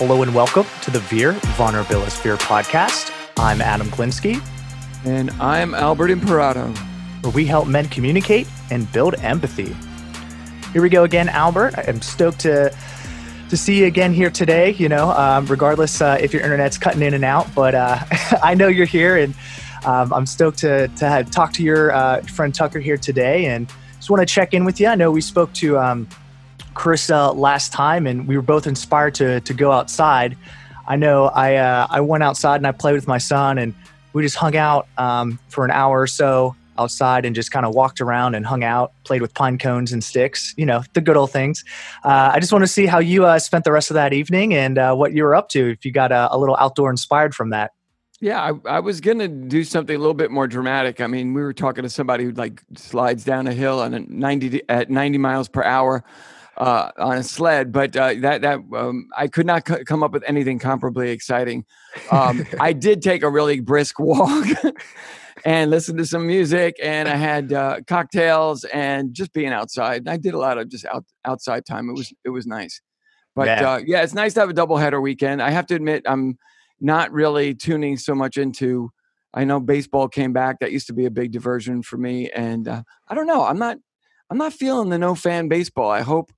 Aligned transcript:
Hello 0.00 0.22
and 0.22 0.34
welcome 0.34 0.64
to 0.80 0.90
the 0.90 0.98
Veer 0.98 1.34
Vulnerabilis 1.58 2.18
Veer 2.22 2.38
podcast. 2.38 3.12
I'm 3.36 3.60
Adam 3.60 3.86
Glinsky. 3.88 4.40
And 5.04 5.28
I'm 5.32 5.74
Albert 5.74 6.08
Imperato. 6.08 6.68
Where 7.20 7.32
we 7.34 7.44
help 7.44 7.68
men 7.68 7.86
communicate 7.86 8.48
and 8.70 8.90
build 8.92 9.16
empathy. 9.16 9.76
Here 10.72 10.80
we 10.80 10.88
go 10.88 11.04
again, 11.04 11.28
Albert. 11.28 11.74
I'm 11.86 12.00
stoked 12.00 12.40
to 12.40 12.74
to 13.50 13.56
see 13.58 13.80
you 13.80 13.84
again 13.84 14.14
here 14.14 14.30
today. 14.30 14.70
You 14.70 14.88
know, 14.88 15.10
um, 15.10 15.44
regardless 15.44 16.00
uh, 16.00 16.16
if 16.18 16.32
your 16.32 16.40
internet's 16.40 16.78
cutting 16.78 17.02
in 17.02 17.12
and 17.12 17.22
out, 17.22 17.54
but 17.54 17.74
uh, 17.74 17.98
I 18.42 18.54
know 18.54 18.68
you're 18.68 18.86
here, 18.86 19.18
and 19.18 19.34
um, 19.84 20.14
I'm 20.14 20.24
stoked 20.24 20.60
to 20.60 20.88
to 20.88 21.26
talk 21.30 21.52
to 21.52 21.62
your 21.62 21.92
uh, 21.92 22.22
friend 22.22 22.54
Tucker 22.54 22.80
here 22.80 22.96
today, 22.96 23.44
and 23.48 23.70
just 23.96 24.08
want 24.08 24.26
to 24.26 24.34
check 24.34 24.54
in 24.54 24.64
with 24.64 24.80
you. 24.80 24.86
I 24.86 24.94
know 24.94 25.10
we 25.10 25.20
spoke 25.20 25.52
to 25.54 25.78
um, 25.78 26.08
Carissa 26.74 27.34
last 27.36 27.72
time, 27.72 28.06
and 28.06 28.26
we 28.26 28.36
were 28.36 28.42
both 28.42 28.66
inspired 28.66 29.14
to 29.16 29.40
to 29.40 29.54
go 29.54 29.72
outside. 29.72 30.36
I 30.86 30.96
know 30.96 31.26
I 31.26 31.56
uh, 31.56 31.86
I 31.90 32.00
went 32.00 32.22
outside 32.22 32.56
and 32.56 32.66
I 32.66 32.72
played 32.72 32.94
with 32.94 33.06
my 33.06 33.18
son, 33.18 33.58
and 33.58 33.74
we 34.12 34.22
just 34.22 34.36
hung 34.36 34.56
out 34.56 34.88
um, 34.98 35.38
for 35.48 35.64
an 35.64 35.70
hour 35.70 36.00
or 36.00 36.06
so 36.06 36.56
outside 36.78 37.26
and 37.26 37.34
just 37.34 37.52
kind 37.52 37.66
of 37.66 37.74
walked 37.74 38.00
around 38.00 38.34
and 38.34 38.46
hung 38.46 38.64
out, 38.64 38.92
played 39.04 39.20
with 39.20 39.34
pine 39.34 39.58
cones 39.58 39.92
and 39.92 40.02
sticks, 40.02 40.54
you 40.56 40.64
know, 40.64 40.82
the 40.94 41.00
good 41.00 41.16
old 41.16 41.30
things. 41.30 41.62
Uh, 42.02 42.30
I 42.32 42.40
just 42.40 42.52
want 42.52 42.62
to 42.62 42.68
see 42.68 42.86
how 42.86 42.98
you 42.98 43.26
uh, 43.26 43.38
spent 43.38 43.64
the 43.64 43.72
rest 43.72 43.90
of 43.90 43.94
that 43.94 44.12
evening 44.14 44.54
and 44.54 44.78
uh, 44.78 44.94
what 44.94 45.12
you 45.12 45.24
were 45.24 45.34
up 45.34 45.50
to, 45.50 45.70
if 45.70 45.84
you 45.84 45.92
got 45.92 46.10
a, 46.10 46.34
a 46.34 46.38
little 46.38 46.56
outdoor 46.58 46.90
inspired 46.90 47.34
from 47.34 47.50
that. 47.50 47.72
Yeah, 48.22 48.40
I, 48.40 48.76
I 48.76 48.80
was 48.80 49.00
gonna 49.00 49.28
do 49.28 49.64
something 49.64 49.96
a 49.96 49.98
little 49.98 50.14
bit 50.14 50.30
more 50.30 50.46
dramatic. 50.46 51.00
I 51.00 51.06
mean, 51.06 51.32
we 51.32 51.40
were 51.40 51.54
talking 51.54 51.84
to 51.84 51.90
somebody 51.90 52.24
who 52.24 52.32
like 52.32 52.62
slides 52.76 53.24
down 53.24 53.46
a 53.46 53.52
hill 53.52 53.80
on 53.80 53.94
a 53.94 54.00
ninety 54.00 54.62
at 54.68 54.90
ninety 54.90 55.16
miles 55.16 55.48
per 55.48 55.62
hour 55.62 56.04
uh, 56.60 56.90
on 56.98 57.16
a 57.16 57.22
sled, 57.22 57.72
but 57.72 57.96
uh, 57.96 58.12
that 58.18 58.42
that 58.42 58.60
um, 58.76 59.08
I 59.16 59.28
could 59.28 59.46
not 59.46 59.66
c- 59.66 59.82
come 59.84 60.02
up 60.02 60.12
with 60.12 60.22
anything 60.26 60.58
comparably 60.58 61.10
exciting. 61.10 61.64
Um, 62.12 62.46
I 62.60 62.74
did 62.74 63.00
take 63.00 63.22
a 63.22 63.30
really 63.30 63.60
brisk 63.60 63.98
walk 63.98 64.46
and 65.46 65.70
listen 65.70 65.96
to 65.96 66.04
some 66.04 66.26
music, 66.26 66.76
and 66.82 67.08
I 67.08 67.16
had 67.16 67.54
uh, 67.54 67.80
cocktails 67.86 68.64
and 68.64 69.14
just 69.14 69.32
being 69.32 69.48
outside. 69.48 70.06
I 70.06 70.18
did 70.18 70.34
a 70.34 70.38
lot 70.38 70.58
of 70.58 70.68
just 70.68 70.84
out 70.84 71.06
outside 71.24 71.64
time. 71.64 71.88
It 71.88 71.94
was 71.94 72.12
it 72.26 72.28
was 72.30 72.46
nice, 72.46 72.82
but 73.34 73.46
yeah, 73.46 73.70
uh, 73.70 73.80
yeah 73.86 74.02
it's 74.02 74.14
nice 74.14 74.34
to 74.34 74.40
have 74.40 74.50
a 74.50 74.54
double 74.54 74.76
header 74.76 75.00
weekend. 75.00 75.40
I 75.40 75.50
have 75.50 75.66
to 75.68 75.74
admit, 75.74 76.02
I'm 76.06 76.36
not 76.78 77.10
really 77.10 77.54
tuning 77.54 77.96
so 77.96 78.14
much 78.14 78.36
into. 78.36 78.90
I 79.32 79.44
know 79.44 79.60
baseball 79.60 80.08
came 80.08 80.34
back. 80.34 80.58
That 80.60 80.72
used 80.72 80.88
to 80.88 80.92
be 80.92 81.06
a 81.06 81.10
big 81.10 81.32
diversion 81.32 81.82
for 81.82 81.96
me, 81.96 82.30
and 82.30 82.68
uh, 82.68 82.82
I 83.08 83.14
don't 83.14 83.26
know. 83.26 83.44
I'm 83.44 83.58
not. 83.58 83.78
I'm 84.28 84.38
not 84.38 84.52
feeling 84.52 84.90
the 84.90 84.98
no 84.98 85.14
fan 85.14 85.48
baseball. 85.48 85.90
I 85.90 86.02
hope, 86.02 86.32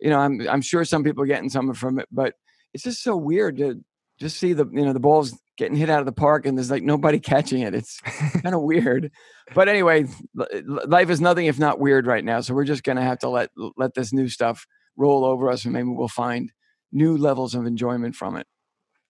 you 0.00 0.10
know, 0.10 0.18
I'm. 0.18 0.46
I'm 0.48 0.62
sure 0.62 0.84
some 0.84 1.04
people 1.04 1.22
are 1.22 1.26
getting 1.26 1.48
something 1.48 1.74
from 1.74 1.98
it, 1.98 2.08
but 2.10 2.34
it's 2.74 2.84
just 2.84 3.02
so 3.02 3.16
weird 3.16 3.58
to 3.58 3.82
just 4.18 4.38
see 4.38 4.52
the 4.52 4.66
you 4.72 4.84
know 4.84 4.92
the 4.92 5.00
balls 5.00 5.38
getting 5.56 5.76
hit 5.76 5.88
out 5.88 6.00
of 6.00 6.06
the 6.06 6.12
park 6.12 6.46
and 6.46 6.56
there's 6.56 6.70
like 6.70 6.82
nobody 6.82 7.18
catching 7.32 7.62
it. 7.62 7.74
It's 7.74 8.00
kind 8.42 8.54
of 8.54 8.62
weird. 8.62 9.10
But 9.54 9.68
anyway, 9.68 10.06
life 10.34 11.10
is 11.10 11.20
nothing 11.20 11.46
if 11.46 11.58
not 11.58 11.80
weird 11.80 12.06
right 12.06 12.24
now. 12.24 12.40
So 12.40 12.54
we're 12.54 12.64
just 12.64 12.84
gonna 12.84 13.02
have 13.02 13.20
to 13.20 13.28
let 13.28 13.50
let 13.76 13.94
this 13.94 14.12
new 14.12 14.28
stuff 14.28 14.66
roll 14.96 15.24
over 15.24 15.50
us 15.50 15.64
and 15.64 15.72
maybe 15.72 15.88
we'll 15.88 16.08
find 16.08 16.52
new 16.92 17.16
levels 17.16 17.54
of 17.54 17.66
enjoyment 17.66 18.14
from 18.16 18.36
it. 18.36 18.46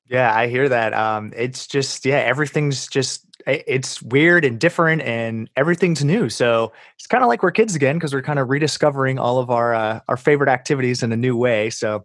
Yeah, 0.09 0.33
I 0.33 0.49
hear 0.49 0.69
that. 0.69 0.95
Um, 0.95 1.33
it's 1.37 1.67
just 1.67 2.05
yeah, 2.05 2.19
everything's 2.19 2.87
just 2.87 3.27
it's 3.47 4.03
weird 4.03 4.45
and 4.45 4.59
different, 4.59 5.03
and 5.03 5.49
everything's 5.57 6.05
new. 6.05 6.29
So 6.29 6.73
it's 6.97 7.07
kind 7.07 7.23
of 7.23 7.29
like 7.29 7.43
we're 7.43 7.53
kids 7.53 7.75
again 7.75 7.97
because 7.97 8.13
we're 8.13 8.23
kind 8.23 8.39
of 8.39 8.49
rediscovering 8.49 9.19
all 9.19 9.39
of 9.39 9.51
our 9.51 9.75
uh, 9.75 10.01
our 10.09 10.17
favorite 10.17 10.49
activities 10.49 11.03
in 11.03 11.13
a 11.13 11.17
new 11.17 11.37
way. 11.37 11.71
So 11.71 12.05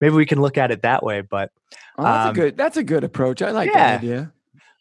maybe 0.00 0.14
we 0.14 0.26
can 0.26 0.40
look 0.40 0.58
at 0.58 0.70
it 0.70 0.82
that 0.82 1.02
way. 1.02 1.20
But 1.20 1.52
oh, 1.98 2.02
that's 2.02 2.26
um, 2.26 2.30
a 2.30 2.34
good 2.34 2.56
that's 2.56 2.76
a 2.76 2.82
good 2.82 3.04
approach. 3.04 3.40
I 3.42 3.50
like 3.52 3.70
yeah. 3.70 3.74
that 3.74 3.98
idea. 3.98 4.32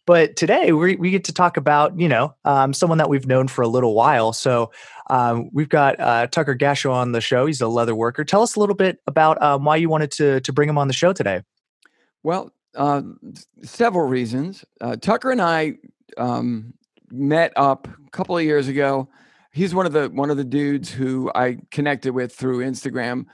But 0.05 0.35
today 0.35 0.71
we 0.71 0.95
we 0.95 1.11
get 1.11 1.25
to 1.25 1.33
talk 1.33 1.55
about 1.55 1.99
you 1.99 2.09
know 2.09 2.33
um, 2.43 2.73
someone 2.73 2.97
that 2.97 3.09
we've 3.09 3.27
known 3.27 3.47
for 3.47 3.61
a 3.61 3.67
little 3.67 3.93
while. 3.93 4.33
So 4.33 4.71
um, 5.11 5.51
we've 5.53 5.69
got 5.69 5.99
uh, 5.99 6.25
Tucker 6.27 6.55
Gasho 6.55 6.91
on 6.91 7.11
the 7.11 7.21
show. 7.21 7.45
He's 7.45 7.61
a 7.61 7.67
leather 7.67 7.93
worker. 7.93 8.23
Tell 8.23 8.41
us 8.41 8.55
a 8.55 8.59
little 8.59 8.75
bit 8.75 8.99
about 9.05 9.39
um, 9.43 9.63
why 9.65 9.75
you 9.75 9.89
wanted 9.89 10.09
to 10.13 10.41
to 10.41 10.51
bring 10.51 10.67
him 10.67 10.79
on 10.79 10.87
the 10.87 10.93
show 10.95 11.13
today. 11.13 11.43
Well, 12.23 12.51
uh, 12.75 13.03
several 13.61 14.07
reasons. 14.07 14.65
Uh, 14.81 14.95
Tucker 14.95 15.29
and 15.29 15.41
I 15.41 15.75
um, 16.17 16.73
met 17.11 17.51
up 17.55 17.87
a 17.87 18.09
couple 18.11 18.37
of 18.37 18.43
years 18.43 18.67
ago. 18.67 19.09
He's 19.51 19.73
one 19.73 19.85
of 19.85 19.93
the 19.93 20.09
one 20.09 20.29
of 20.29 20.37
the 20.37 20.43
dudes 20.43 20.91
who 20.91 21.31
I 21.33 21.57
connected 21.71 22.13
with 22.13 22.33
through 22.33 22.59
Instagram, 22.59 23.25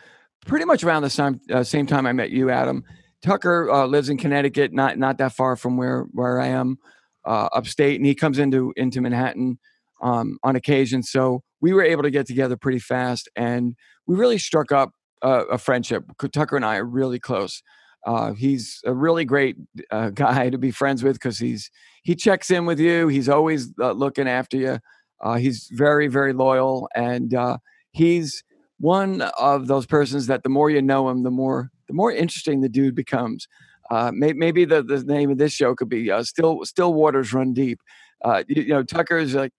pretty 0.45 0.65
much 0.65 0.83
around 0.83 1.03
the 1.03 1.09
same 1.09 1.41
uh, 1.51 1.63
same 1.63 1.85
time 1.85 2.05
I 2.05 2.13
met 2.13 2.31
you, 2.31 2.49
Adam. 2.49 2.83
Tucker 3.21 3.69
uh, 3.71 3.85
lives 3.85 4.09
in 4.09 4.17
Connecticut, 4.17 4.71
not 4.71 4.97
not 4.97 5.17
that 5.17 5.33
far 5.33 5.55
from 5.55 5.77
where 5.77 6.03
where 6.11 6.39
I 6.39 6.47
am, 6.47 6.77
uh, 7.25 7.49
upstate, 7.53 7.97
and 7.97 8.05
he 8.05 8.15
comes 8.15 8.39
into 8.39 8.73
into 8.77 9.01
Manhattan 9.01 9.59
um, 10.01 10.37
on 10.43 10.55
occasion. 10.55 11.03
So 11.03 11.43
we 11.59 11.73
were 11.73 11.83
able 11.83 12.03
to 12.03 12.11
get 12.11 12.27
together 12.27 12.55
pretty 12.55 12.79
fast, 12.79 13.27
and 13.35 13.75
we 14.07 14.15
really 14.15 14.37
struck 14.37 14.71
up 14.71 14.91
a 15.21 15.57
friendship. 15.57 16.03
Tucker 16.31 16.55
and 16.55 16.63
I 16.63 16.77
are 16.77 16.85
really 16.85 17.19
close. 17.19 17.63
Uh, 18.05 18.33
he's 18.33 18.81
a 18.85 18.93
really 18.93 19.25
great 19.25 19.57
uh, 19.91 20.09
guy 20.13 20.49
to 20.49 20.57
be 20.57 20.71
friends 20.71 21.03
with 21.03 21.15
because 21.15 21.39
he's 21.39 21.71
he 22.03 22.15
checks 22.15 22.51
in 22.51 22.65
with 22.65 22.79
you. 22.79 23.07
He's 23.07 23.27
always 23.27 23.73
uh, 23.79 23.91
looking 23.91 24.27
after 24.27 24.57
you. 24.57 24.79
Uh, 25.21 25.35
he's 25.35 25.69
very 25.71 26.07
very 26.07 26.33
loyal, 26.33 26.87
and 26.95 27.33
uh, 27.33 27.57
he's 27.91 28.43
one 28.79 29.21
of 29.39 29.67
those 29.67 29.85
persons 29.85 30.27
that 30.27 30.43
the 30.43 30.49
more 30.49 30.69
you 30.69 30.81
know 30.81 31.09
him, 31.09 31.23
the 31.23 31.31
more 31.31 31.71
the 31.87 31.93
more 31.93 32.11
interesting 32.11 32.61
the 32.61 32.69
dude 32.69 32.95
becomes. 32.95 33.47
Uh, 33.91 34.11
may, 34.11 34.33
maybe 34.33 34.65
the, 34.65 34.81
the 34.81 35.03
name 35.03 35.29
of 35.29 35.37
this 35.37 35.53
show 35.53 35.75
could 35.75 35.89
be 35.89 36.11
"Still 36.23 36.63
Still 36.63 36.93
Waters 36.93 37.33
Run 37.33 37.53
Deep." 37.53 37.79
You, 38.25 38.43
you, 38.47 38.67
know, 38.67 38.83
Tucker's 38.83 39.33
like 39.33 39.51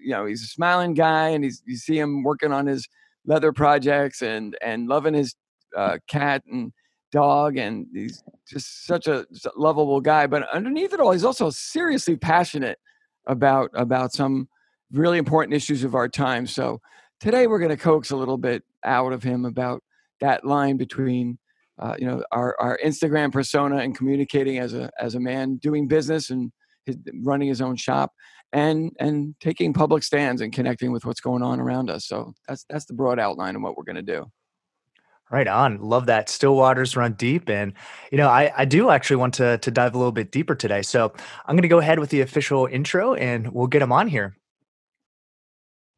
you 0.00 0.10
know 0.10 0.26
he's 0.26 0.42
a 0.42 0.46
smiling 0.46 0.94
guy, 0.94 1.28
and 1.28 1.44
he's 1.44 1.62
you 1.64 1.76
see 1.76 1.98
him 1.98 2.24
working 2.24 2.52
on 2.52 2.66
his 2.66 2.88
leather 3.24 3.52
projects 3.52 4.20
and 4.20 4.56
and 4.62 4.88
loving 4.88 5.14
his 5.14 5.36
cat 6.08 6.42
and 6.50 6.72
dog 7.14 7.56
and 7.56 7.86
he's 7.94 8.24
just 8.46 8.86
such 8.86 9.06
a, 9.06 9.24
lovable 9.56 10.00
guy 10.00 10.26
but 10.26 10.48
underneath 10.52 10.92
it 10.92 10.98
all 10.98 11.12
he's 11.12 11.24
also 11.24 11.48
seriously 11.48 12.16
passionate 12.16 12.76
about 13.28 13.70
about 13.74 14.12
some 14.12 14.48
really 14.90 15.16
important 15.16 15.54
issues 15.54 15.84
of 15.84 15.94
our 15.94 16.08
time 16.08 16.44
so 16.44 16.80
today 17.20 17.46
we're 17.46 17.60
going 17.60 17.70
to 17.70 17.76
coax 17.76 18.10
a 18.10 18.16
little 18.16 18.36
bit 18.36 18.64
out 18.84 19.12
of 19.12 19.22
him 19.22 19.44
about 19.44 19.80
that 20.20 20.44
line 20.44 20.76
between 20.76 21.38
uh, 21.78 21.94
you 21.98 22.04
know 22.04 22.20
our, 22.32 22.56
our 22.58 22.76
instagram 22.84 23.32
persona 23.32 23.76
and 23.76 23.96
communicating 23.96 24.58
as 24.58 24.74
a 24.74 24.90
as 24.98 25.14
a 25.14 25.20
man 25.20 25.54
doing 25.58 25.86
business 25.86 26.30
and 26.30 26.50
his, 26.84 26.96
running 27.22 27.46
his 27.46 27.60
own 27.60 27.76
shop 27.76 28.12
and 28.52 28.90
and 28.98 29.36
taking 29.38 29.72
public 29.72 30.02
stands 30.02 30.40
and 30.40 30.52
connecting 30.52 30.90
with 30.90 31.04
what's 31.04 31.20
going 31.20 31.44
on 31.44 31.60
around 31.60 31.88
us 31.88 32.08
so 32.08 32.34
that's 32.48 32.64
that's 32.68 32.86
the 32.86 32.92
broad 32.92 33.20
outline 33.20 33.54
of 33.54 33.62
what 33.62 33.76
we're 33.76 33.84
going 33.84 33.94
to 33.94 34.02
do 34.02 34.26
Right 35.30 35.48
on. 35.48 35.80
Love 35.80 36.06
that. 36.06 36.28
Still 36.28 36.54
waters 36.54 36.96
run 36.96 37.14
deep. 37.14 37.48
And, 37.48 37.72
you 38.12 38.18
know, 38.18 38.28
I, 38.28 38.52
I 38.56 38.64
do 38.64 38.90
actually 38.90 39.16
want 39.16 39.34
to, 39.34 39.58
to 39.58 39.70
dive 39.70 39.94
a 39.94 39.98
little 39.98 40.12
bit 40.12 40.30
deeper 40.30 40.54
today. 40.54 40.82
So 40.82 41.12
I'm 41.46 41.56
going 41.56 41.62
to 41.62 41.68
go 41.68 41.78
ahead 41.78 41.98
with 41.98 42.10
the 42.10 42.20
official 42.20 42.66
intro 42.66 43.14
and 43.14 43.52
we'll 43.52 43.66
get 43.66 43.82
him 43.82 43.90
on 43.90 44.08
here. 44.08 44.36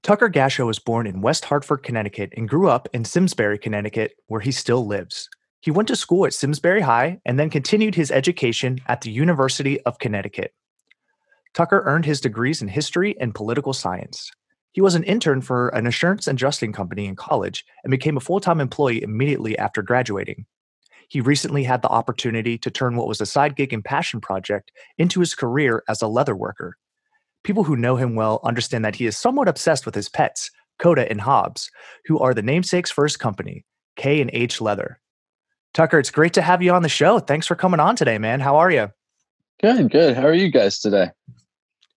Tucker 0.02 0.30
Gasho 0.30 0.64
was 0.66 0.78
born 0.78 1.06
in 1.06 1.20
West 1.20 1.46
Hartford, 1.46 1.82
Connecticut, 1.82 2.32
and 2.36 2.48
grew 2.48 2.68
up 2.68 2.88
in 2.92 3.04
Simsbury, 3.04 3.58
Connecticut, 3.58 4.12
where 4.28 4.40
he 4.40 4.52
still 4.52 4.86
lives. 4.86 5.28
He 5.60 5.72
went 5.72 5.88
to 5.88 5.96
school 5.96 6.24
at 6.24 6.32
Simsbury 6.32 6.80
High 6.80 7.20
and 7.24 7.40
then 7.40 7.50
continued 7.50 7.96
his 7.96 8.12
education 8.12 8.78
at 8.86 9.00
the 9.00 9.10
University 9.10 9.80
of 9.80 9.98
Connecticut. 9.98 10.54
Tucker 11.54 11.82
earned 11.86 12.04
his 12.04 12.20
degrees 12.20 12.62
in 12.62 12.68
history 12.68 13.16
and 13.20 13.34
political 13.34 13.72
science. 13.72 14.30
He 14.76 14.82
was 14.82 14.94
an 14.94 15.04
intern 15.04 15.40
for 15.40 15.70
an 15.70 15.86
insurance 15.86 16.26
and 16.26 16.36
adjusting 16.36 16.70
company 16.70 17.06
in 17.06 17.16
college 17.16 17.64
and 17.82 17.90
became 17.90 18.18
a 18.18 18.20
full 18.20 18.40
time 18.40 18.60
employee 18.60 19.02
immediately 19.02 19.56
after 19.56 19.80
graduating. 19.80 20.44
He 21.08 21.22
recently 21.22 21.64
had 21.64 21.80
the 21.80 21.88
opportunity 21.88 22.58
to 22.58 22.70
turn 22.70 22.94
what 22.94 23.08
was 23.08 23.22
a 23.22 23.24
side 23.24 23.56
gig 23.56 23.72
and 23.72 23.82
passion 23.82 24.20
project 24.20 24.72
into 24.98 25.20
his 25.20 25.34
career 25.34 25.82
as 25.88 26.02
a 26.02 26.06
leather 26.06 26.36
worker. 26.36 26.76
People 27.42 27.64
who 27.64 27.74
know 27.74 27.96
him 27.96 28.16
well 28.16 28.38
understand 28.44 28.84
that 28.84 28.96
he 28.96 29.06
is 29.06 29.16
somewhat 29.16 29.48
obsessed 29.48 29.86
with 29.86 29.94
his 29.94 30.10
pets, 30.10 30.50
Coda 30.78 31.10
and 31.10 31.22
Hobbs, 31.22 31.70
who 32.04 32.18
are 32.18 32.34
the 32.34 32.42
namesakes 32.42 32.90
for 32.90 33.04
his 33.04 33.16
company, 33.16 33.64
K 33.96 34.20
and 34.20 34.28
H 34.34 34.60
Leather. 34.60 35.00
Tucker, 35.72 35.98
it's 35.98 36.10
great 36.10 36.34
to 36.34 36.42
have 36.42 36.60
you 36.60 36.74
on 36.74 36.82
the 36.82 36.90
show. 36.90 37.18
Thanks 37.18 37.46
for 37.46 37.54
coming 37.54 37.80
on 37.80 37.96
today, 37.96 38.18
man. 38.18 38.40
How 38.40 38.56
are 38.56 38.70
you? 38.70 38.90
Good, 39.58 39.90
good. 39.90 40.18
How 40.18 40.26
are 40.26 40.34
you 40.34 40.50
guys 40.50 40.80
today? 40.80 41.12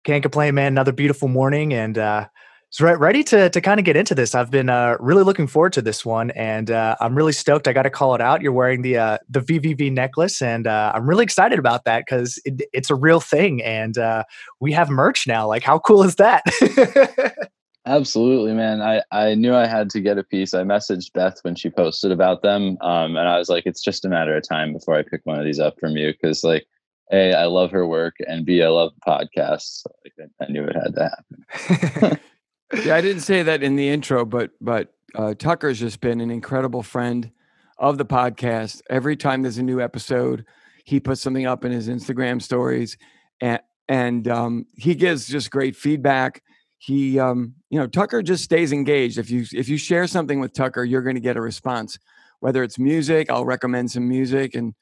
Can't 0.06 0.22
complain, 0.22 0.56
man. 0.56 0.72
Another 0.72 0.94
beautiful 0.94 1.28
morning, 1.28 1.74
and 1.74 1.98
uh, 1.98 2.28
so 2.72 2.86
right, 2.86 3.00
ready 3.00 3.24
to 3.24 3.50
to 3.50 3.62
kind 3.62 3.80
of 3.80 3.86
get 3.86 3.96
into 3.96 4.14
this. 4.14 4.36
I've 4.36 4.52
been 4.52 4.70
uh, 4.70 4.98
really 5.00 5.24
looking 5.24 5.48
forward 5.48 5.74
to 5.74 5.82
this 5.82 6.06
one, 6.06 6.30
and 6.32 6.70
uh, 6.70 6.96
I'm 7.00 7.16
really 7.16 7.32
stoked. 7.32 7.68
I 7.68 7.74
got 7.74 7.84
to 7.84 7.90
call 7.90 8.14
it 8.14 8.22
out. 8.22 8.42
You're 8.42 8.52
wearing 8.52 8.84
the 8.84 8.98
uh, 8.98 9.18
the 9.28 9.40
VVV 9.40 9.92
necklace, 9.92 10.42
and 10.42 10.68
uh, 10.68 10.92
I'm 10.94 11.10
really 11.10 11.24
excited 11.24 11.58
about 11.58 11.86
that 11.86 12.06
because 12.06 12.40
it, 12.46 12.62
it's 12.72 12.92
a 12.92 12.96
real 12.96 13.20
thing, 13.20 13.64
and 13.64 13.98
uh, 13.98 14.24
we 14.60 14.72
have 14.74 14.90
merch 14.90 15.26
now. 15.26 15.48
Like, 15.48 15.64
how 15.64 15.80
cool 15.80 16.04
is 16.04 16.16
that? 16.16 16.44
Absolutely, 17.86 18.54
man. 18.54 18.82
I, 18.82 19.02
I 19.12 19.34
knew 19.34 19.56
I 19.56 19.66
had 19.66 19.90
to 19.92 20.02
get 20.02 20.20
a 20.20 20.24
piece. 20.24 20.54
I 20.54 20.62
messaged 20.62 21.12
Beth 21.14 21.40
when 21.42 21.56
she 21.56 21.72
posted 21.72 22.12
about 22.12 22.44
them. 22.44 22.78
Um, 22.82 23.18
and 23.18 23.28
I 23.28 23.40
was 23.40 23.50
like, 23.50 23.66
it's 23.66 23.82
just 23.82 24.06
a 24.06 24.10
matter 24.10 24.36
of 24.36 24.48
time 24.48 24.74
before 24.74 24.96
I 24.96 25.02
pick 25.02 25.22
one 25.24 25.40
of 25.40 25.46
these 25.46 25.60
up 25.60 25.80
from 25.80 25.98
you. 25.98 26.14
Cause 26.24 26.44
like, 26.44 26.68
A, 27.12 27.34
I 27.34 27.46
love 27.46 27.72
her 27.72 27.88
work 27.88 28.16
and 28.28 28.46
B, 28.46 28.62
I 28.62 28.68
love 28.68 28.92
podcasts. 29.08 29.82
So, 29.82 29.92
like, 30.04 30.30
I 30.40 30.52
knew 30.52 30.66
it 30.66 30.76
had 30.76 30.94
to 30.96 31.10
happen. 31.10 32.20
yeah, 32.84 32.96
I 32.96 33.02
didn't 33.02 33.22
say 33.22 33.44
that 33.44 33.64
in 33.64 33.76
the 33.76 33.90
intro, 33.90 34.26
but, 34.26 34.52
but 34.62 34.94
uh, 35.16 35.34
Tucker's 35.34 35.80
just 35.80 36.02
been 36.02 36.22
an 36.22 36.32
incredible 36.32 36.84
friend 36.84 37.32
of 37.78 37.98
the 37.98 38.06
podcast. 38.06 38.82
Every 38.90 39.16
time 39.16 39.42
there's 39.42 39.58
a 39.58 39.64
new 39.64 39.82
episode, 39.82 40.46
he 40.86 41.00
puts 41.00 41.22
something 41.22 41.46
up 41.46 41.66
in 41.66 41.72
his 41.72 41.88
Instagram 41.88 42.42
stories 42.42 42.98
and, 43.42 43.62
and 43.88 44.28
um, 44.28 44.66
he 44.78 44.96
gives 44.96 45.28
just 45.28 45.52
great 45.52 45.76
feedback. 45.76 46.44
He 46.78 47.20
um, 47.20 47.56
you 47.70 47.80
know 47.80 47.88
tucker 47.88 48.22
just 48.22 48.44
stays 48.44 48.72
engaged. 48.72 49.18
If 49.18 49.30
you 49.30 49.46
if 49.52 49.68
you 49.68 49.78
share 49.78 50.08
something 50.08 50.40
with 50.40 50.54
tucker 50.54 50.84
you're 50.84 51.02
going 51.02 51.16
to 51.16 51.22
get 51.22 51.36
a 51.36 51.42
response. 51.42 51.98
Whether 52.40 52.64
it's 52.64 52.80
music 52.80 53.30
i'll 53.30 53.44
recommend 53.44 53.92
some 53.92 54.08
music 54.08 54.56
and 54.56 54.74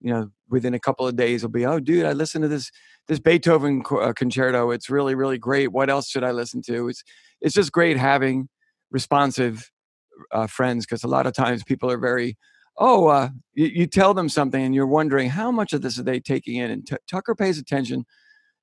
you 0.00 0.12
know 0.12 0.30
within 0.54 0.74
a 0.74 0.78
couple 0.78 1.06
of 1.06 1.16
days 1.16 1.42
i'll 1.42 1.50
be 1.50 1.66
oh 1.66 1.80
dude 1.80 2.06
i 2.06 2.12
listened 2.12 2.42
to 2.42 2.48
this 2.48 2.70
this 3.06 3.18
beethoven 3.18 3.82
uh, 3.90 4.12
concerto. 4.14 4.70
It's 4.70 4.88
really 4.90 5.14
really 5.14 5.38
great. 5.38 5.72
What 5.72 5.90
else 5.90 6.08
should 6.08 6.24
i 6.24 6.30
listen 6.30 6.62
to? 6.62 6.88
It's 6.88 7.02
it's 7.40 7.54
just 7.54 7.72
great 7.72 7.96
having 7.96 8.48
responsive 8.90 9.70
uh, 10.32 10.46
friends 10.46 10.86
because 10.86 11.04
a 11.04 11.08
lot 11.08 11.26
of 11.26 11.34
times 11.34 11.64
people 11.64 11.90
are 11.90 11.98
very 11.98 12.36
oh 12.78 13.08
uh, 13.08 13.28
you, 13.52 13.66
you, 13.66 13.86
tell 13.86 14.14
them 14.14 14.28
something 14.28 14.62
and 14.62 14.74
you're 14.74 14.86
wondering 14.86 15.28
how 15.28 15.50
much 15.50 15.72
of 15.72 15.82
this 15.82 15.98
are 15.98 16.02
they 16.04 16.20
taking 16.20 16.56
in 16.56 16.70
and 16.70 16.86
T- 16.86 16.96
tucker 17.08 17.34
pays 17.34 17.58
attention 17.58 18.04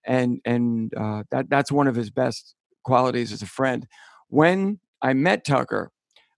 and 0.06 0.40
and 0.46 0.94
uh, 0.96 1.24
that 1.32 1.50
that's 1.50 1.72
one 1.72 1.88
of 1.88 1.96
his 1.96 2.10
best 2.10 2.56
qualities 2.84 3.32
as 3.32 3.42
a 3.42 3.48
friend. 3.48 3.86
When 4.30 4.80
I 5.02 5.14
met 5.14 5.46
Tucker, 5.46 5.92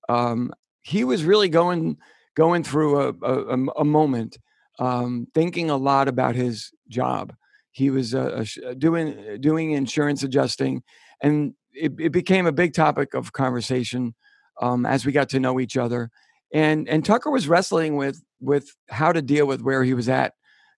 um, 0.10 0.52
he 0.82 1.04
was 1.04 1.24
really 1.24 1.48
going 1.48 1.98
going 2.36 2.64
through 2.64 3.00
a, 3.00 3.14
a, 3.22 3.58
a 3.78 3.86
moment, 3.86 4.38
um, 4.80 5.28
thinking 5.34 5.70
a 5.70 5.78
lot 5.78 6.08
about 6.08 6.36
his 6.36 6.72
job. 6.90 7.34
He 7.72 7.90
was 7.90 8.14
uh, 8.14 8.46
uh 8.66 8.74
doing 8.76 9.40
doing 9.40 9.72
insurance 9.72 10.24
adjusting, 10.24 10.84
and 11.22 11.54
it, 11.74 11.94
it, 12.00 12.12
became 12.12 12.46
a 12.46 12.52
big 12.52 12.74
topic 12.74 13.14
of 13.14 13.34
conversation 13.34 14.14
um, 14.62 14.86
as 14.86 15.06
we 15.06 15.12
got 15.12 15.30
to 15.30 15.40
know 15.40 15.60
each 15.60 15.76
other. 15.76 16.12
And 16.54 16.88
and 16.88 17.04
Tucker 17.04 17.32
was 17.32 17.48
wrestling 17.48 17.96
with 17.96 18.22
with 18.40 18.76
how 18.90 19.12
to 19.12 19.22
deal 19.22 19.48
with 19.48 19.62
where 19.62 19.84
he 19.84 19.94
was 19.94 20.08
at 20.08 20.34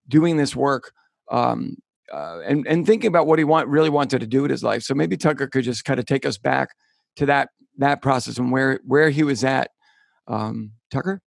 doing 0.08 0.38
this 0.38 0.56
work 0.56 0.94
um, 1.32 1.76
uh, 2.14 2.40
and 2.46 2.66
and 2.68 2.86
thinking 2.86 3.08
about 3.08 3.28
what 3.28 3.40
he 3.40 3.46
want 3.46 3.68
really 3.68 3.90
wanted 3.90 4.20
to 4.20 4.28
do 4.28 4.42
with 4.42 4.52
his 4.52 4.64
life. 4.64 4.84
So 4.84 4.94
maybe 4.94 5.18
Tucker 5.18 5.48
could 5.48 5.64
just 5.64 5.84
kind 5.84 6.00
of 6.00 6.06
take 6.06 6.26
us 6.26 6.38
back 6.38 6.70
to 7.18 7.26
that 7.26 7.50
that 7.78 8.02
process 8.02 8.38
and 8.38 8.52
where 8.52 8.80
where 8.86 9.10
he 9.10 9.24
was 9.24 9.44
at. 9.44 9.72
Um, 10.28 10.72
Tucker. 10.92 11.22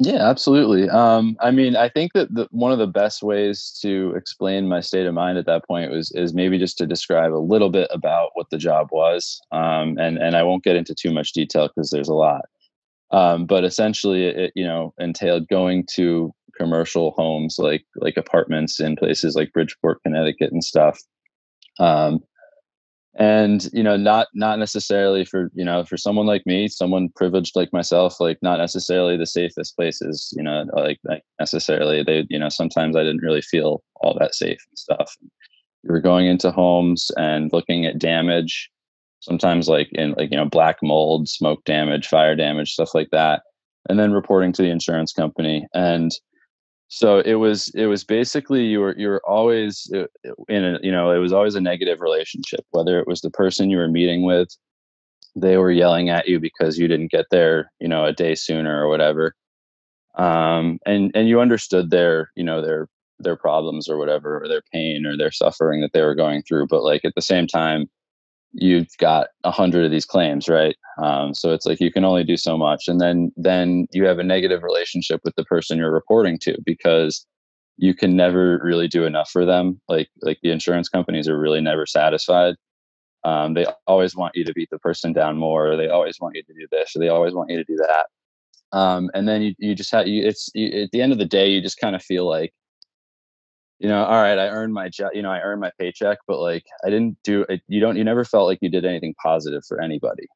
Yeah, 0.00 0.28
absolutely. 0.28 0.88
Um, 0.88 1.36
I 1.40 1.50
mean, 1.50 1.74
I 1.74 1.88
think 1.88 2.12
that 2.12 2.32
the, 2.32 2.46
one 2.52 2.70
of 2.70 2.78
the 2.78 2.86
best 2.86 3.20
ways 3.22 3.76
to 3.82 4.12
explain 4.16 4.68
my 4.68 4.80
state 4.80 5.06
of 5.06 5.14
mind 5.14 5.38
at 5.38 5.46
that 5.46 5.66
point 5.66 5.90
was 5.90 6.12
is 6.12 6.32
maybe 6.32 6.56
just 6.56 6.78
to 6.78 6.86
describe 6.86 7.32
a 7.34 7.36
little 7.38 7.68
bit 7.68 7.88
about 7.90 8.30
what 8.34 8.48
the 8.50 8.58
job 8.58 8.88
was, 8.92 9.40
um, 9.50 9.98
and 9.98 10.16
and 10.18 10.36
I 10.36 10.44
won't 10.44 10.62
get 10.62 10.76
into 10.76 10.94
too 10.94 11.10
much 11.12 11.32
detail 11.32 11.66
because 11.68 11.90
there's 11.90 12.08
a 12.08 12.14
lot. 12.14 12.42
Um, 13.12 13.46
but 13.46 13.64
essentially, 13.64 14.26
it 14.26 14.52
you 14.56 14.64
know 14.66 14.94
entailed 14.98 15.48
going 15.48 15.86
to 15.96 16.32
commercial 16.58 17.12
homes 17.12 17.56
like 17.58 17.84
like 17.96 18.16
apartments 18.16 18.80
in 18.80 18.96
places 18.96 19.36
like 19.36 19.52
Bridgeport, 19.52 20.02
Connecticut, 20.04 20.52
and 20.52 20.64
stuff. 20.64 21.00
Um, 21.80 22.20
and 23.18 23.68
you 23.72 23.82
know, 23.82 23.96
not 23.96 24.28
not 24.32 24.58
necessarily 24.60 25.24
for 25.24 25.50
you 25.52 25.64
know 25.64 25.84
for 25.84 25.96
someone 25.96 26.26
like 26.26 26.46
me, 26.46 26.68
someone 26.68 27.10
privileged 27.16 27.56
like 27.56 27.72
myself, 27.72 28.20
like 28.20 28.38
not 28.42 28.58
necessarily 28.58 29.16
the 29.16 29.26
safest 29.26 29.76
places. 29.76 30.32
You 30.36 30.44
know, 30.44 30.64
like, 30.72 30.98
like 31.04 31.24
necessarily 31.40 32.04
they 32.04 32.26
you 32.30 32.38
know 32.38 32.48
sometimes 32.48 32.96
I 32.96 33.02
didn't 33.02 33.22
really 33.22 33.42
feel 33.42 33.82
all 33.96 34.16
that 34.20 34.36
safe 34.36 34.64
and 34.70 34.78
stuff. 34.78 35.16
We 35.82 35.90
were 35.90 36.00
going 36.00 36.26
into 36.26 36.52
homes 36.52 37.10
and 37.16 37.52
looking 37.52 37.86
at 37.86 37.98
damage 37.98 38.70
sometimes 39.20 39.68
like 39.68 39.88
in 39.92 40.14
like 40.16 40.30
you 40.30 40.36
know 40.36 40.44
black 40.44 40.78
mold 40.80 41.28
smoke 41.28 41.64
damage 41.64 42.06
fire 42.06 42.36
damage 42.36 42.72
stuff 42.72 42.94
like 42.94 43.08
that 43.10 43.42
and 43.88 43.98
then 43.98 44.12
reporting 44.12 44.52
to 44.52 44.62
the 44.62 44.70
insurance 44.70 45.12
company 45.12 45.66
and 45.74 46.12
so 46.88 47.20
it 47.20 47.34
was 47.34 47.68
it 47.74 47.86
was 47.86 48.02
basically 48.02 48.64
you 48.64 48.80
were 48.80 48.96
you 48.98 49.08
were 49.08 49.22
always 49.26 49.90
uh, 49.94 50.06
in 50.48 50.64
a 50.64 50.78
you 50.82 50.90
know 50.90 51.10
it 51.10 51.18
was 51.18 51.32
always 51.32 51.54
a 51.54 51.60
negative 51.60 52.00
relationship 52.00 52.64
whether 52.70 52.98
it 52.98 53.06
was 53.06 53.20
the 53.20 53.30
person 53.30 53.70
you 53.70 53.76
were 53.76 53.88
meeting 53.88 54.22
with 54.24 54.48
they 55.36 55.58
were 55.58 55.70
yelling 55.70 56.08
at 56.08 56.26
you 56.28 56.40
because 56.40 56.78
you 56.78 56.88
didn't 56.88 57.10
get 57.10 57.26
there 57.30 57.70
you 57.80 57.88
know 57.88 58.04
a 58.04 58.12
day 58.12 58.34
sooner 58.34 58.84
or 58.84 58.88
whatever. 58.88 59.34
Um 60.16 60.78
and 60.86 61.12
and 61.14 61.28
you 61.28 61.40
understood 61.40 61.90
their 61.90 62.30
you 62.34 62.42
know 62.42 62.62
their 62.62 62.88
their 63.20 63.36
problems 63.36 63.88
or 63.88 63.98
whatever 63.98 64.42
or 64.42 64.48
their 64.48 64.62
pain 64.72 65.04
or 65.04 65.16
their 65.16 65.30
suffering 65.30 65.80
that 65.82 65.92
they 65.92 66.02
were 66.02 66.14
going 66.14 66.42
through 66.42 66.66
but 66.68 66.82
like 66.82 67.04
at 67.04 67.14
the 67.14 67.22
same 67.22 67.46
time 67.46 67.88
you've 68.52 68.88
got 68.98 69.28
a 69.44 69.50
hundred 69.50 69.84
of 69.84 69.90
these 69.90 70.04
claims, 70.04 70.48
right? 70.48 70.76
Um, 71.02 71.34
so 71.34 71.52
it's 71.52 71.66
like 71.66 71.80
you 71.80 71.92
can 71.92 72.04
only 72.04 72.24
do 72.24 72.36
so 72.36 72.56
much, 72.56 72.88
and 72.88 73.00
then 73.00 73.32
then 73.36 73.86
you 73.92 74.04
have 74.04 74.18
a 74.18 74.24
negative 74.24 74.62
relationship 74.62 75.20
with 75.24 75.34
the 75.36 75.44
person 75.44 75.78
you're 75.78 75.92
reporting 75.92 76.38
to 76.42 76.56
because 76.64 77.26
you 77.76 77.94
can 77.94 78.16
never 78.16 78.58
really 78.62 78.88
do 78.88 79.04
enough 79.04 79.30
for 79.30 79.44
them. 79.44 79.80
Like 79.88 80.08
like 80.22 80.38
the 80.42 80.50
insurance 80.50 80.88
companies 80.88 81.28
are 81.28 81.38
really 81.38 81.60
never 81.60 81.86
satisfied. 81.86 82.54
Um, 83.24 83.54
they 83.54 83.66
always 83.86 84.16
want 84.16 84.36
you 84.36 84.44
to 84.44 84.52
beat 84.52 84.70
the 84.70 84.78
person 84.78 85.12
down 85.12 85.38
more. 85.38 85.72
Or 85.72 85.76
they 85.76 85.88
always 85.88 86.18
want 86.20 86.36
you 86.36 86.42
to 86.42 86.54
do 86.54 86.66
this, 86.70 86.94
or 86.96 87.00
they 87.00 87.08
always 87.08 87.34
want 87.34 87.50
you 87.50 87.56
to 87.58 87.64
do 87.64 87.76
that. 87.76 88.06
Um, 88.72 89.10
and 89.14 89.28
then 89.28 89.42
you 89.42 89.54
you 89.58 89.74
just 89.74 89.90
have 89.92 90.06
you. 90.06 90.26
It's 90.26 90.50
you, 90.54 90.82
at 90.82 90.90
the 90.92 91.02
end 91.02 91.12
of 91.12 91.18
the 91.18 91.24
day, 91.24 91.48
you 91.48 91.60
just 91.60 91.78
kind 91.78 91.96
of 91.96 92.02
feel 92.02 92.28
like 92.28 92.52
you 93.78 93.88
know, 93.88 94.04
all 94.04 94.20
right, 94.20 94.38
I 94.38 94.48
earned 94.48 94.74
my 94.74 94.88
job, 94.88 95.10
you 95.14 95.22
know, 95.22 95.30
I 95.30 95.40
earned 95.40 95.60
my 95.60 95.70
paycheck, 95.78 96.18
but 96.26 96.40
like 96.40 96.64
I 96.84 96.90
didn't 96.90 97.16
do 97.22 97.44
it. 97.48 97.62
You 97.68 97.80
don't, 97.80 97.96
you 97.96 98.04
never 98.04 98.24
felt 98.24 98.46
like 98.46 98.58
you 98.60 98.68
did 98.68 98.84
anything 98.84 99.14
positive 99.22 99.62
for 99.66 99.80
anybody. 99.80 100.26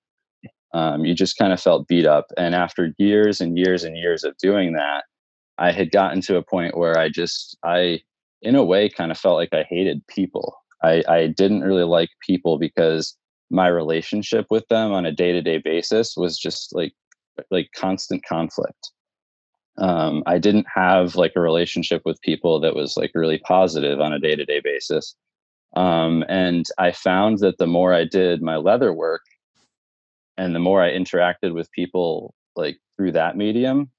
Um, 0.75 1.05
you 1.05 1.15
just 1.15 1.37
kind 1.37 1.53
of 1.53 1.61
felt 1.61 1.89
beat 1.89 2.07
up. 2.07 2.27
And 2.39 2.55
after 2.55 2.95
years 2.99 3.41
and 3.41 3.59
years 3.59 3.85
and 3.85 3.97
years 3.97 4.25
of 4.25 4.37
doing 4.39 4.73
that, 4.75 5.05
I 5.59 5.73
had 5.73 5.91
gotten 5.91 6.21
to 6.23 6.37
a 6.37 6.43
point 6.43 6.77
where 6.77 6.99
I 6.99 7.09
just, 7.09 7.59
I, 7.65 8.01
in 8.41 8.55
a 8.55 8.65
way, 8.65 8.89
kind 8.89 9.11
of 9.11 9.19
felt 9.19 9.37
like 9.37 9.53
I 9.53 9.65
hated 9.69 10.07
people. 10.07 10.57
I, 10.83 11.03
I 11.09 11.27
didn't 11.27 11.61
really 11.61 11.85
like 11.85 12.11
people 12.27 12.59
because 12.59 13.17
my 13.51 13.69
relationship 13.69 14.47
with 14.51 14.67
them 14.69 14.93
on 14.93 15.05
a 15.05 15.13
day 15.13 15.33
to 15.33 15.43
day 15.43 15.59
basis 15.59 16.15
was 16.17 16.39
just 16.39 16.75
like, 16.75 16.95
like 17.51 17.71
constant 17.75 18.25
conflict 18.25 18.93
um, 19.79 20.23
I 20.27 20.39
didn't 20.39 20.67
have 20.75 21.17
like 21.17 21.33
a 21.37 21.41
relationship 21.41 22.03
with 22.05 22.21
people 22.21 22.61
that 22.61 22.75
was 22.75 22.97
like 22.97 23.13
really 23.15 23.39
positive 23.39 24.01
on 24.01 24.13
a 24.13 24.19
day 24.19 24.37
to 24.37 24.45
day 24.45 24.61
basis. 24.63 25.15
Um, 25.75 26.25
and 26.29 26.67
I 26.79 26.93
found 26.93 27.39
that 27.39 27.59
the 27.59 27.67
more 27.67 27.95
I 27.95 28.05
did 28.05 28.43
my 28.43 28.57
leather 28.57 28.93
work 28.93 29.23
and 30.37 30.55
the 30.55 30.59
more 30.59 30.83
I 30.83 30.91
interacted 30.91 31.55
with 31.55 31.73
people 31.73 32.35
like 32.57 32.79
through 32.97 33.13
that 33.13 33.37
medium, 33.37 33.91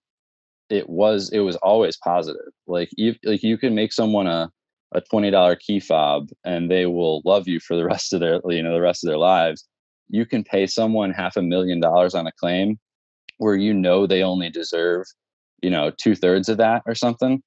it 0.70 0.90
was 0.90 1.32
it 1.32 1.40
was 1.40 1.56
always 1.58 1.98
positive. 1.98 2.54
Like 2.68 2.90
you 2.96 3.16
like 3.24 3.44
you 3.44 3.58
can 3.58 3.74
make 3.74 3.94
someone 3.94 4.28
a 4.28 4.52
a 4.94 5.02
twenty 5.02 5.32
dollar 5.32 5.56
key 5.56 5.80
fob 5.80 6.30
and 6.46 6.70
they 6.70 6.86
will 6.86 7.24
love 7.26 7.48
you 7.48 7.60
for 7.60 7.76
the 7.76 7.86
rest 7.94 8.14
of 8.14 8.20
their 8.20 8.40
you 8.48 8.62
know 8.62 8.74
the 8.74 8.82
rest 8.82 9.04
of 9.04 9.08
their 9.08 9.18
lives. 9.18 9.68
You 10.10 10.26
can 10.28 10.44
pay 10.44 10.68
someone 10.68 11.12
half 11.12 11.36
a 11.36 11.42
million 11.42 11.80
dollars 11.80 12.14
on 12.14 12.28
a 12.28 12.32
claim 12.32 12.78
where 13.38 13.56
you 13.56 13.74
know 13.74 14.06
they 14.06 14.22
only 14.22 14.50
deserve 14.50 15.06
you 15.64 15.70
know 15.70 15.92
two 15.98 16.16
thirds 16.16 16.50
of 16.50 16.58
that 16.58 16.84
or 16.86 16.94
something 16.94 17.42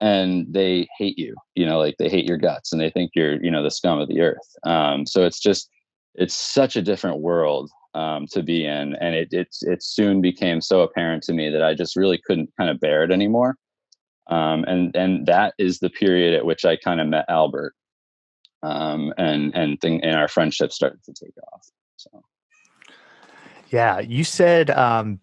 and 0.00 0.46
they 0.52 0.86
hate 0.98 1.18
you 1.18 1.34
you 1.54 1.64
know 1.64 1.78
like 1.78 1.94
they 1.98 2.08
hate 2.08 2.26
your 2.26 2.36
guts 2.36 2.72
and 2.72 2.80
they 2.80 2.90
think 2.90 3.12
you're 3.14 3.42
you 3.42 3.50
know 3.50 3.62
the 3.62 3.70
scum 3.70 3.98
of 3.98 4.08
the 4.08 4.20
earth 4.20 4.56
um, 4.64 5.06
so 5.06 5.24
it's 5.24 5.40
just 5.40 5.68
it's 6.14 6.34
such 6.34 6.76
a 6.76 6.82
different 6.82 7.20
world 7.20 7.70
um, 7.94 8.26
to 8.30 8.42
be 8.42 8.64
in 8.64 8.94
and 8.96 9.14
it 9.14 9.28
it's 9.30 9.62
it 9.62 9.82
soon 9.82 10.20
became 10.20 10.60
so 10.60 10.80
apparent 10.82 11.22
to 11.22 11.32
me 11.32 11.48
that 11.50 11.62
i 11.62 11.74
just 11.74 11.96
really 11.96 12.20
couldn't 12.26 12.50
kind 12.58 12.70
of 12.70 12.80
bear 12.80 13.04
it 13.04 13.10
anymore 13.10 13.56
um, 14.28 14.64
and 14.64 14.94
and 14.96 15.26
that 15.26 15.54
is 15.58 15.78
the 15.78 15.90
period 15.90 16.34
at 16.34 16.44
which 16.44 16.64
i 16.64 16.76
kind 16.76 17.00
of 17.00 17.06
met 17.06 17.24
albert 17.28 17.74
um, 18.62 19.12
and 19.16 19.54
and 19.54 19.80
thing 19.80 20.02
and 20.02 20.16
our 20.16 20.28
friendship 20.28 20.72
started 20.72 21.02
to 21.04 21.12
take 21.12 21.34
off 21.52 21.66
so. 21.96 22.22
Yeah 23.70 24.00
you 24.00 24.24
said 24.24 24.70
um 24.70 25.20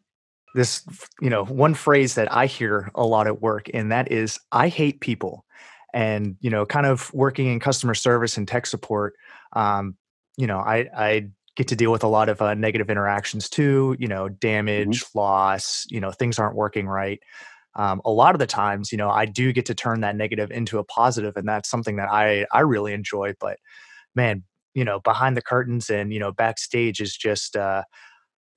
this 0.53 0.83
you 1.21 1.29
know 1.29 1.45
one 1.45 1.73
phrase 1.73 2.15
that 2.15 2.31
i 2.31 2.45
hear 2.45 2.91
a 2.95 3.05
lot 3.05 3.27
at 3.27 3.41
work 3.41 3.69
and 3.73 3.91
that 3.91 4.11
is 4.11 4.39
i 4.51 4.67
hate 4.67 4.99
people 5.01 5.45
and 5.93 6.35
you 6.41 6.49
know 6.49 6.65
kind 6.65 6.85
of 6.85 7.13
working 7.13 7.47
in 7.47 7.59
customer 7.59 7.93
service 7.93 8.37
and 8.37 8.47
tech 8.47 8.65
support 8.65 9.13
um, 9.53 9.95
you 10.37 10.47
know 10.47 10.59
i 10.59 10.87
i 10.95 11.27
get 11.55 11.67
to 11.67 11.75
deal 11.75 11.91
with 11.91 12.03
a 12.03 12.07
lot 12.07 12.29
of 12.29 12.41
uh, 12.41 12.53
negative 12.55 12.89
interactions 12.89 13.49
too 13.49 13.95
you 13.99 14.07
know 14.07 14.29
damage 14.29 15.03
mm-hmm. 15.03 15.19
loss 15.19 15.85
you 15.89 15.99
know 15.99 16.11
things 16.11 16.39
aren't 16.39 16.55
working 16.55 16.87
right 16.87 17.19
um, 17.75 18.01
a 18.05 18.11
lot 18.11 18.35
of 18.35 18.39
the 18.39 18.47
times 18.47 18.91
you 18.91 18.97
know 18.97 19.09
i 19.09 19.25
do 19.25 19.51
get 19.53 19.65
to 19.65 19.75
turn 19.75 20.01
that 20.01 20.15
negative 20.15 20.51
into 20.51 20.77
a 20.77 20.83
positive 20.83 21.35
and 21.37 21.47
that's 21.47 21.69
something 21.69 21.95
that 21.95 22.09
i 22.11 22.45
i 22.51 22.59
really 22.59 22.93
enjoy 22.93 23.33
but 23.39 23.57
man 24.15 24.43
you 24.73 24.83
know 24.83 24.99
behind 24.99 25.37
the 25.37 25.41
curtains 25.41 25.89
and 25.89 26.13
you 26.13 26.19
know 26.19 26.31
backstage 26.31 26.99
is 26.99 27.15
just 27.15 27.55
uh 27.55 27.83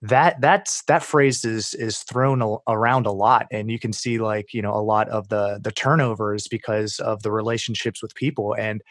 that 0.02 0.40
that's 0.40 0.82
that 0.84 1.02
phrase 1.02 1.44
is 1.44 1.72
is 1.74 2.00
thrown 2.00 2.42
a, 2.42 2.56
around 2.68 3.06
a 3.06 3.12
lot 3.12 3.46
and 3.50 3.70
you 3.70 3.78
can 3.78 3.92
see 3.92 4.18
like 4.18 4.52
you 4.52 4.60
know 4.60 4.74
a 4.74 4.82
lot 4.82 5.08
of 5.08 5.28
the 5.28 5.58
the 5.62 5.72
turnovers 5.72 6.46
because 6.48 6.98
of 7.00 7.22
the 7.22 7.32
relationships 7.32 8.02
with 8.02 8.14
people 8.14 8.54
and 8.56 8.82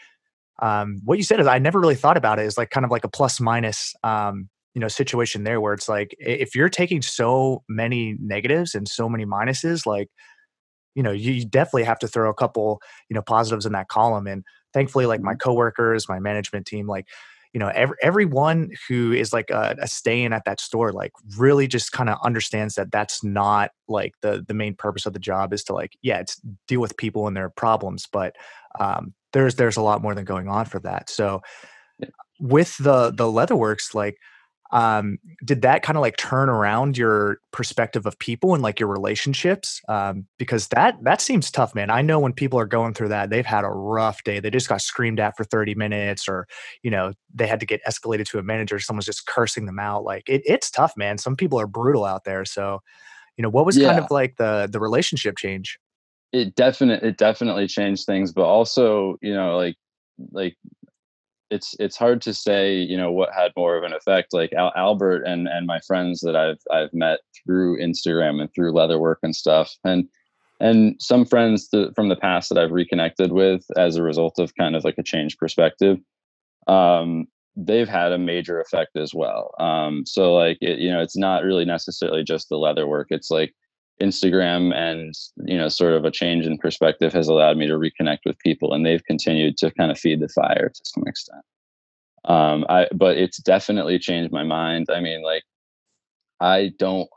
um 0.62 1.00
what 1.04 1.18
you 1.18 1.24
said 1.24 1.40
is 1.40 1.46
i 1.46 1.58
never 1.58 1.80
really 1.80 1.94
thought 1.94 2.16
about 2.16 2.38
it 2.38 2.42
as 2.42 2.58
like 2.58 2.70
kind 2.70 2.84
of 2.84 2.90
like 2.90 3.04
a 3.04 3.08
plus 3.08 3.40
minus 3.40 3.94
um 4.04 4.48
you 4.74 4.80
know 4.80 4.88
situation 4.88 5.44
there 5.44 5.60
where 5.60 5.74
it's 5.74 5.88
like 5.88 6.14
if 6.18 6.54
you're 6.54 6.68
taking 6.68 7.02
so 7.02 7.62
many 7.68 8.16
negatives 8.20 8.74
and 8.74 8.88
so 8.88 9.08
many 9.08 9.26
minuses 9.26 9.86
like 9.86 10.08
you 10.94 11.02
know 11.02 11.12
you 11.12 11.44
definitely 11.46 11.84
have 11.84 11.98
to 11.98 12.08
throw 12.08 12.30
a 12.30 12.34
couple 12.34 12.80
you 13.08 13.14
know 13.14 13.22
positives 13.22 13.66
in 13.66 13.72
that 13.72 13.88
column 13.88 14.26
and 14.26 14.44
thankfully 14.72 15.06
like 15.06 15.20
my 15.20 15.34
Mhm. 15.34 15.40
coworkers 15.40 16.08
my 16.08 16.18
management 16.18 16.66
team 16.66 16.86
like 16.86 17.06
you 17.56 17.60
know 17.60 17.72
every, 17.74 17.96
everyone 18.02 18.70
who 18.86 19.12
is 19.12 19.32
like 19.32 19.48
a, 19.48 19.74
a 19.80 19.88
staying 19.88 20.34
at 20.34 20.44
that 20.44 20.60
store 20.60 20.92
like 20.92 21.12
really 21.38 21.66
just 21.66 21.90
kind 21.90 22.10
of 22.10 22.18
understands 22.22 22.74
that 22.74 22.92
that's 22.92 23.24
not 23.24 23.70
like 23.88 24.12
the 24.20 24.44
the 24.46 24.52
main 24.52 24.74
purpose 24.74 25.06
of 25.06 25.14
the 25.14 25.18
job 25.18 25.54
is 25.54 25.64
to 25.64 25.72
like 25.72 25.96
yeah 26.02 26.18
it's 26.18 26.38
deal 26.68 26.80
with 26.82 26.96
people 26.98 27.26
and 27.26 27.34
their 27.34 27.48
problems 27.48 28.06
but 28.12 28.36
um 28.78 29.14
there's 29.36 29.56
there's 29.56 29.76
a 29.76 29.82
lot 29.82 30.00
more 30.00 30.14
than 30.14 30.24
going 30.24 30.48
on 30.48 30.64
for 30.64 30.80
that. 30.80 31.10
So 31.10 31.42
with 32.40 32.76
the 32.78 33.10
the 33.10 33.24
leatherworks 33.24 33.94
like 33.94 34.16
um 34.72 35.18
did 35.44 35.62
that 35.62 35.82
kind 35.82 35.96
of 35.96 36.02
like 36.02 36.16
turn 36.16 36.48
around 36.48 36.98
your 36.98 37.38
perspective 37.52 38.06
of 38.06 38.18
people 38.18 38.54
and 38.54 38.62
like 38.62 38.80
your 38.80 38.88
relationships? 38.88 39.80
Um 39.88 40.26
because 40.38 40.68
that 40.68 40.96
that 41.02 41.20
seems 41.20 41.50
tough 41.50 41.74
man. 41.74 41.90
I 41.90 42.02
know 42.02 42.18
when 42.18 42.32
people 42.32 42.58
are 42.58 42.66
going 42.66 42.94
through 42.94 43.08
that 43.08 43.30
they've 43.30 43.46
had 43.46 43.64
a 43.64 43.68
rough 43.68 44.24
day. 44.24 44.40
They 44.40 44.50
just 44.50 44.68
got 44.68 44.82
screamed 44.82 45.20
at 45.20 45.36
for 45.36 45.44
30 45.44 45.74
minutes 45.74 46.28
or 46.28 46.46
you 46.82 46.90
know 46.90 47.12
they 47.34 47.46
had 47.46 47.60
to 47.60 47.66
get 47.66 47.84
escalated 47.84 48.26
to 48.30 48.38
a 48.38 48.42
manager. 48.42 48.78
Someone's 48.78 49.06
just 49.06 49.26
cursing 49.26 49.66
them 49.66 49.78
out. 49.78 50.04
Like 50.04 50.28
it, 50.28 50.42
it's 50.44 50.70
tough 50.70 50.94
man. 50.96 51.18
Some 51.18 51.36
people 51.36 51.60
are 51.60 51.66
brutal 51.66 52.04
out 52.04 52.24
there. 52.24 52.44
So 52.44 52.80
you 53.36 53.42
know 53.42 53.50
what 53.50 53.66
was 53.66 53.76
kind 53.76 53.98
of 53.98 54.10
like 54.10 54.36
the 54.36 54.68
the 54.70 54.80
relationship 54.80 55.36
change? 55.36 55.78
It 56.32 56.54
definite 56.54 57.02
it 57.02 57.16
definitely 57.16 57.66
changed 57.66 58.06
things, 58.06 58.32
but 58.32 58.44
also, 58.44 59.16
you 59.22 59.34
know, 59.34 59.56
like 59.56 59.76
like 60.32 60.56
it's 61.50 61.76
it's 61.78 61.96
hard 61.96 62.20
to 62.22 62.34
say, 62.34 62.76
you 62.76 62.96
know, 62.96 63.12
what 63.12 63.32
had 63.32 63.52
more 63.56 63.76
of 63.76 63.84
an 63.84 63.92
effect. 63.92 64.32
Like 64.32 64.52
Al- 64.52 64.72
Albert 64.76 65.22
and 65.22 65.48
and 65.48 65.66
my 65.66 65.80
friends 65.80 66.20
that 66.20 66.36
I've 66.36 66.60
I've 66.70 66.92
met 66.92 67.20
through 67.44 67.80
Instagram 67.80 68.40
and 68.40 68.52
through 68.54 68.72
leatherwork 68.72 69.16
and 69.22 69.34
stuff, 69.34 69.74
and 69.84 70.08
and 70.60 70.96
some 71.00 71.24
friends 71.24 71.68
th- 71.68 71.90
from 71.94 72.08
the 72.08 72.16
past 72.16 72.48
that 72.48 72.58
I've 72.58 72.72
reconnected 72.72 73.32
with 73.32 73.64
as 73.76 73.96
a 73.96 74.02
result 74.02 74.38
of 74.38 74.54
kind 74.56 74.74
of 74.74 74.84
like 74.84 74.98
a 74.98 75.02
change 75.02 75.36
perspective. 75.36 75.98
Um, 76.66 77.26
they've 77.56 77.88
had 77.88 78.12
a 78.12 78.18
major 78.18 78.60
effect 78.60 78.96
as 78.96 79.14
well. 79.14 79.54
Um, 79.58 80.04
so 80.06 80.34
like 80.34 80.58
it, 80.60 80.78
you 80.78 80.90
know, 80.90 81.00
it's 81.00 81.16
not 81.16 81.44
really 81.44 81.64
necessarily 81.64 82.24
just 82.24 82.48
the 82.48 82.56
leatherwork. 82.56 83.06
It's 83.10 83.30
like 83.30 83.54
Instagram 84.00 84.74
and 84.74 85.14
you 85.44 85.56
know, 85.56 85.68
sort 85.68 85.94
of 85.94 86.04
a 86.04 86.10
change 86.10 86.46
in 86.46 86.58
perspective 86.58 87.12
has 87.12 87.28
allowed 87.28 87.56
me 87.56 87.66
to 87.66 87.74
reconnect 87.74 88.20
with 88.24 88.38
people, 88.40 88.72
and 88.72 88.84
they've 88.84 89.04
continued 89.04 89.56
to 89.58 89.70
kind 89.72 89.90
of 89.90 89.98
feed 89.98 90.20
the 90.20 90.28
fire 90.28 90.68
to 90.68 90.80
some 90.84 91.04
extent. 91.06 91.42
Um, 92.24 92.66
I 92.68 92.88
but 92.94 93.16
it's 93.16 93.38
definitely 93.38 93.98
changed 93.98 94.32
my 94.32 94.42
mind. 94.42 94.88
I 94.90 95.00
mean, 95.00 95.22
like 95.22 95.44
I 96.40 96.72
don't 96.78 97.08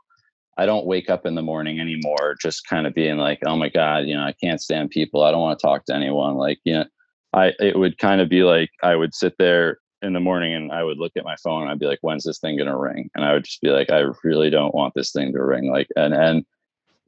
I 0.56 0.66
don't 0.66 0.86
wake 0.86 1.10
up 1.10 1.26
in 1.26 1.34
the 1.34 1.42
morning 1.42 1.80
anymore 1.80 2.36
just 2.40 2.66
kind 2.66 2.86
of 2.86 2.94
being 2.94 3.16
like, 3.16 3.40
oh 3.46 3.56
my 3.56 3.68
god, 3.68 4.06
you 4.06 4.14
know, 4.14 4.22
I 4.22 4.34
can't 4.42 4.60
stand 4.60 4.90
people. 4.90 5.22
I 5.22 5.30
don't 5.30 5.40
want 5.40 5.58
to 5.58 5.66
talk 5.66 5.84
to 5.86 5.94
anyone. 5.94 6.36
Like 6.36 6.58
you 6.64 6.74
know, 6.74 6.84
I 7.32 7.52
it 7.58 7.78
would 7.78 7.98
kind 7.98 8.20
of 8.20 8.28
be 8.28 8.42
like 8.42 8.70
I 8.82 8.96
would 8.96 9.14
sit 9.14 9.34
there 9.38 9.78
in 10.02 10.12
the 10.12 10.20
morning 10.20 10.54
and 10.54 10.72
I 10.72 10.82
would 10.82 10.98
look 10.98 11.12
at 11.16 11.24
my 11.24 11.36
phone 11.36 11.62
and 11.62 11.70
I'd 11.70 11.78
be 11.78 11.86
like, 11.86 11.98
when's 12.02 12.24
this 12.24 12.38
thing 12.38 12.56
gonna 12.56 12.78
ring? 12.78 13.10
And 13.14 13.24
I 13.24 13.32
would 13.32 13.44
just 13.44 13.60
be 13.60 13.68
like, 13.68 13.90
I 13.90 14.04
really 14.24 14.50
don't 14.50 14.74
want 14.74 14.94
this 14.94 15.12
thing 15.12 15.32
to 15.32 15.42
ring. 15.42 15.70
Like 15.70 15.88
and 15.96 16.14
and 16.14 16.44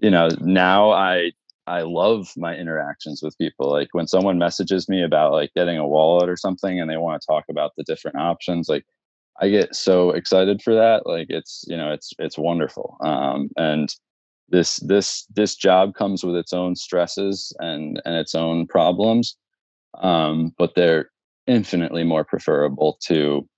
you 0.02 0.11
know 0.11 0.28
now 0.40 0.90
i 0.90 1.32
i 1.66 1.80
love 1.82 2.28
my 2.37 2.54
interactions 2.56 3.23
with 3.23 3.38
people. 3.38 3.71
Like 3.71 3.88
when 3.92 4.09
someone 4.09 4.38
messages 4.38 4.88
me 4.88 5.02
about 5.02 5.32
like 5.32 5.54
getting 5.54 5.78
a 5.78 5.87
wallet 5.88 6.28
or 6.28 6.37
something 6.37 6.80
and 6.80 6.90
they 6.90 6.99
want 6.99 7.23
to 7.23 7.26
talk 7.26 7.44
about 7.49 7.73
the 7.76 7.85
different 7.85 8.18
options 8.18 8.68
like 8.68 8.85
i 9.40 9.49
get 9.49 9.75
so 9.75 10.11
excited 10.11 10.61
for 10.62 10.75
that. 10.75 11.06
Like 11.06 11.28
it's 11.30 11.64
you 11.68 11.76
know 11.76 11.92
it's 11.92 12.12
it's 12.18 12.37
wonderful. 12.37 12.97
Um 13.00 13.49
and 13.56 13.94
this 14.49 14.76
this 14.78 15.26
this 15.35 15.56
job 15.56 15.94
comes 15.94 16.25
with 16.25 16.37
its 16.37 16.52
own 16.52 16.76
stresses 16.76 17.52
and 17.61 18.00
and 18.04 18.14
its 18.16 18.35
own 18.35 18.66
problems 18.66 19.37
um 20.00 20.52
but 20.59 20.75
they're 20.75 21.11
infinitely 21.47 22.04
more 22.04 22.25
preferable 22.25 22.99
to 23.02 23.49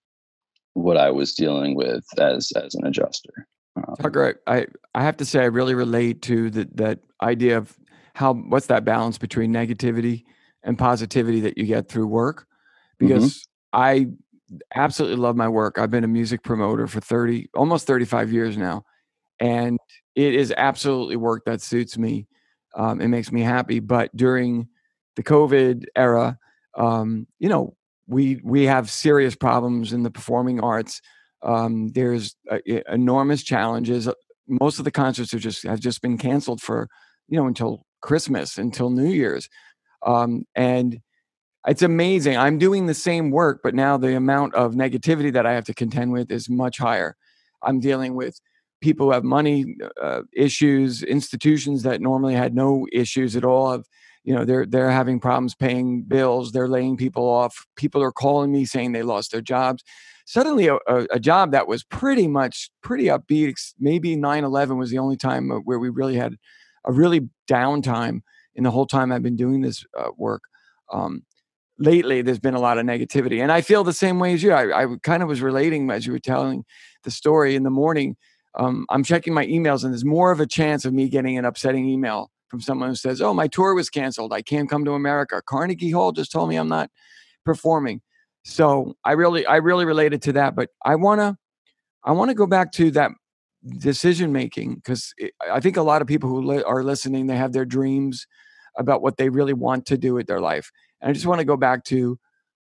what 0.75 0.97
i 0.97 1.11
was 1.11 1.35
dealing 1.35 1.75
with 1.75 2.05
as 2.19 2.53
as 2.57 2.75
an 2.75 2.87
adjuster 2.87 3.47
Tucker, 4.00 4.40
I, 4.47 4.59
I 4.59 4.66
I 4.95 5.02
have 5.02 5.16
to 5.19 5.25
say 5.25 5.40
I 5.40 5.47
really 5.47 5.75
relate 5.75 6.23
to 6.23 6.50
that 6.50 6.76
that 6.76 7.00
idea 7.23 7.59
of 7.59 7.76
how 8.14 8.35
what's 8.35 8.66
that 8.66 8.85
balance 8.85 9.19
between 9.19 9.52
negativity 9.52 10.25
and 10.62 10.78
positivity 10.78 11.40
that 11.40 11.59
you 11.59 11.64
get 11.66 11.88
through 11.88 12.07
work 12.07 12.47
mhm, 13.00 13.31
because 13.31 13.49
I 13.73 14.09
absolutely 14.75 15.16
love 15.19 15.37
my 15.37 15.49
work. 15.49 15.78
I've 15.78 15.90
been 15.90 16.04
a 16.04 16.09
music 16.09 16.43
promoter 16.43 16.87
for 16.87 17.00
30 17.00 17.49
almost 17.54 17.87
35 17.87 18.33
years 18.33 18.57
now 18.57 18.85
and 19.40 19.78
it 20.14 20.35
is 20.35 20.52
absolutely 20.57 21.16
work 21.16 21.45
that 21.47 21.61
suits 21.61 21.99
me. 21.99 22.26
Um, 22.76 23.00
it 23.00 23.09
makes 23.09 23.33
me 23.33 23.43
happy. 23.43 23.81
But 23.81 24.14
during 24.16 24.69
the 25.16 25.23
COVID 25.23 25.87
era, 25.97 26.38
um, 26.76 27.26
you 27.38 27.49
know, 27.49 27.76
we 28.07 28.40
we 28.45 28.64
have 28.64 28.90
serious 28.90 29.35
problems 29.35 29.93
in 29.93 30.02
the 30.02 30.11
performing 30.11 30.61
arts. 30.61 31.00
Um, 31.45 31.89
there's 31.89 32.35
uh, 32.51 32.59
enormous 32.91 33.43
challenges. 33.43 34.09
Uh, 34.09 34.15
Most 34.49 34.79
of 34.79 34.85
the 34.85 34.91
concerts 34.91 35.31
just 35.31 35.63
have 35.65 35.81
just 35.81 36.03
been 36.03 36.19
canceled 36.19 36.61
for 36.61 36.89
you 37.29 37.39
know 37.39 37.47
until 37.47 37.85
Christmas, 38.01 38.59
until 38.59 38.91
New 38.91 39.11
Year's, 39.11 39.49
um, 40.05 40.45
and 40.55 41.01
it's 41.67 41.83
amazing. 41.83 42.37
I'm 42.37 42.59
doing 42.59 42.87
the 42.87 42.95
same 42.95 43.31
work, 43.31 43.61
but 43.63 43.75
now 43.75 43.97
the 43.97 44.17
amount 44.17 44.55
of 44.55 44.75
negativity 44.75 45.33
that 45.33 45.47
I 45.47 45.53
have 45.53 45.65
to 45.65 45.75
contend 45.75 46.13
with 46.13 46.31
is 46.31 46.51
much 46.51 46.79
higher. 46.79 47.17
I'm 47.63 47.81
dealing 47.81 48.15
with 48.15 48.41
people 48.83 49.07
who 49.07 49.13
have 49.13 49.25
money 49.25 49.77
uh, 50.01 50.23
issues, 50.35 51.03
institutions 51.03 51.83
that 51.85 52.03
normally 52.03 52.35
had 52.35 52.55
no 52.55 52.87
issues 52.93 53.35
at 53.37 53.45
all. 53.45 53.73
Have 53.73 53.85
you 54.25 54.35
know 54.35 54.45
they're 54.45 54.67
they're 54.67 54.91
having 54.91 55.21
problems 55.21 55.55
paying 55.55 56.03
bills. 56.03 56.53
They're 56.53 56.69
laying 56.69 56.97
people 56.97 57.25
off. 57.29 57.67
People 57.77 58.03
are 58.03 58.13
calling 58.13 58.53
me 58.53 58.65
saying 58.65 58.93
they 58.93 59.03
lost 59.03 59.33
their 59.33 59.43
jobs. 59.43 59.83
Suddenly, 60.26 60.69
a, 60.69 60.78
a, 60.87 61.21
job 61.21 61.52
that 61.52 61.69
was 61.69 61.85
pretty 61.85 62.26
much 62.26 62.71
pretty 62.83 63.04
upbeat. 63.04 63.54
Maybe 63.78 64.16
9/11 64.16 64.78
was 64.78 64.90
the 64.90 64.99
only 64.99 65.16
time 65.16 65.50
where 65.64 65.78
we 65.78 65.90
really 65.90 66.16
had 66.16 66.37
a 66.87 66.93
really 66.93 67.28
downtime 67.49 68.21
in 68.54 68.64
the 68.64 68.71
whole 68.71 68.87
time 68.87 69.12
I've 69.12 69.23
been 69.23 69.37
doing 69.37 69.61
this 69.61 69.85
uh, 69.99 70.11
work. 70.16 70.43
Um, 70.90 71.25
lately 71.78 72.23
there's 72.23 72.38
been 72.38 72.54
a 72.54 72.61
lot 72.61 72.78
of 72.78 72.87
negativity 72.87 73.43
and 73.43 73.50
i 73.50 73.61
feel 73.61 73.83
the 73.83 73.93
same 73.93 74.19
way 74.19 74.33
as 74.33 74.43
you 74.43 74.52
i, 74.52 74.83
I 74.83 74.87
kind 75.02 75.23
of 75.23 75.28
was 75.28 75.40
relating 75.40 75.90
as 75.90 76.07
you 76.07 76.12
were 76.12 76.21
telling 76.21 76.64
the 77.02 77.11
story 77.11 77.57
in 77.57 77.64
the 77.64 77.71
morning 77.71 78.16
um, 78.54 78.87
i'm 78.90 79.02
checking 79.02 79.35
my 79.35 79.47
emails 79.47 79.83
and 79.83 79.93
there's 79.93 80.04
more 80.04 80.31
of 80.31 80.40
a 80.40 80.47
chance 80.47 80.85
of 80.85 80.93
me 80.93 81.09
getting 81.09 81.37
an 81.37 81.45
upsetting 81.45 81.88
email 81.88 82.31
from 82.49 82.61
someone 82.61 82.90
who 82.90 82.95
says 82.95 83.21
oh 83.21 83.35
my 83.35 83.49
tour 83.49 83.75
was 83.75 83.90
canceled 83.90 84.33
i 84.33 84.40
can't 84.40 84.71
come 84.71 84.85
to 84.85 84.93
america 84.93 85.43
carnegie 85.45 85.90
hall 85.90 86.12
just 86.12 86.31
told 86.31 86.49
me 86.49 86.57
i'm 86.57 86.69
not 86.69 86.90
performing 87.45 88.00
so 88.45 88.95
i 89.05 89.13
really 89.13 89.45
i 89.47 89.57
really 89.57 89.85
related 89.85 90.23
to 90.23 90.33
that 90.33 90.55
but 90.55 90.69
i 90.85 90.95
want 90.95 91.21
to 91.21 91.37
i 92.05 92.13
want 92.13 92.29
to 92.29 92.35
go 92.35 92.47
back 92.47 92.71
to 92.71 92.91
that 92.91 93.11
decision 93.79 94.33
making 94.33 94.75
because 94.77 95.15
i 95.51 95.59
think 95.59 95.77
a 95.77 95.83
lot 95.83 96.03
of 96.03 96.09
people 96.09 96.29
who 96.29 96.43
li- 96.43 96.63
are 96.63 96.85
listening 96.85 97.27
they 97.27 97.37
have 97.37 97.53
their 97.53 97.65
dreams 97.65 98.27
about 98.77 99.03
what 99.03 99.17
they 99.17 99.29
really 99.29 99.55
want 99.55 99.87
to 99.87 99.97
do 99.97 100.15
with 100.15 100.27
their 100.27 100.41
life 100.41 100.71
and 101.01 101.11
i 101.11 101.13
just 101.13 101.27
want 101.27 101.39
to 101.39 101.45
go 101.45 101.57
back 101.57 101.83
to 101.85 102.19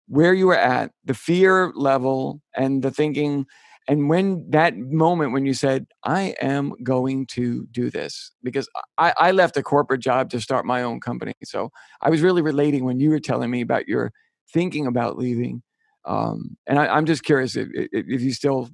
where 0.07 0.33
you 0.33 0.47
were 0.47 0.57
at 0.57 0.91
the 1.05 1.13
fear 1.13 1.71
level 1.75 2.41
and 2.55 2.81
the 2.81 2.91
thinking 2.91 3.45
and 3.87 4.09
when 4.09 4.49
that 4.49 4.75
moment 4.77 5.31
when 5.31 5.45
you 5.45 5.53
said 5.53 5.85
i 6.03 6.33
am 6.41 6.73
going 6.81 7.27
to 7.27 7.67
do 7.71 7.91
this 7.91 8.31
because 8.41 8.67
i, 8.97 9.13
I 9.17 9.31
left 9.31 9.57
a 9.57 9.63
corporate 9.63 10.01
job 10.01 10.31
to 10.31 10.41
start 10.41 10.65
my 10.65 10.81
own 10.81 10.99
company 10.99 11.35
so 11.43 11.69
i 12.01 12.09
was 12.09 12.21
really 12.21 12.41
relating 12.41 12.85
when 12.85 12.99
you 12.99 13.11
were 13.11 13.19
telling 13.19 13.51
me 13.51 13.61
about 13.61 13.87
your 13.87 14.11
thinking 14.51 14.87
about 14.87 15.17
leaving 15.17 15.61
um, 16.07 16.57
and 16.65 16.79
I, 16.79 16.87
i'm 16.87 17.05
just 17.05 17.23
curious 17.23 17.55
if, 17.55 17.67
if 17.73 18.21
you 18.21 18.33
still 18.33 18.69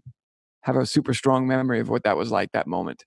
have 0.61 0.77
a 0.77 0.85
super 0.85 1.13
strong 1.13 1.47
memory 1.47 1.79
of 1.79 1.89
what 1.89 2.03
that 2.03 2.15
was 2.17 2.31
like 2.31 2.51
that 2.53 2.67
moment 2.67 3.03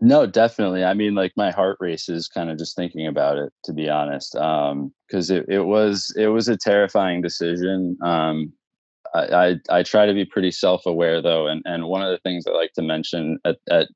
No, 0.00 0.26
definitely. 0.26 0.84
I 0.84 0.92
mean, 0.94 1.14
like 1.14 1.32
my 1.36 1.50
heart 1.50 1.78
races 1.80 2.28
kind 2.28 2.50
of 2.50 2.58
just 2.58 2.76
thinking 2.76 3.06
about 3.06 3.38
it, 3.38 3.50
to 3.64 3.72
be 3.72 3.88
honest. 3.88 4.36
Um, 4.36 4.92
because 5.08 5.30
it, 5.30 5.46
it 5.48 5.62
was 5.62 6.12
it 6.18 6.26
was 6.28 6.48
a 6.48 6.56
terrifying 6.56 7.22
decision. 7.22 7.96
Um, 8.04 8.52
I, 9.14 9.20
I 9.70 9.78
I 9.78 9.82
try 9.82 10.04
to 10.06 10.12
be 10.12 10.24
pretty 10.26 10.50
self 10.50 10.84
aware 10.84 11.22
though, 11.22 11.46
and 11.46 11.62
and 11.64 11.86
one 11.86 12.02
of 12.02 12.10
the 12.10 12.18
things 12.18 12.44
I 12.46 12.52
like 12.52 12.72
to 12.74 12.82
mention 12.82 13.38
at 13.46 13.56
at 13.70 13.88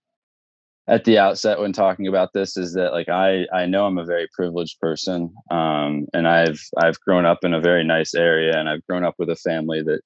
at 0.90 1.04
the 1.04 1.18
outset 1.18 1.60
when 1.60 1.72
talking 1.72 2.08
about 2.08 2.32
this 2.34 2.56
is 2.56 2.74
that 2.74 2.92
like 2.92 3.08
I 3.08 3.46
I 3.52 3.66
know 3.66 3.86
I'm 3.86 3.98
a 3.98 4.04
very 4.04 4.28
privileged 4.34 4.78
person, 4.80 5.32
um, 5.50 6.06
and 6.12 6.28
I've 6.28 6.60
I've 6.76 7.00
grown 7.00 7.24
up 7.24 7.44
in 7.44 7.54
a 7.54 7.60
very 7.60 7.84
nice 7.84 8.14
area, 8.14 8.58
and 8.58 8.68
I've 8.68 8.86
grown 8.86 9.04
up 9.04 9.14
with 9.18 9.30
a 9.30 9.36
family 9.36 9.82
that 9.82 10.00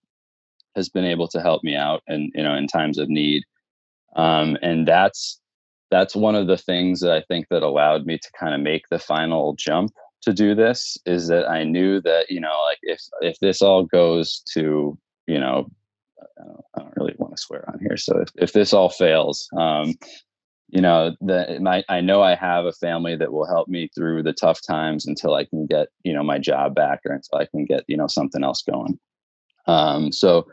has 0.76 0.88
been 0.88 1.05
able 1.05 1.29
to 1.29 1.41
help 1.41 1.64
me 1.64 1.75
out 1.75 2.03
and 2.07 2.31
you 2.35 2.43
know 2.43 2.55
in 2.55 2.67
times 2.67 2.99
of 2.99 3.09
need. 3.09 3.43
Um, 4.14 4.57
and 4.62 4.87
that's 4.87 5.41
that's 5.91 6.17
one 6.17 6.35
of 6.35 6.47
the 6.49 6.57
things 6.57 7.00
that 7.00 7.12
i 7.12 7.23
think 7.29 7.47
that 7.50 7.62
allowed 7.62 8.05
me 8.05 8.19
to 8.19 8.31
kind 8.38 8.55
of 8.55 8.61
make 8.61 8.88
the 8.88 8.99
final 8.99 9.55
jump 9.55 9.93
to 10.23 10.33
do 10.33 10.55
this 10.55 10.99
is 11.07 11.29
that 11.29 11.49
i 11.49 11.62
knew 11.62 12.00
that 12.00 12.31
you 12.31 12.41
know 12.41 12.57
like 12.69 12.79
if 12.83 13.00
if 13.21 13.38
this 13.38 13.62
all 13.62 13.85
goes 13.85 14.43
to 14.53 14.99
you 15.26 15.38
know 15.38 15.71
i 16.21 16.45
don't, 16.45 16.64
I 16.75 16.81
don't 16.81 16.97
really 16.97 17.14
want 17.19 17.37
to 17.37 17.43
swear 17.43 17.64
on 17.69 17.79
here 17.79 17.97
so 17.97 18.19
if, 18.19 18.29
if 18.37 18.53
this 18.53 18.73
all 18.73 18.88
fails 18.88 19.49
um, 19.57 19.95
you 20.75 20.81
know 20.81 21.14
the 21.21 21.59
my 21.62 21.85
i 21.88 22.00
know 22.00 22.21
i 22.21 22.35
have 22.35 22.66
a 22.66 22.73
family 22.73 23.16
that 23.16 23.33
will 23.33 23.47
help 23.47 23.69
me 23.69 23.88
through 23.95 24.23
the 24.23 24.33
tough 24.33 24.61
times 24.61 25.07
until 25.07 25.35
i 25.35 25.45
can 25.45 25.66
get 25.66 25.88
you 26.02 26.12
know 26.12 26.23
my 26.23 26.37
job 26.37 26.75
back 26.75 27.00
or 27.07 27.14
until 27.14 27.38
i 27.38 27.47
can 27.47 27.64
get 27.64 27.85
you 27.87 27.97
know 27.97 28.09
something 28.09 28.45
else 28.45 28.62
going. 28.62 28.99
Um, 29.66 30.12
so 30.12 30.47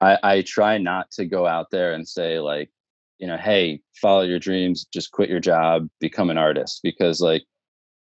I, 0.00 0.18
I 0.22 0.42
try 0.42 0.78
not 0.78 1.10
to 1.12 1.24
go 1.24 1.48
out 1.48 1.66
there 1.72 1.92
and 1.92 2.06
say 2.06 2.38
like 2.38 2.70
you 3.18 3.26
know 3.26 3.38
hey 3.38 3.80
follow 4.00 4.22
your 4.22 4.38
dreams 4.38 4.86
just 4.92 5.10
quit 5.10 5.30
your 5.30 5.40
job 5.40 5.88
become 6.00 6.30
an 6.30 6.38
artist 6.38 6.80
because 6.84 7.20
like 7.20 7.44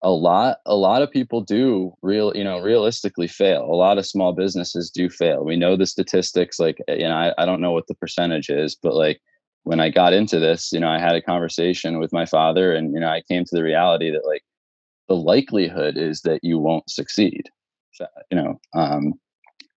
a 0.01 0.11
lot 0.11 0.57
a 0.65 0.75
lot 0.75 1.01
of 1.01 1.11
people 1.11 1.41
do 1.41 1.93
real 2.03 2.31
you 2.35 2.43
know 2.43 2.59
realistically 2.59 3.27
fail. 3.27 3.63
A 3.63 3.75
lot 3.75 3.97
of 3.97 4.05
small 4.05 4.33
businesses 4.33 4.91
do 4.91 5.09
fail. 5.09 5.43
We 5.43 5.55
know 5.55 5.75
the 5.75 5.87
statistics 5.87 6.59
like 6.59 6.77
you 6.87 7.07
know 7.07 7.15
I, 7.15 7.33
I 7.39 7.45
don't 7.45 7.61
know 7.61 7.71
what 7.71 7.87
the 7.87 7.95
percentage 7.95 8.49
is 8.49 8.75
but 8.75 8.93
like 8.93 9.19
when 9.65 9.79
I 9.79 9.89
got 9.89 10.13
into 10.13 10.39
this, 10.39 10.71
you 10.71 10.79
know, 10.79 10.87
I 10.87 10.99
had 10.99 11.15
a 11.15 11.21
conversation 11.21 11.99
with 11.99 12.13
my 12.13 12.25
father 12.25 12.73
and, 12.73 12.93
you 12.93 12.99
know, 12.99 13.09
I 13.09 13.21
came 13.27 13.43
to 13.43 13.55
the 13.55 13.63
reality 13.63 14.11
that 14.11 14.25
like 14.25 14.43
the 15.09 15.15
likelihood 15.15 15.97
is 15.97 16.21
that 16.21 16.39
you 16.43 16.59
won't 16.59 16.87
succeed, 16.89 17.49
you 18.31 18.37
know, 18.37 18.59
um, 18.75 19.13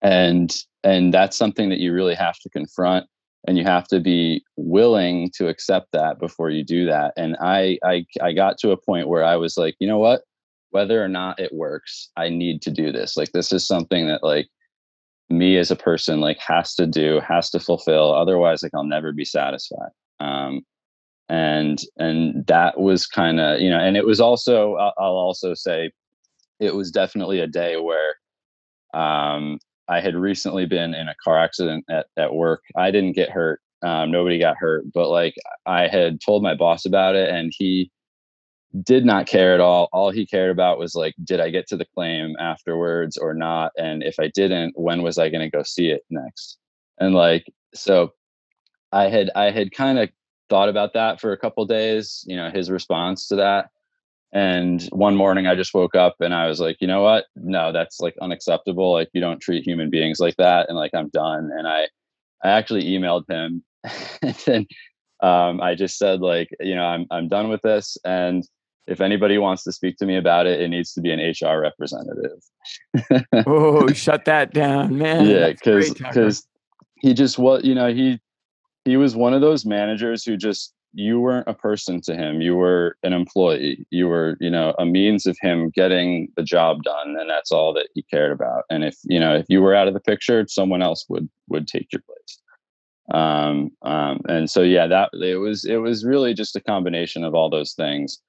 and, 0.02 0.54
and 0.84 1.14
that's 1.14 1.38
something 1.38 1.70
that 1.70 1.80
you 1.80 1.94
really 1.94 2.16
have 2.16 2.38
to 2.40 2.50
confront 2.50 3.06
and 3.48 3.58
you 3.58 3.64
have 3.64 3.88
to 3.88 4.02
be 4.02 4.44
willing 4.58 5.32
to 5.36 5.48
accept 5.48 5.88
that 5.94 6.20
before 6.20 6.50
you 6.50 6.66
do 6.66 6.86
that. 6.86 7.14
And 7.16 7.38
I, 7.40 7.80
I, 7.86 8.06
I 8.22 8.34
got 8.34 8.58
to 8.60 8.72
a 8.72 8.78
point 8.78 9.08
where 9.08 9.24
I 9.24 9.38
was 9.38 9.58
like, 9.58 9.76
you 9.80 9.88
know 9.88 10.00
what, 10.00 10.24
whether 10.72 11.02
or 11.02 11.08
not 11.08 11.40
it 11.40 11.54
works, 11.54 12.10
I 12.18 12.28
need 12.28 12.62
to 12.64 12.72
do 12.72 12.92
this. 12.92 13.16
Like, 13.16 13.32
this 13.32 13.54
is 13.54 13.66
something 13.66 14.08
that 14.08 14.22
like, 14.22 14.50
me 15.30 15.58
as 15.58 15.72
a 15.72 15.76
person 15.76 16.22
like 16.22 16.40
has 16.40 16.74
to 16.76 16.88
do 16.88 17.20
has 17.28 17.50
to 17.50 17.60
fulfill 17.60 18.14
otherwise 18.14 18.64
like 18.64 18.72
i'll 18.74 18.84
never 18.84 19.12
be 19.12 19.26
satisfied 19.26 19.90
um 20.20 20.62
and 21.30 21.82
and 21.98 22.46
that 22.48 22.80
was 22.80 23.06
kind 23.06 23.40
of 23.40 23.60
you 23.60 23.70
know 23.70 23.80
and 23.80 23.98
it 23.98 24.06
was 24.06 24.22
also 24.22 24.76
i'll 24.76 24.94
also 24.98 25.54
say 25.54 25.92
it 26.60 26.74
was 26.74 26.92
definitely 26.92 27.42
a 27.42 27.48
day 27.48 27.76
where 27.76 28.14
um 28.94 29.60
i 29.90 30.00
had 30.00 30.16
recently 30.16 30.66
been 30.66 30.94
in 30.94 31.10
a 31.10 31.16
car 31.22 31.38
accident 31.38 31.84
at, 31.90 32.08
at 32.16 32.34
work. 32.34 32.62
I 32.76 32.92
didn't 32.92 33.14
get 33.14 33.30
hurt 33.30 33.60
um, 33.84 34.10
nobody 34.10 34.40
got 34.40 34.58
hurt 34.58 34.86
but 34.94 35.10
like 35.10 35.36
i 35.66 35.88
had 35.88 36.22
told 36.22 36.42
my 36.42 36.56
boss 36.56 36.86
about 36.86 37.16
it 37.16 37.30
and 37.30 37.54
he 37.56 37.92
did 38.84 39.06
not 39.06 39.28
care 39.28 39.54
at 39.54 39.60
all. 39.60 39.90
All 39.92 40.12
he 40.12 40.26
cared 40.26 40.52
about 40.52 40.80
was 40.80 40.96
like, 40.96 41.16
did 41.24 41.40
I 41.40 41.50
get 41.50 41.68
to 41.68 41.78
the 41.78 41.88
claim 41.96 42.36
afterwards 42.40 43.18
or 43.18 43.34
not? 43.34 43.72
And 43.78 44.04
if 44.04 44.20
I 44.20 44.28
didn't, 44.28 44.74
when 44.78 45.02
was 45.02 45.18
I 45.18 45.30
going 45.30 45.50
to 45.50 45.56
go 45.56 45.64
see 45.64 45.90
it 45.90 46.04
next? 46.10 46.58
And 47.00 47.14
like, 47.14 47.46
so 47.74 48.14
I 48.92 49.10
had, 49.10 49.30
I 49.36 49.52
had 49.52 49.72
kind 49.72 50.00
of 50.00 50.10
thought 50.50 50.70
about 50.70 50.94
that 50.94 51.20
for 51.20 51.32
a 51.32 51.38
couple 51.38 51.66
days, 51.66 52.24
you 52.28 52.36
know, 52.36 52.50
his 52.50 52.70
response 52.70 53.28
to 53.28 53.36
that. 53.38 53.70
And 54.34 54.84
one 54.92 55.16
morning 55.16 55.48
I 55.48 55.56
just 55.56 55.74
woke 55.74 55.96
up 55.96 56.16
and 56.20 56.34
I 56.34 56.48
was 56.48 56.60
like, 56.60 56.78
you 56.82 56.88
know 56.88 57.02
what? 57.02 57.26
No, 57.36 57.72
that's 57.72 58.00
like 58.00 58.16
unacceptable. 58.22 58.92
Like 58.92 59.10
you 59.14 59.22
don't 59.22 59.42
treat 59.42 59.66
human 59.66 59.90
beings 59.90 60.20
like 60.20 60.36
that. 60.38 60.68
And 60.68 60.78
like, 60.78 60.94
I'm 60.94 61.10
done. 61.10 61.50
And 61.58 61.68
I, 61.68 61.88
I 62.44 62.50
actually 62.50 62.84
emailed 62.84 63.30
him 63.30 63.64
and 64.22 64.36
then 64.46 64.68
um, 65.22 65.62
I 65.62 65.76
just 65.76 65.98
said 65.98 66.22
like, 66.22 66.50
you 66.60 66.76
know, 66.76 66.86
I'm, 66.86 67.08
I'm 67.10 67.28
done 67.28 67.50
with 67.50 67.62
this. 67.62 67.98
And 68.06 68.44
if 68.88 69.02
anybody 69.02 69.38
wants 69.38 69.64
to 69.64 69.72
speak 69.72 69.98
to 69.98 70.06
me 70.06 70.18
about 70.18 70.48
it, 70.48 70.62
it 70.62 70.70
needs 70.70 70.94
to 70.94 71.02
be 71.02 71.12
an 71.12 71.20
HR 71.20 71.60
representative. 71.60 72.42
oh, 73.46 73.88
shut 73.88 74.26
that 74.26 74.54
down, 74.54 74.98
man. 74.98 75.26
Yeah, 75.26 75.50
because 75.50 75.94
because 75.94 76.48
he 77.00 77.14
just 77.14 77.38
was, 77.38 77.64
you 77.64 77.76
know, 77.76 77.94
he 77.94 78.20
he 78.86 78.98
was 78.98 79.16
one 79.16 79.34
of 79.34 79.42
those 79.42 79.66
managers 79.66 80.24
who 80.24 80.38
just 80.38 80.74
you 80.94 81.20
weren't 81.20 81.48
a 81.48 81.54
person 81.54 82.02
to 82.02 82.16
him. 82.16 82.42
You 82.42 82.56
were 82.56 82.98
an 83.04 83.14
employee. 83.14 83.86
You 83.92 84.08
were, 84.08 84.38
you 84.40 84.50
know, 84.50 84.74
a 84.80 84.86
means 84.86 85.26
of 85.26 85.38
him 85.42 85.70
getting 85.70 86.30
the 86.38 86.44
job 86.44 86.82
done, 86.84 87.18
and 87.20 87.30
that's 87.30 87.52
all 87.52 87.74
that 87.74 87.90
he 87.94 88.04
cared 88.04 88.32
about. 88.32 88.64
And 88.70 88.86
if 88.86 88.96
you 89.04 89.20
know, 89.20 89.36
if 89.36 89.46
you 89.50 89.62
were 89.62 89.76
out 89.76 89.90
of 89.90 89.94
the 89.94 90.00
picture, 90.00 90.46
someone 90.48 90.82
else 90.82 91.06
would 91.10 91.30
would 91.50 91.68
take 91.68 91.92
your 91.92 92.02
place. 92.02 92.42
Um, 93.14 93.72
um, 93.84 94.22
and 94.28 94.50
so 94.50 94.62
yeah, 94.62 94.88
that 94.88 95.10
it 95.14 95.38
was 95.38 95.66
it 95.66 95.78
was 95.78 96.06
really 96.06 96.34
just 96.34 96.56
a 96.56 96.62
combination 96.62 97.26
of 97.26 97.36
all 97.36 97.50
those 97.50 97.74
things 97.74 98.20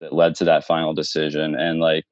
that 0.00 0.12
led 0.12 0.34
to 0.34 0.44
that 0.44 0.64
final 0.64 0.94
decision 0.94 1.54
and 1.54 1.80
like 1.80 2.04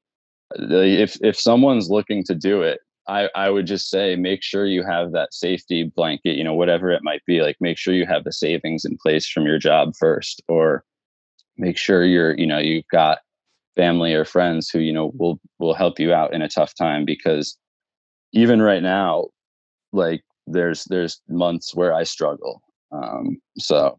if 0.55 1.17
if 1.21 1.37
someone's 1.37 1.89
looking 1.89 2.23
to 2.23 2.35
do 2.35 2.61
it 2.61 2.79
I, 3.07 3.29
I 3.35 3.49
would 3.49 3.65
just 3.65 3.89
say 3.89 4.15
make 4.15 4.43
sure 4.43 4.65
you 4.65 4.83
have 4.83 5.13
that 5.13 5.33
safety 5.33 5.83
blanket, 5.95 6.35
you 6.35 6.43
know, 6.43 6.53
whatever 6.53 6.91
it 6.91 7.03
might 7.03 7.23
be. 7.25 7.41
Like 7.41 7.55
make 7.61 7.77
sure 7.77 7.93
you 7.93 8.05
have 8.05 8.25
the 8.25 8.33
savings 8.33 8.83
in 8.83 8.97
place 8.97 9.27
from 9.27 9.45
your 9.45 9.57
job 9.57 9.93
first, 9.97 10.41
or 10.49 10.83
make 11.57 11.77
sure 11.77 12.03
you're, 12.03 12.37
you 12.37 12.45
know, 12.45 12.57
you've 12.59 12.87
got 12.91 13.19
family 13.77 14.13
or 14.13 14.25
friends 14.25 14.69
who, 14.69 14.79
you 14.79 14.91
know, 14.91 15.11
will 15.15 15.39
will 15.57 15.73
help 15.73 15.99
you 15.99 16.13
out 16.13 16.33
in 16.33 16.41
a 16.41 16.49
tough 16.49 16.73
time 16.75 17.05
because 17.05 17.57
even 18.33 18.61
right 18.61 18.83
now, 18.83 19.27
like 19.93 20.23
there's 20.45 20.83
there's 20.85 21.21
months 21.29 21.73
where 21.73 21.93
I 21.93 22.03
struggle. 22.03 22.61
Um, 22.91 23.37
so 23.57 23.97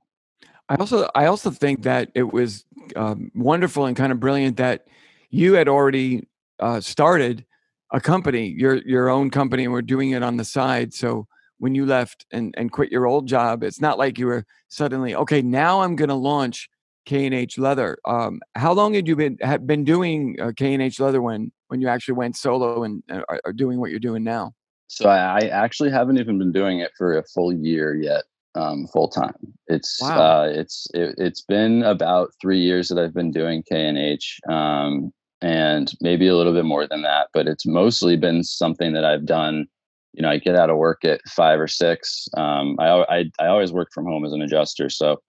I 0.69 0.77
also 0.77 1.09
I 1.15 1.27
also 1.27 1.51
think 1.51 1.83
that 1.83 2.11
it 2.15 2.33
was 2.33 2.65
um, 2.97 3.31
wonderful 3.35 3.87
and 3.87 3.97
kind 3.97 4.13
of 4.13 4.21
brilliant 4.21 4.59
that 4.59 4.87
you 5.31 5.55
had 5.55 5.69
already 5.69 6.29
uh, 6.61 6.81
started 6.81 7.45
a 7.93 8.01
company, 8.01 8.49
your 8.49 8.77
your 8.77 9.09
own 9.09 9.31
company, 9.31 9.65
and 9.65 9.73
we're 9.73 9.83
doing 9.83 10.11
it 10.11 10.23
on 10.23 10.37
the 10.37 10.45
side. 10.45 10.93
So 10.93 11.27
when 11.59 11.75
you 11.75 11.87
left 11.87 12.27
and 12.31 12.55
and 12.59 12.71
quit 12.71 12.93
your 12.93 13.07
old 13.07 13.27
job, 13.27 13.63
it's 13.63 13.81
not 13.81 13.99
like 13.99 14.19
you 14.19 14.27
were 14.27 14.45
suddenly 14.69 15.15
okay. 15.15 15.41
Now 15.41 15.81
I'm 15.81 15.97
going 15.97 16.11
to 16.11 16.15
launch 16.15 16.69
K 17.07 17.25
and 17.25 17.35
H 17.35 17.57
Leather. 17.57 17.97
Um, 18.05 18.41
how 18.55 18.73
long 18.73 18.93
had 18.93 19.09
you 19.09 19.17
been 19.17 19.39
had 19.41 19.67
been 19.67 19.85
doing 19.85 20.37
uh, 20.41 20.53
K 20.55 20.75
and 20.75 20.83
H 20.83 21.01
Leather 21.01 21.23
when 21.23 21.51
when 21.69 21.81
you 21.81 21.89
actually 21.89 22.15
went 22.15 22.37
solo 22.37 22.83
and 22.85 23.03
are, 23.11 23.53
doing 23.55 23.81
what 23.81 23.91
you're 23.91 24.01
doing 24.01 24.23
now? 24.23 24.53
So 24.89 25.09
I 25.09 25.41
actually 25.49 25.91
haven't 25.91 26.19
even 26.19 26.39
been 26.39 26.53
doing 26.53 26.81
it 26.81 26.93
for 26.97 27.19
a 27.19 27.25
full 27.25 27.53
year 27.53 27.95
yet 27.95 28.25
um, 28.55 28.87
full 28.89 29.09
time. 29.09 29.35
It's 29.67 30.01
wow. 30.01 30.43
uh, 30.43 30.49
it's 30.49 30.87
it, 30.95 31.15
has 31.19 31.43
been 31.43 31.83
about 31.83 32.33
three 32.41 32.61
years 32.61 32.89
that 32.89 32.99
I've 32.99 33.15
been 33.15 33.31
doing 33.31 33.63
K 33.63 33.87
and 33.87 33.99
H, 33.99 34.41
um, 34.49 35.13
and 35.41 35.93
maybe 36.01 36.29
a 36.29 36.37
little 36.37 36.53
bit 36.53 36.65
more 36.65 36.87
than 36.87 37.03
that. 37.03 37.29
But 37.33 37.47
it's 37.47 37.67
mostly 37.67 38.17
been 38.17 38.43
something 38.43 38.93
that 38.93 39.05
I've 39.05 39.27
done. 39.27 39.67
You 40.15 40.23
know, 40.23 40.31
I 40.31 40.39
get 40.39 40.57
out 40.57 40.71
of 40.71 40.77
work 40.77 41.05
at 41.05 41.21
five 41.29 41.61
or 41.61 41.69
six. 41.69 42.29
Um, 42.37 42.77
I, 42.79 43.05
I 43.09 43.25
I 43.41 43.47
always 43.49 43.73
worked 43.73 43.93
from 43.93 44.07
home 44.07 44.25
as 44.25 44.33
an 44.33 44.43
adjuster, 44.43 44.89
so 44.89 45.21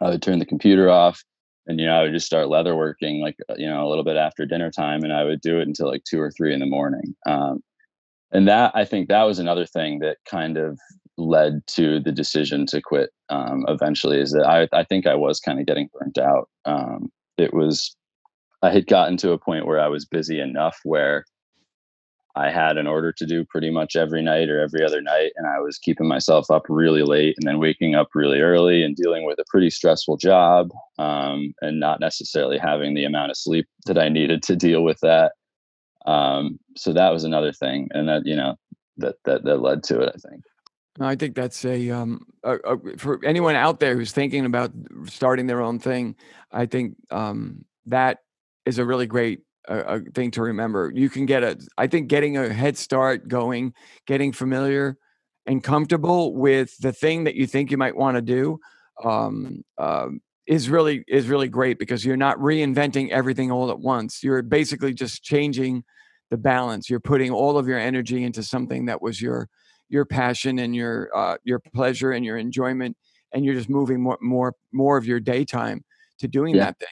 I 0.00 0.10
would 0.10 0.22
turn 0.22 0.38
the 0.38 0.46
computer 0.46 0.90
off, 0.90 1.22
and 1.66 1.80
you 1.80 1.86
know 1.86 1.94
I 1.94 2.02
would 2.02 2.12
just 2.12 2.26
start 2.26 2.48
leather 2.48 2.76
working 2.76 3.20
like 3.20 3.36
uh, 3.48 3.54
you 3.56 3.68
know 3.68 3.86
a 3.86 3.88
little 3.88 4.04
bit 4.04 4.16
after 4.16 4.44
dinner 4.44 4.70
time, 4.70 5.04
and 5.04 5.12
I 5.12 5.24
would 5.24 5.40
do 5.40 5.58
it 5.58 5.68
until 5.68 5.88
like 5.88 6.04
two 6.04 6.20
or 6.20 6.30
three 6.30 6.52
in 6.52 6.60
the 6.60 6.66
morning. 6.66 7.14
Um, 7.26 7.62
and 8.30 8.46
that 8.48 8.72
I 8.74 8.84
think 8.84 9.08
that 9.08 9.22
was 9.22 9.38
another 9.38 9.64
thing 9.64 10.00
that 10.00 10.18
kind 10.28 10.58
of 10.58 10.78
led 11.18 11.66
to 11.66 12.00
the 12.00 12.12
decision 12.12 12.64
to 12.66 12.80
quit 12.80 13.10
um, 13.28 13.64
eventually 13.68 14.20
is 14.20 14.32
that 14.32 14.46
I, 14.46 14.68
I 14.72 14.84
think 14.84 15.06
I 15.06 15.14
was 15.14 15.40
kind 15.40 15.58
of 15.60 15.66
getting 15.66 15.90
burnt 15.92 16.16
out. 16.16 16.48
Um, 16.64 17.10
it 17.36 17.52
was, 17.52 17.94
I 18.62 18.70
had 18.70 18.86
gotten 18.86 19.16
to 19.18 19.32
a 19.32 19.38
point 19.38 19.66
where 19.66 19.80
I 19.80 19.88
was 19.88 20.04
busy 20.04 20.40
enough 20.40 20.78
where 20.84 21.24
I 22.36 22.50
had 22.50 22.76
an 22.76 22.86
order 22.86 23.12
to 23.12 23.26
do 23.26 23.44
pretty 23.44 23.70
much 23.70 23.96
every 23.96 24.22
night 24.22 24.48
or 24.48 24.60
every 24.60 24.84
other 24.84 25.00
night. 25.00 25.32
And 25.36 25.46
I 25.48 25.58
was 25.58 25.76
keeping 25.76 26.06
myself 26.06 26.50
up 26.52 26.62
really 26.68 27.02
late 27.02 27.34
and 27.38 27.48
then 27.48 27.58
waking 27.58 27.96
up 27.96 28.08
really 28.14 28.40
early 28.40 28.84
and 28.84 28.94
dealing 28.94 29.26
with 29.26 29.40
a 29.40 29.44
pretty 29.48 29.70
stressful 29.70 30.18
job 30.18 30.70
um, 30.98 31.52
and 31.62 31.80
not 31.80 31.98
necessarily 31.98 32.58
having 32.58 32.94
the 32.94 33.04
amount 33.04 33.32
of 33.32 33.36
sleep 33.36 33.66
that 33.86 33.98
I 33.98 34.08
needed 34.08 34.44
to 34.44 34.56
deal 34.56 34.84
with 34.84 35.00
that. 35.00 35.32
Um, 36.06 36.60
so 36.76 36.92
that 36.92 37.12
was 37.12 37.24
another 37.24 37.52
thing. 37.52 37.88
And 37.90 38.08
that, 38.08 38.22
you 38.24 38.36
know, 38.36 38.54
that, 38.98 39.16
that, 39.24 39.44
that 39.44 39.60
led 39.60 39.82
to 39.84 40.00
it, 40.00 40.12
I 40.14 40.28
think. 40.28 40.42
I 41.00 41.16
think 41.16 41.34
that's 41.34 41.64
a, 41.64 41.90
um, 41.90 42.26
a, 42.42 42.56
a, 42.56 42.98
for 42.98 43.24
anyone 43.24 43.54
out 43.54 43.80
there 43.80 43.94
who's 43.96 44.12
thinking 44.12 44.44
about 44.44 44.72
starting 45.06 45.46
their 45.46 45.60
own 45.60 45.78
thing. 45.78 46.16
I 46.50 46.66
think 46.66 46.96
um, 47.10 47.64
that 47.86 48.18
is 48.66 48.78
a 48.78 48.84
really 48.84 49.06
great 49.06 49.40
uh, 49.68 50.00
thing 50.14 50.30
to 50.32 50.42
remember. 50.42 50.90
You 50.94 51.10
can 51.10 51.26
get 51.26 51.42
a, 51.42 51.58
I 51.76 51.86
think, 51.86 52.08
getting 52.08 52.36
a 52.36 52.52
head 52.52 52.76
start 52.76 53.28
going, 53.28 53.74
getting 54.06 54.32
familiar 54.32 54.96
and 55.46 55.62
comfortable 55.62 56.34
with 56.34 56.76
the 56.78 56.92
thing 56.92 57.24
that 57.24 57.34
you 57.34 57.46
think 57.46 57.70
you 57.70 57.76
might 57.76 57.96
want 57.96 58.16
to 58.16 58.22
do, 58.22 58.58
um, 59.04 59.62
uh, 59.78 60.08
is 60.46 60.70
really 60.70 61.04
is 61.06 61.28
really 61.28 61.48
great 61.48 61.78
because 61.78 62.04
you're 62.04 62.16
not 62.16 62.38
reinventing 62.38 63.10
everything 63.10 63.50
all 63.50 63.70
at 63.70 63.78
once. 63.78 64.22
You're 64.24 64.42
basically 64.42 64.94
just 64.94 65.22
changing 65.22 65.84
the 66.30 66.38
balance. 66.38 66.88
You're 66.88 67.00
putting 67.00 67.30
all 67.30 67.58
of 67.58 67.68
your 67.68 67.78
energy 67.78 68.24
into 68.24 68.42
something 68.42 68.86
that 68.86 69.02
was 69.02 69.20
your 69.20 69.48
your 69.88 70.04
passion 70.04 70.58
and 70.58 70.74
your 70.74 71.10
uh, 71.16 71.36
your 71.44 71.58
pleasure 71.58 72.12
and 72.12 72.24
your 72.24 72.36
enjoyment, 72.38 72.96
and 73.32 73.44
you're 73.44 73.54
just 73.54 73.68
moving 73.68 74.00
more 74.02 74.18
more 74.20 74.54
more 74.72 74.96
of 74.96 75.06
your 75.06 75.20
daytime 75.20 75.84
to 76.18 76.28
doing 76.28 76.54
Yeah. 76.56 76.64
that 76.66 76.78
thing. 76.78 76.88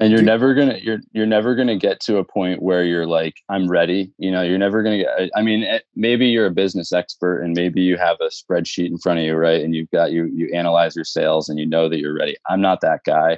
and 0.00 0.12
you're 0.12 0.20
Do- 0.20 0.26
never 0.26 0.54
gonna 0.54 0.78
you're 0.78 1.00
you're 1.12 1.26
never 1.26 1.54
gonna 1.56 1.76
get 1.76 1.98
to 2.02 2.18
a 2.18 2.24
point 2.24 2.62
where 2.62 2.84
you're 2.84 3.06
like 3.06 3.34
i'm 3.48 3.68
ready 3.68 4.12
you 4.18 4.30
know 4.30 4.40
you're 4.42 4.56
never 4.58 4.84
gonna 4.84 4.98
get 4.98 5.08
I- 5.18 5.30
i 5.34 5.42
mean 5.42 5.64
eh, 5.64 5.80
maybe 5.96 6.26
you're 6.28 6.46
a 6.46 6.50
business 6.52 6.92
expert 6.92 7.40
and 7.40 7.56
maybe 7.56 7.80
you 7.82 7.96
have 7.96 8.16
a 8.20 8.26
spreadsheet 8.28 8.86
in 8.86 8.98
front 8.98 9.18
of 9.18 9.24
you 9.24 9.34
right 9.34 9.60
and 9.64 9.74
you've 9.74 9.90
got 9.90 10.12
you 10.12 10.26
you 10.26 10.48
analyze 10.54 10.94
your 10.94 11.04
sales 11.04 11.48
and 11.48 11.58
you 11.58 11.66
know 11.66 11.88
that 11.88 11.98
you're 11.98 12.14
ready 12.14 12.36
i'm 12.48 12.60
not 12.60 12.80
that 12.82 13.00
guy 13.04 13.36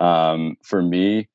um 0.00 0.56
for 0.64 0.82
me 0.82 1.28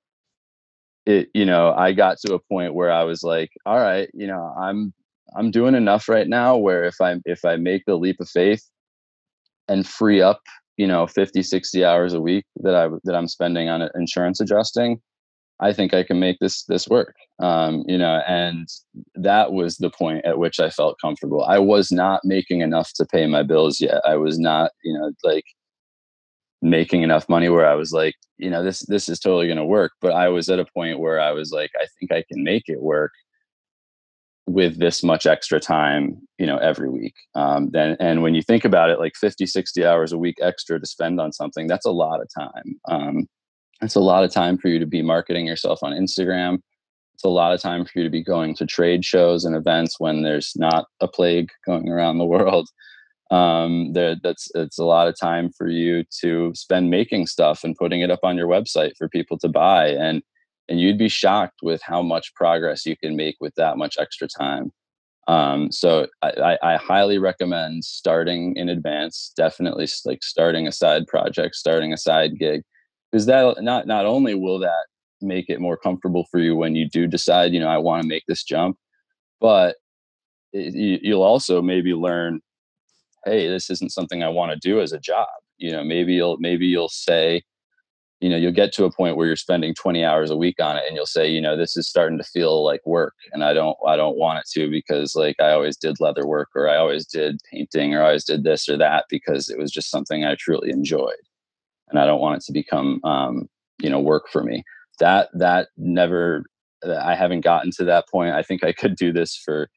it 1.05 1.29
you 1.33 1.45
know 1.45 1.73
i 1.73 1.93
got 1.93 2.17
to 2.17 2.33
a 2.33 2.39
point 2.39 2.73
where 2.73 2.91
i 2.91 3.03
was 3.03 3.23
like 3.23 3.51
all 3.65 3.79
right 3.79 4.09
you 4.13 4.27
know 4.27 4.53
i'm 4.59 4.93
i'm 5.37 5.51
doing 5.51 5.75
enough 5.75 6.07
right 6.09 6.27
now 6.27 6.55
where 6.55 6.83
if 6.83 6.99
i 7.01 7.15
if 7.25 7.43
i 7.45 7.55
make 7.55 7.83
the 7.85 7.95
leap 7.95 8.17
of 8.19 8.29
faith 8.29 8.63
and 9.67 9.87
free 9.87 10.21
up 10.21 10.41
you 10.77 10.87
know 10.87 11.07
50 11.07 11.43
60 11.43 11.85
hours 11.85 12.13
a 12.13 12.21
week 12.21 12.45
that 12.57 12.75
i 12.75 12.89
that 13.03 13.15
i'm 13.15 13.27
spending 13.27 13.69
on 13.69 13.87
insurance 13.95 14.39
adjusting 14.39 14.99
i 15.59 15.71
think 15.71 15.93
i 15.93 16.03
can 16.03 16.19
make 16.19 16.37
this 16.39 16.63
this 16.65 16.87
work. 16.87 17.15
Um 17.39 17.83
you 17.87 17.97
know 17.97 18.21
and 18.27 18.67
that 19.15 19.53
was 19.53 19.77
the 19.77 19.89
point 19.89 20.25
at 20.25 20.37
which 20.37 20.59
i 20.59 20.69
felt 20.69 20.99
comfortable. 21.01 21.43
I 21.43 21.59
was 21.59 21.91
not 21.91 22.21
making 22.23 22.61
enough 22.61 22.91
to 22.95 23.05
pay 23.05 23.25
my 23.27 23.43
bills 23.43 23.81
yet. 23.81 24.01
I 24.05 24.15
was 24.15 24.39
not 24.39 24.71
you 24.83 24.93
know 24.97 25.11
like 25.23 25.45
making 26.61 27.03
enough 27.03 27.27
money 27.27 27.49
where 27.49 27.65
i 27.65 27.75
was 27.75 27.91
like 27.91 28.15
you 28.37 28.49
know 28.49 28.63
this 28.63 28.85
this 28.87 29.09
is 29.09 29.19
totally 29.19 29.47
going 29.47 29.57
to 29.57 29.65
work. 29.65 29.91
But 30.01 30.13
i 30.13 30.29
was 30.29 30.49
at 30.49 30.59
a 30.59 30.65
point 30.73 30.99
where 30.99 31.19
i 31.19 31.31
was 31.31 31.51
like 31.51 31.71
i 31.81 31.85
think 31.99 32.11
i 32.11 32.23
can 32.31 32.43
make 32.43 32.63
it 32.67 32.81
work 32.81 33.11
with 34.45 34.77
this 34.77 35.03
much 35.03 35.25
extra 35.25 35.60
time 35.60 36.17
you 36.38 36.45
know 36.45 36.58
every 36.58 36.89
week. 36.89 37.15
Um 37.36 37.69
then 37.71 37.95
and 37.99 38.21
when 38.21 38.36
you 38.36 38.41
think 38.41 38.65
about 38.65 38.89
it 38.89 38.99
like 38.99 39.15
50 39.15 39.45
60 39.45 39.86
hours 39.86 40.12
a 40.12 40.17
week 40.17 40.36
extra 40.41 40.79
to 40.79 40.86
spend 40.86 41.19
on 41.19 41.32
something 41.32 41.67
that's 41.67 41.86
a 41.86 41.91
lot 41.91 42.21
of 42.21 42.27
time. 42.38 42.79
Um 42.89 43.27
it's 43.82 43.95
a 43.95 44.01
lot 44.01 44.23
of 44.23 44.32
time 44.32 44.58
for 44.58 44.67
you 44.67 44.79
to 44.79 44.86
be 44.86 45.01
marketing 45.01 45.45
yourself 45.47 45.79
on 45.82 45.93
instagram. 45.93 46.60
It's 47.13 47.23
a 47.23 47.29
lot 47.29 47.53
of 47.53 47.62
time 47.62 47.86
for 47.86 47.91
you 47.95 48.03
to 48.03 48.10
be 48.10 48.23
going 48.23 48.56
to 48.56 48.65
trade 48.65 49.06
shows 49.06 49.45
and 49.45 49.56
events 49.56 49.99
when 49.99 50.23
there's 50.23 50.53
not 50.56 50.88
a 50.99 51.08
plague 51.08 51.49
going 51.65 51.89
around 51.89 52.17
the 52.17 52.25
world. 52.25 52.67
Um 53.32 53.93
there 53.93 54.17
that's 54.21 54.49
it's 54.56 54.77
a 54.77 54.86
lot 54.86 55.08
of 55.08 55.17
time 55.17 55.51
for 55.58 55.69
you 55.69 56.03
to 56.21 56.51
spend 56.53 56.89
making 56.89 57.27
stuff 57.27 57.63
and 57.63 57.77
putting 57.77 58.01
it 58.01 58.12
up 58.12 58.19
on 58.23 58.36
your 58.36 58.47
website 58.47 58.91
for 58.97 59.08
people 59.08 59.38
to 59.39 59.47
buy 59.47 59.88
and 59.88 60.21
and 60.69 60.80
you'd 60.80 60.97
be 60.97 61.10
shocked 61.10 61.60
with 61.62 61.82
how 61.82 62.02
much 62.02 62.34
progress 62.36 62.86
you 62.86 62.95
can 62.95 63.15
make 63.15 63.36
with 63.39 63.54
that 63.56 63.78
much 63.78 63.97
extra 63.99 64.28
time. 64.28 64.71
Um 65.28 65.71
so 65.71 66.08
I, 66.21 66.58
I 66.62 66.76
highly 66.78 67.17
recommend 67.17 67.86
starting 67.86 68.56
in 68.58 68.67
advance 68.69 69.32
definitely 69.38 69.88
like 70.06 70.21
starting 70.21 70.67
a 70.67 70.71
side 70.71 71.08
project 71.08 71.56
starting 71.56 71.93
a 71.93 71.97
side 71.97 72.38
gig 72.38 72.62
because 73.10 73.26
that 73.28 73.63
not 73.63 73.88
not 73.88 74.06
only 74.06 74.36
will 74.36 74.60
that 74.60 74.86
make 75.21 75.49
it 75.49 75.62
more 75.62 75.78
comfortable 75.78 76.26
for 76.30 76.39
you 76.39 76.56
when 76.56 76.76
you 76.76 76.89
do 76.89 77.08
decide 77.08 77.54
you 77.54 77.60
know 77.60 77.67
i 77.67 77.78
want 77.78 78.02
to 78.02 78.08
make 78.08 78.23
this 78.28 78.43
jump 78.43 78.78
but 79.39 79.78
it, 80.52 80.73
you, 80.73 80.99
you'll 81.02 81.23
also 81.23 81.62
maybe 81.62 81.93
learn 81.93 82.41
hey 83.26 83.47
this 83.47 83.69
isn't 83.69 83.91
something 83.91 84.23
i 84.23 84.30
want 84.30 84.52
to 84.52 84.67
do 84.67 84.82
as 84.82 84.91
a 84.91 84.99
job 84.99 85.28
you 85.58 85.71
know 85.71 85.84
maybe 85.84 86.13
you'll 86.13 86.38
maybe 86.39 86.65
you'll 86.65 86.89
say 86.89 87.41
you 88.23 88.29
know 88.29 88.38
you'll 88.38 88.51
get 88.51 88.71
to 88.73 88.86
a 88.86 88.91
point 88.91 89.17
where 89.17 89.27
you're 89.27 89.36
spending 89.36 89.73
20 89.73 90.03
hours 90.03 90.29
a 90.29 90.38
week 90.38 90.59
on 90.62 90.77
it 90.77 90.83
and 90.88 90.95
you'll 90.95 91.05
say 91.05 91.29
you 91.29 91.41
know 91.41 91.57
this 91.57 91.75
is 91.75 91.88
starting 91.88 92.17
to 92.17 92.23
feel 92.23 92.63
like 92.63 92.81
work 92.86 93.15
and 93.31 93.43
i 93.43 93.53
don't 93.53 93.77
i 93.88 93.95
don't 93.95 94.17
want 94.17 94.39
it 94.39 94.45
to 94.49 94.69
because 94.69 95.15
like 95.15 95.36
i 95.41 95.51
always 95.51 95.75
did 95.75 95.99
leather 95.99 96.25
work 96.25 96.49
or 96.55 96.69
i 96.69 96.77
always 96.77 97.05
did 97.05 97.39
painting 97.51 97.93
or 97.93 98.01
i 98.01 98.07
always 98.07 98.23
did 98.23 98.43
this 98.43 98.69
or 98.69 98.77
that 98.77 99.05
because 99.09 99.49
it 99.49 99.57
was 99.57 99.71
just 99.71 99.91
something 99.91 100.23
i 100.23 100.36
truly 100.36 100.69
enjoyed 100.69 101.15
and 101.89 101.99
i 101.99 102.05
don't 102.05 102.21
want 102.21 102.38
it 102.38 102.43
to 102.43 102.53
become 102.53 102.99
um 103.03 103.47
you 103.83 103.89
know 103.89 103.99
work 103.99 104.29
for 104.29 104.43
me. 104.43 104.63
That 104.99 105.29
that 105.33 105.69
never 105.77 106.43
i 106.86 107.13
haven't 107.15 107.41
gotten 107.41 107.71
to 107.71 107.83
that 107.86 108.07
point. 108.09 108.33
I 108.33 108.41
think 108.41 108.63
i 108.63 108.71
could 108.71 108.95
do 108.95 109.12
this 109.12 109.36
for 109.36 109.69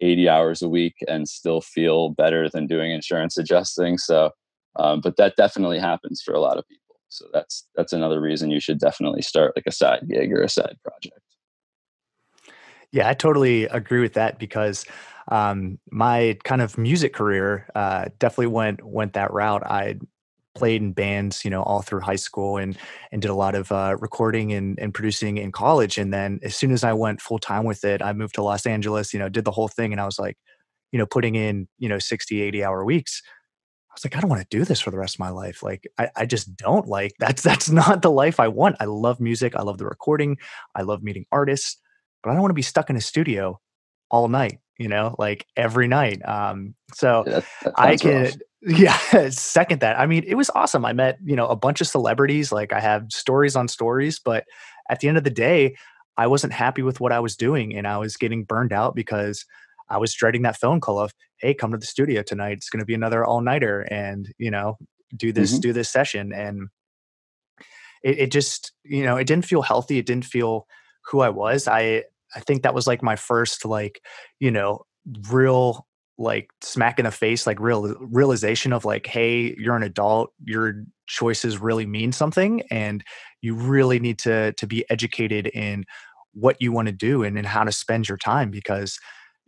80 0.00 0.28
hours 0.28 0.62
a 0.62 0.68
week 0.68 0.96
and 1.08 1.28
still 1.28 1.60
feel 1.60 2.10
better 2.10 2.48
than 2.48 2.66
doing 2.66 2.92
insurance 2.92 3.38
adjusting 3.42 3.98
so 3.98 4.30
um, 4.76 5.00
but 5.00 5.16
that 5.16 5.36
definitely 5.36 5.78
happens 5.78 6.20
for 6.20 6.34
a 6.34 6.40
lot 6.40 6.58
of 6.58 6.66
people 6.68 6.83
so 7.08 7.26
that's 7.32 7.66
that's 7.74 7.92
another 7.92 8.20
reason 8.20 8.50
you 8.50 8.60
should 8.60 8.78
definitely 8.78 9.22
start 9.22 9.52
like 9.56 9.66
a 9.66 9.72
side 9.72 10.06
gig 10.08 10.32
or 10.32 10.42
a 10.42 10.48
side 10.48 10.76
project 10.82 11.20
Yeah, 12.94 13.08
I 13.08 13.14
totally 13.14 13.64
agree 13.64 14.00
with 14.00 14.12
that 14.12 14.38
because 14.38 14.84
um, 15.26 15.80
my 15.90 16.38
kind 16.44 16.62
of 16.62 16.78
music 16.78 17.12
career 17.12 17.66
uh, 17.74 18.04
definitely 18.20 18.46
went 18.46 18.84
went 18.84 19.14
that 19.14 19.32
route. 19.32 19.66
I 19.66 19.98
played 20.54 20.80
in 20.80 20.92
bands, 20.92 21.44
you 21.44 21.50
know, 21.50 21.64
all 21.64 21.82
through 21.82 22.02
high 22.02 22.14
school 22.14 22.56
and 22.56 22.78
and 23.10 23.20
did 23.20 23.32
a 23.32 23.34
lot 23.34 23.56
of 23.56 23.72
uh, 23.72 23.96
recording 23.98 24.52
and, 24.52 24.78
and 24.78 24.94
producing 24.94 25.38
in 25.38 25.50
college. 25.50 25.98
And 25.98 26.14
then 26.14 26.38
as 26.44 26.54
soon 26.54 26.70
as 26.70 26.84
I 26.84 26.92
went 26.92 27.20
full 27.20 27.40
time 27.40 27.64
with 27.64 27.84
it, 27.84 28.00
I 28.00 28.12
moved 28.12 28.36
to 28.36 28.42
Los 28.42 28.64
Angeles, 28.64 29.12
you 29.12 29.18
know, 29.18 29.28
did 29.28 29.44
the 29.44 29.50
whole 29.50 29.66
thing. 29.66 29.90
And 29.90 30.00
I 30.00 30.04
was 30.04 30.20
like, 30.20 30.36
you 30.92 30.98
know, 31.00 31.06
putting 31.06 31.34
in, 31.34 31.66
you 31.78 31.88
know, 31.88 31.98
60, 31.98 32.40
80 32.40 32.62
hour 32.62 32.84
weeks. 32.84 33.22
I 33.94 33.96
was 33.96 34.04
like, 34.04 34.16
I 34.16 34.20
don't 34.20 34.30
want 34.30 34.42
to 34.42 34.56
do 34.56 34.64
this 34.64 34.80
for 34.80 34.90
the 34.90 34.98
rest 34.98 35.16
of 35.16 35.20
my 35.20 35.30
life. 35.30 35.62
Like, 35.62 35.86
I, 35.98 36.08
I 36.16 36.26
just 36.26 36.56
don't 36.56 36.86
like 36.88 37.12
that's 37.18 37.42
that's 37.42 37.70
not 37.70 38.02
the 38.02 38.10
life 38.10 38.40
I 38.40 38.48
want. 38.48 38.76
I 38.80 38.86
love 38.86 39.20
music. 39.20 39.54
I 39.56 39.62
love 39.62 39.78
the 39.78 39.86
recording. 39.86 40.38
I 40.74 40.82
love 40.82 41.02
meeting 41.02 41.26
artists, 41.32 41.78
but 42.22 42.30
I 42.30 42.32
don't 42.34 42.42
want 42.42 42.50
to 42.50 42.54
be 42.54 42.62
stuck 42.62 42.90
in 42.90 42.96
a 42.96 43.00
studio 43.00 43.60
all 44.10 44.28
night, 44.28 44.58
you 44.78 44.88
know, 44.88 45.14
like 45.18 45.46
every 45.56 45.88
night. 45.88 46.26
Um, 46.26 46.74
so 46.92 47.26
Yeah, 47.26 47.40
I 47.76 47.96
rough. 48.02 48.32
can, 48.32 48.40
yeah, 48.62 48.96
second 49.30 49.80
that. 49.80 49.98
I 49.98 50.06
mean, 50.06 50.24
it 50.26 50.34
was 50.34 50.50
awesome. 50.54 50.84
I 50.84 50.92
met, 50.92 51.18
you 51.24 51.36
know, 51.36 51.46
a 51.46 51.56
bunch 51.56 51.80
of 51.80 51.86
celebrities. 51.86 52.52
Like 52.52 52.72
I 52.72 52.80
have 52.80 53.06
stories 53.10 53.56
on 53.56 53.68
stories, 53.68 54.18
but 54.18 54.44
at 54.90 55.00
the 55.00 55.08
end 55.08 55.18
of 55.18 55.24
the 55.24 55.30
day, 55.30 55.76
I 56.16 56.26
wasn't 56.26 56.52
happy 56.52 56.82
with 56.82 57.00
what 57.00 57.12
I 57.12 57.20
was 57.20 57.36
doing 57.36 57.74
and 57.76 57.86
I 57.86 57.98
was 57.98 58.16
getting 58.16 58.44
burned 58.44 58.72
out 58.72 58.94
because 58.94 59.44
I 59.88 59.98
was 59.98 60.14
dreading 60.14 60.42
that 60.42 60.56
phone 60.58 60.80
call 60.80 60.98
of, 60.98 61.12
hey, 61.44 61.54
come 61.54 61.72
to 61.72 61.78
the 61.78 61.86
studio 61.86 62.22
tonight. 62.22 62.52
It's 62.52 62.70
going 62.70 62.80
to 62.80 62.86
be 62.86 62.94
another 62.94 63.24
all 63.24 63.40
nighter 63.40 63.82
and, 63.82 64.32
you 64.38 64.50
know, 64.50 64.78
do 65.16 65.32
this, 65.32 65.58
Mhm. 65.58 65.60
do 65.60 65.72
this 65.72 65.90
session. 65.90 66.32
And 66.32 66.68
it, 68.02 68.18
it 68.18 68.32
just, 68.32 68.72
you 68.84 69.04
know, 69.04 69.16
it 69.16 69.26
didn't 69.26 69.44
feel 69.44 69.62
healthy. 69.62 69.98
It 69.98 70.06
didn't 70.06 70.24
feel 70.24 70.66
who 71.06 71.20
I 71.20 71.28
was. 71.28 71.68
I, 71.68 72.04
I 72.34 72.40
think 72.40 72.62
that 72.62 72.74
was 72.74 72.86
like 72.86 73.02
my 73.02 73.16
first, 73.16 73.64
like, 73.64 74.00
you 74.40 74.50
know, 74.50 74.84
real 75.30 75.86
like 76.16 76.48
smack 76.62 77.00
in 77.00 77.06
the 77.06 77.10
face 77.10 77.44
like 77.44 77.58
real 77.58 77.92
realization 77.98 78.72
of 78.72 78.84
like 78.84 79.04
hey 79.04 79.52
you're 79.58 79.74
an 79.74 79.82
adult 79.82 80.32
your 80.44 80.84
choices 81.08 81.58
really 81.58 81.86
mean 81.86 82.12
something 82.12 82.62
and 82.70 83.02
you 83.42 83.52
really 83.52 83.98
need 83.98 84.16
to 84.16 84.52
to 84.52 84.64
be 84.64 84.88
educated 84.90 85.48
in 85.48 85.84
what 86.32 86.56
you 86.60 86.70
want 86.70 86.86
to 86.86 86.92
do 86.92 87.24
and, 87.24 87.36
and 87.36 87.48
how 87.48 87.64
to 87.64 87.72
spend 87.72 88.08
your 88.08 88.16
time 88.16 88.48
because 88.48 88.96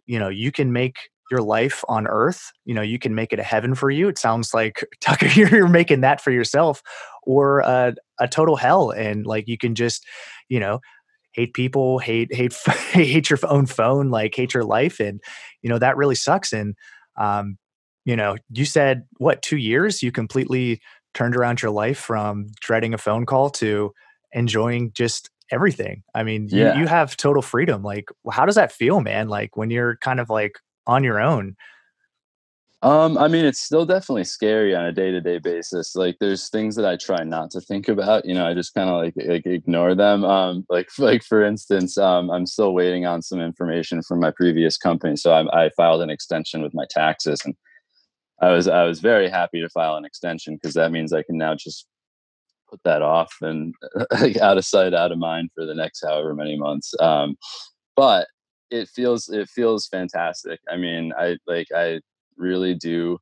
you 0.06 0.18
know 0.18 0.28
you 0.28 0.50
can 0.50 0.72
make 0.72 0.96
your 1.30 1.40
life 1.40 1.84
on 1.88 2.06
earth 2.06 2.52
you 2.64 2.74
know 2.74 2.82
you 2.82 2.98
can 2.98 3.14
make 3.14 3.32
it 3.32 3.38
a 3.38 3.42
heaven 3.44 3.74
for 3.74 3.90
you 3.90 4.08
it 4.08 4.18
sounds 4.18 4.54
like 4.54 4.84
tucker 5.00 5.26
you're 5.26 5.68
making 5.68 6.00
that 6.00 6.20
for 6.20 6.30
yourself 6.30 6.82
or 7.24 7.60
a, 7.60 7.94
a 8.20 8.28
total 8.28 8.56
hell 8.56 8.90
and 8.90 9.26
like 9.26 9.48
you 9.48 9.58
can 9.58 9.74
just 9.74 10.04
you 10.48 10.60
know 10.60 10.80
hate 11.32 11.52
people 11.54 11.98
hate 11.98 12.32
hate 12.34 12.54
hate 12.92 13.28
your 13.30 13.38
own 13.48 13.66
phone 13.66 14.10
like 14.10 14.34
hate 14.34 14.54
your 14.54 14.64
life 14.64 15.00
and 15.00 15.20
you 15.62 15.68
know 15.68 15.78
that 15.78 15.96
really 15.96 16.14
sucks 16.14 16.52
and 16.52 16.74
um 17.16 17.56
you 18.04 18.16
know 18.16 18.36
you 18.52 18.64
said 18.64 19.02
what 19.18 19.42
two 19.42 19.56
years? 19.56 20.02
You 20.02 20.12
completely 20.12 20.80
turned 21.14 21.34
around 21.36 21.60
your 21.62 21.72
life 21.72 21.98
from 21.98 22.46
dreading 22.60 22.94
a 22.94 22.98
phone 22.98 23.26
call 23.26 23.50
to 23.50 23.92
enjoying 24.32 24.92
just 24.94 25.30
everything. 25.50 26.02
I 26.14 26.22
mean 26.22 26.48
you, 26.50 26.64
Yeah. 26.64 26.78
you 26.78 26.86
have 26.86 27.16
total 27.16 27.42
freedom 27.42 27.82
like 27.82 28.08
how 28.30 28.46
does 28.46 28.54
that 28.56 28.72
feel 28.72 29.00
man? 29.00 29.28
Like 29.28 29.56
when 29.56 29.70
you're 29.70 29.96
kind 29.96 30.20
of 30.20 30.30
like 30.30 30.58
on 30.86 31.04
your 31.04 31.20
own 31.20 31.56
Um, 32.82 33.16
I 33.18 33.26
mean, 33.26 33.44
it's 33.44 33.60
still 33.60 33.86
definitely 33.86 34.24
scary 34.24 34.76
on 34.76 34.84
a 34.84 34.92
day-to-day 34.92 35.38
basis. 35.38 35.96
Like, 35.96 36.18
there's 36.20 36.50
things 36.50 36.76
that 36.76 36.84
I 36.84 36.96
try 36.96 37.24
not 37.24 37.50
to 37.52 37.60
think 37.60 37.88
about. 37.88 38.26
You 38.26 38.34
know, 38.34 38.46
I 38.46 38.54
just 38.54 38.74
kind 38.74 38.90
of 38.90 38.96
like, 39.02 39.14
like 39.16 39.46
ignore 39.46 39.94
them. 39.94 40.24
Um, 40.24 40.64
like, 40.68 40.88
like 40.98 41.24
for 41.24 41.42
instance, 41.42 41.98
um, 41.98 42.30
I'm 42.30 42.46
still 42.46 42.74
waiting 42.74 43.06
on 43.06 43.22
some 43.22 43.40
information 43.40 44.02
from 44.02 44.20
my 44.20 44.30
previous 44.30 44.76
company, 44.76 45.16
so 45.16 45.32
I, 45.32 45.64
I 45.66 45.70
filed 45.70 46.02
an 46.02 46.10
extension 46.10 46.62
with 46.62 46.74
my 46.74 46.84
taxes, 46.90 47.40
and 47.44 47.54
I 48.40 48.50
was 48.50 48.68
I 48.68 48.84
was 48.84 49.00
very 49.00 49.28
happy 49.30 49.60
to 49.62 49.68
file 49.70 49.96
an 49.96 50.04
extension 50.04 50.54
because 50.56 50.74
that 50.74 50.92
means 50.92 51.12
I 51.12 51.22
can 51.22 51.38
now 51.38 51.54
just 51.54 51.86
put 52.68 52.80
that 52.84 53.02
off 53.02 53.34
and 53.40 53.74
out 54.42 54.58
of 54.58 54.64
sight, 54.64 54.94
out 54.94 55.12
of 55.12 55.18
mind 55.18 55.50
for 55.54 55.64
the 55.64 55.74
next 55.74 56.04
however 56.04 56.34
many 56.34 56.56
months. 56.56 56.94
Um, 57.00 57.36
but 57.96 58.28
it 58.70 58.88
feels 58.88 59.28
it 59.28 59.48
feels 59.48 59.86
fantastic. 59.86 60.60
I 60.70 60.76
mean, 60.76 61.12
I 61.18 61.36
like 61.46 61.68
I 61.74 62.00
really 62.36 62.74
do 62.74 63.18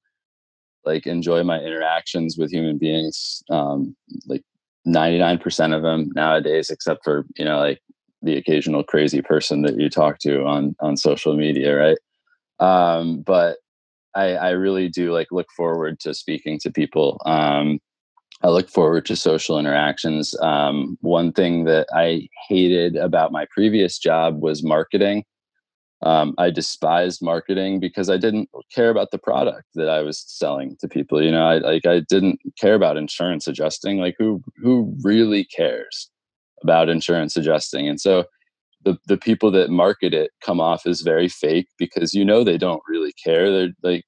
like 0.85 1.07
enjoy 1.07 1.43
my 1.43 1.59
interactions 1.59 2.37
with 2.39 2.51
human 2.51 2.79
beings. 2.79 3.43
Um, 3.51 3.97
like 4.27 4.43
99% 4.87 5.75
of 5.75 5.83
them 5.83 6.11
nowadays, 6.15 6.71
except 6.71 7.05
for, 7.05 7.25
you 7.37 7.45
know, 7.45 7.59
like 7.59 7.81
the 8.23 8.37
occasional 8.37 8.83
crazy 8.83 9.23
person 9.23 9.63
that 9.63 9.79
you 9.79 9.89
talk 9.89 10.19
to 10.21 10.45
on, 10.45 10.75
on 10.81 10.97
social 10.97 11.37
media. 11.37 11.77
Right. 11.77 11.99
Um, 12.61 13.23
but 13.23 13.59
I, 14.15 14.35
I 14.35 14.51
really 14.51 14.89
do 14.89 15.13
like 15.13 15.29
look 15.31 15.49
forward 15.57 16.01
to 16.01 16.15
speaking 16.15 16.59
to 16.61 16.71
people. 16.71 17.21
Um, 17.25 17.81
I 18.43 18.49
look 18.49 18.69
forward 18.69 19.07
to 19.07 19.17
social 19.17 19.59
interactions. 19.59 20.39
Um, 20.41 20.99
one 21.01 21.33
thing 21.33 21.65
that 21.65 21.87
I 21.95 22.29
hated 22.49 22.97
about 22.97 23.33
my 23.33 23.47
previous 23.51 23.99
job 23.99 24.43
was 24.43 24.63
marketing. 24.63 25.25
Um, 26.05 26.35
I 26.37 26.51
despised 26.51 27.23
marketing 27.23 27.81
because 27.81 28.11
I 28.11 28.19
didn't 28.19 28.51
care 28.71 28.91
about 28.91 29.11
the 29.11 29.19
product 29.19 29.69
that 29.75 29.89
I 29.89 30.03
was 30.03 30.23
selling 30.27 30.77
to 30.81 30.89
people. 30.89 31.23
You 31.23 31.33
know, 31.33 31.47
I 31.47 31.59
like 31.59 31.87
I 31.87 32.01
didn't 32.01 32.41
care 32.61 32.75
about 32.75 32.99
insurance 32.99 33.49
adjusting. 33.49 33.99
Like 33.99 34.15
who 34.19 34.43
who 34.59 34.95
really 35.03 35.45
cares 35.45 36.11
about 36.63 36.91
insurance 36.91 37.37
adjusting? 37.39 37.89
And 37.89 37.99
so 37.99 38.25
the 38.85 38.99
the 39.07 39.17
people 39.17 39.51
that 39.53 39.71
market 39.71 40.13
it 40.13 40.31
come 40.45 40.61
off 40.61 40.87
as 40.87 41.01
very 41.01 41.29
fake 41.29 41.69
because 41.79 42.13
you 42.13 42.25
know 42.25 42.45
they 42.45 42.59
don't 42.59 42.83
really 42.87 43.15
care. 43.25 43.51
They're 43.51 43.73
like 43.83 44.05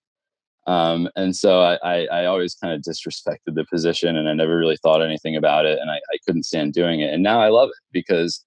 um, 0.67 1.09
and 1.15 1.35
so 1.35 1.61
I, 1.61 1.77
I, 1.85 2.07
I 2.07 2.25
always 2.27 2.55
kind 2.55 2.75
of 2.75 2.83
disrespected 2.83 3.55
the 3.55 3.65
position 3.71 4.17
and 4.17 4.29
I 4.29 4.33
never 4.35 4.59
really 4.59 4.77
thought 4.77 5.01
anything 5.01 5.37
about 5.37 5.65
it 5.65 5.79
and 5.79 5.91
I, 5.91 5.97
I 5.97 6.19
couldn't 6.27 6.43
stand 6.43 6.73
doing 6.73 7.01
it. 7.01 7.15
And 7.15 7.23
now 7.23 7.41
I 7.41 7.49
love 7.51 7.69
it 7.69 7.85
because 7.93 8.45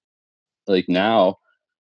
like 0.68 0.86
now 0.90 1.38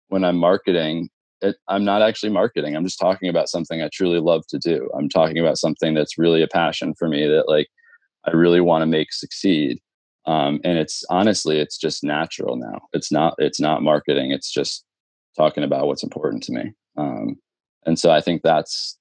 when 0.07 0.23
I'm 0.23 0.37
marketing, 0.37 1.09
it, 1.41 1.57
I'm 1.67 1.83
not 1.83 2.01
actually 2.01 2.31
marketing. 2.31 2.75
I'm 2.75 2.85
just 2.85 2.99
talking 2.99 3.29
about 3.29 3.49
something 3.49 3.81
I 3.81 3.89
truly 3.91 4.19
love 4.19 4.43
to 4.49 4.59
do. 4.59 4.89
I'm 4.97 5.09
talking 5.09 5.39
about 5.39 5.57
something 5.57 5.93
that's 5.93 6.17
really 6.17 6.41
a 6.41 6.47
passion 6.47 6.93
for 6.97 7.07
me 7.07 7.27
that 7.27 7.47
like 7.47 7.67
I 8.25 8.31
really 8.31 8.61
want 8.61 8.83
to 8.83 8.85
make 8.85 9.11
succeed. 9.11 9.79
Um, 10.25 10.59
and 10.63 10.77
it's 10.77 11.03
honestly, 11.09 11.59
it's 11.59 11.77
just 11.77 12.03
natural 12.03 12.55
now. 12.55 12.79
It's 12.93 13.11
not, 13.11 13.33
it's 13.39 13.59
not 13.59 13.81
marketing. 13.81 14.31
It's 14.31 14.51
just 14.51 14.85
talking 15.35 15.63
about 15.63 15.87
what's 15.87 16.03
important 16.03 16.43
to 16.43 16.53
me. 16.53 16.73
Um, 16.97 17.37
and 17.85 17.97
so 17.97 18.11
I 18.11 18.21
think 18.21 18.41
that's 18.43 18.97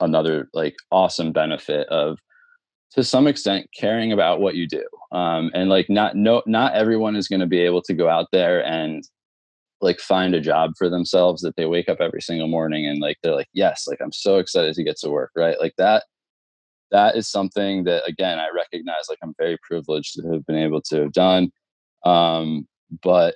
another 0.00 0.48
like 0.52 0.74
awesome 0.90 1.32
benefit 1.32 1.86
of 1.88 2.18
to 2.92 3.04
some 3.04 3.26
extent 3.26 3.68
caring 3.78 4.12
about 4.12 4.40
what 4.40 4.56
you 4.56 4.66
do 4.66 4.84
um, 5.12 5.50
and 5.54 5.68
like 5.68 5.88
not 5.88 6.16
no 6.16 6.42
not 6.46 6.74
everyone 6.74 7.14
is 7.16 7.28
going 7.28 7.40
to 7.40 7.46
be 7.46 7.60
able 7.60 7.82
to 7.82 7.94
go 7.94 8.08
out 8.08 8.26
there 8.32 8.64
and 8.64 9.04
like 9.80 9.98
find 9.98 10.34
a 10.34 10.40
job 10.40 10.72
for 10.76 10.88
themselves 10.88 11.42
that 11.42 11.56
they 11.56 11.66
wake 11.66 11.88
up 11.88 12.00
every 12.00 12.20
single 12.20 12.48
morning 12.48 12.86
and 12.86 13.00
like 13.00 13.16
they're 13.22 13.34
like 13.34 13.48
yes 13.52 13.84
like 13.86 13.98
i'm 14.00 14.12
so 14.12 14.38
excited 14.38 14.74
to 14.74 14.84
get 14.84 14.96
to 14.96 15.10
work 15.10 15.30
right 15.36 15.58
like 15.60 15.74
that 15.78 16.04
that 16.90 17.16
is 17.16 17.28
something 17.28 17.84
that 17.84 18.02
again 18.06 18.38
i 18.38 18.48
recognize 18.54 19.08
like 19.08 19.18
i'm 19.22 19.34
very 19.38 19.56
privileged 19.66 20.14
to 20.14 20.30
have 20.30 20.44
been 20.46 20.56
able 20.56 20.82
to 20.82 21.00
have 21.02 21.12
done 21.12 21.50
um, 22.04 22.66
but 23.02 23.34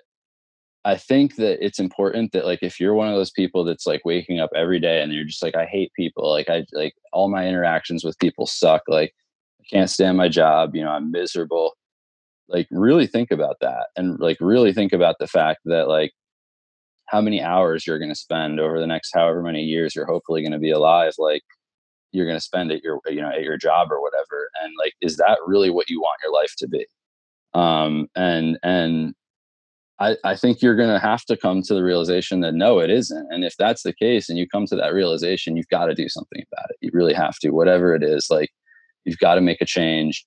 I 0.84 0.96
think 0.96 1.36
that 1.36 1.64
it's 1.64 1.78
important 1.78 2.32
that 2.32 2.44
like 2.44 2.62
if 2.62 2.78
you're 2.78 2.94
one 2.94 3.08
of 3.08 3.14
those 3.14 3.30
people 3.30 3.64
that's 3.64 3.86
like 3.86 4.02
waking 4.04 4.40
up 4.40 4.50
every 4.54 4.78
day 4.78 5.02
and 5.02 5.12
you're 5.12 5.24
just 5.24 5.42
like 5.42 5.56
I 5.56 5.64
hate 5.64 5.92
people, 5.94 6.30
like 6.30 6.50
I 6.50 6.64
like 6.72 6.94
all 7.12 7.30
my 7.30 7.46
interactions 7.46 8.04
with 8.04 8.18
people 8.18 8.46
suck, 8.46 8.82
like 8.88 9.14
I 9.62 9.64
can't 9.70 9.90
stand 9.90 10.18
my 10.18 10.28
job, 10.28 10.74
you 10.74 10.84
know, 10.84 10.90
I'm 10.90 11.10
miserable. 11.10 11.72
Like 12.48 12.68
really 12.70 13.06
think 13.06 13.30
about 13.30 13.56
that 13.62 13.86
and 13.96 14.18
like 14.20 14.36
really 14.40 14.74
think 14.74 14.92
about 14.92 15.16
the 15.18 15.26
fact 15.26 15.60
that 15.64 15.88
like 15.88 16.12
how 17.06 17.20
many 17.20 17.42
hours 17.42 17.86
you're 17.86 17.98
going 17.98 18.10
to 18.10 18.14
spend 18.14 18.60
over 18.60 18.80
the 18.80 18.86
next 18.86 19.12
however 19.14 19.42
many 19.42 19.62
years 19.62 19.94
you're 19.94 20.06
hopefully 20.06 20.42
going 20.42 20.52
to 20.52 20.58
be 20.58 20.70
alive 20.70 21.12
like 21.18 21.42
you're 22.12 22.26
going 22.26 22.36
to 22.36 22.44
spend 22.44 22.70
at 22.70 22.82
your 22.82 23.00
you 23.06 23.20
know 23.20 23.30
at 23.30 23.42
your 23.42 23.56
job 23.56 23.90
or 23.90 24.00
whatever 24.00 24.48
and 24.62 24.72
like 24.78 24.94
is 25.00 25.16
that 25.16 25.38
really 25.46 25.70
what 25.70 25.90
you 25.90 26.00
want 26.00 26.20
your 26.22 26.32
life 26.32 26.54
to 26.56 26.68
be 26.68 26.86
um 27.54 28.08
and 28.16 28.58
and 28.62 29.14
I, 30.00 30.16
I 30.24 30.34
think 30.34 30.60
you're 30.60 30.76
going 30.76 30.90
to 30.90 30.98
have 30.98 31.24
to 31.26 31.36
come 31.36 31.62
to 31.62 31.74
the 31.74 31.84
realization 31.84 32.40
that 32.40 32.54
no, 32.54 32.80
it 32.80 32.90
isn't. 32.90 33.28
And 33.30 33.44
if 33.44 33.56
that's 33.56 33.84
the 33.84 33.94
case 33.94 34.28
and 34.28 34.36
you 34.36 34.48
come 34.48 34.66
to 34.66 34.76
that 34.76 34.92
realization, 34.92 35.56
you've 35.56 35.68
got 35.68 35.86
to 35.86 35.94
do 35.94 36.08
something 36.08 36.42
about 36.52 36.70
it. 36.70 36.76
You 36.80 36.90
really 36.92 37.14
have 37.14 37.38
to, 37.38 37.50
whatever 37.50 37.94
it 37.94 38.02
is, 38.02 38.26
like 38.28 38.50
you've 39.04 39.18
got 39.18 39.36
to 39.36 39.40
make 39.40 39.60
a 39.60 39.66
change. 39.66 40.26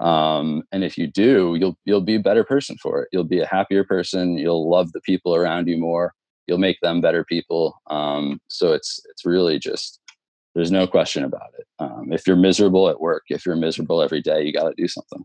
Um, 0.00 0.62
and 0.72 0.82
if 0.82 0.96
you 0.96 1.06
do, 1.06 1.56
you'll, 1.60 1.76
you'll 1.84 2.00
be 2.00 2.16
a 2.16 2.20
better 2.20 2.42
person 2.42 2.76
for 2.78 3.02
it. 3.02 3.08
You'll 3.12 3.24
be 3.24 3.40
a 3.40 3.46
happier 3.46 3.84
person. 3.84 4.38
You'll 4.38 4.68
love 4.68 4.92
the 4.92 5.00
people 5.02 5.34
around 5.34 5.68
you 5.68 5.78
more. 5.78 6.14
You'll 6.46 6.58
make 6.58 6.80
them 6.80 7.00
better 7.00 7.22
people. 7.24 7.80
Um, 7.88 8.40
so 8.48 8.72
it's, 8.72 9.00
it's 9.10 9.24
really 9.24 9.58
just, 9.58 10.00
there's 10.54 10.72
no 10.72 10.86
question 10.86 11.22
about 11.22 11.52
it. 11.58 11.66
Um, 11.78 12.12
if 12.12 12.26
you're 12.26 12.36
miserable 12.36 12.88
at 12.88 13.00
work, 13.00 13.24
if 13.28 13.46
you're 13.46 13.56
miserable 13.56 14.02
every 14.02 14.20
day, 14.20 14.42
you 14.42 14.52
got 14.52 14.68
to 14.68 14.74
do 14.76 14.88
something. 14.88 15.24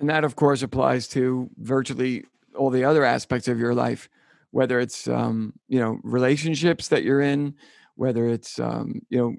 And 0.00 0.08
that, 0.08 0.24
of 0.24 0.36
course, 0.36 0.62
applies 0.62 1.08
to 1.08 1.50
virtually 1.58 2.24
all 2.56 2.70
the 2.70 2.84
other 2.84 3.04
aspects 3.04 3.48
of 3.48 3.58
your 3.58 3.74
life, 3.74 4.08
whether 4.50 4.80
it's 4.80 5.08
um, 5.08 5.54
you 5.68 5.78
know 5.78 5.98
relationships 6.02 6.88
that 6.88 7.02
you're 7.02 7.20
in, 7.20 7.54
whether 7.96 8.26
it's 8.26 8.58
um, 8.58 9.00
you 9.10 9.18
know 9.18 9.34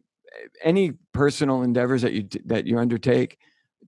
any 0.64 0.94
personal 1.14 1.64
endeavors 1.64 2.02
that 2.02 2.14
you 2.14 2.28
that 2.46 2.66
you 2.66 2.78
undertake, 2.78 3.40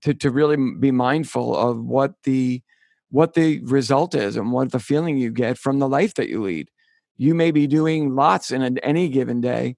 to 0.02 0.14
to 0.14 0.30
really 0.30 0.56
be 0.78 0.90
mindful 0.90 1.56
of 1.56 1.78
what 1.78 2.14
the 2.24 2.62
what 3.10 3.34
the 3.34 3.60
result 3.60 4.14
is 4.14 4.36
and 4.36 4.52
what 4.52 4.72
the 4.72 4.80
feeling 4.80 5.16
you 5.16 5.30
get 5.30 5.58
from 5.58 5.78
the 5.78 5.88
life 5.88 6.14
that 6.14 6.28
you 6.28 6.42
lead. 6.42 6.68
You 7.16 7.34
may 7.34 7.50
be 7.50 7.66
doing 7.66 8.14
lots 8.14 8.50
in 8.50 8.78
any 8.78 9.08
given 9.08 9.40
day 9.40 9.76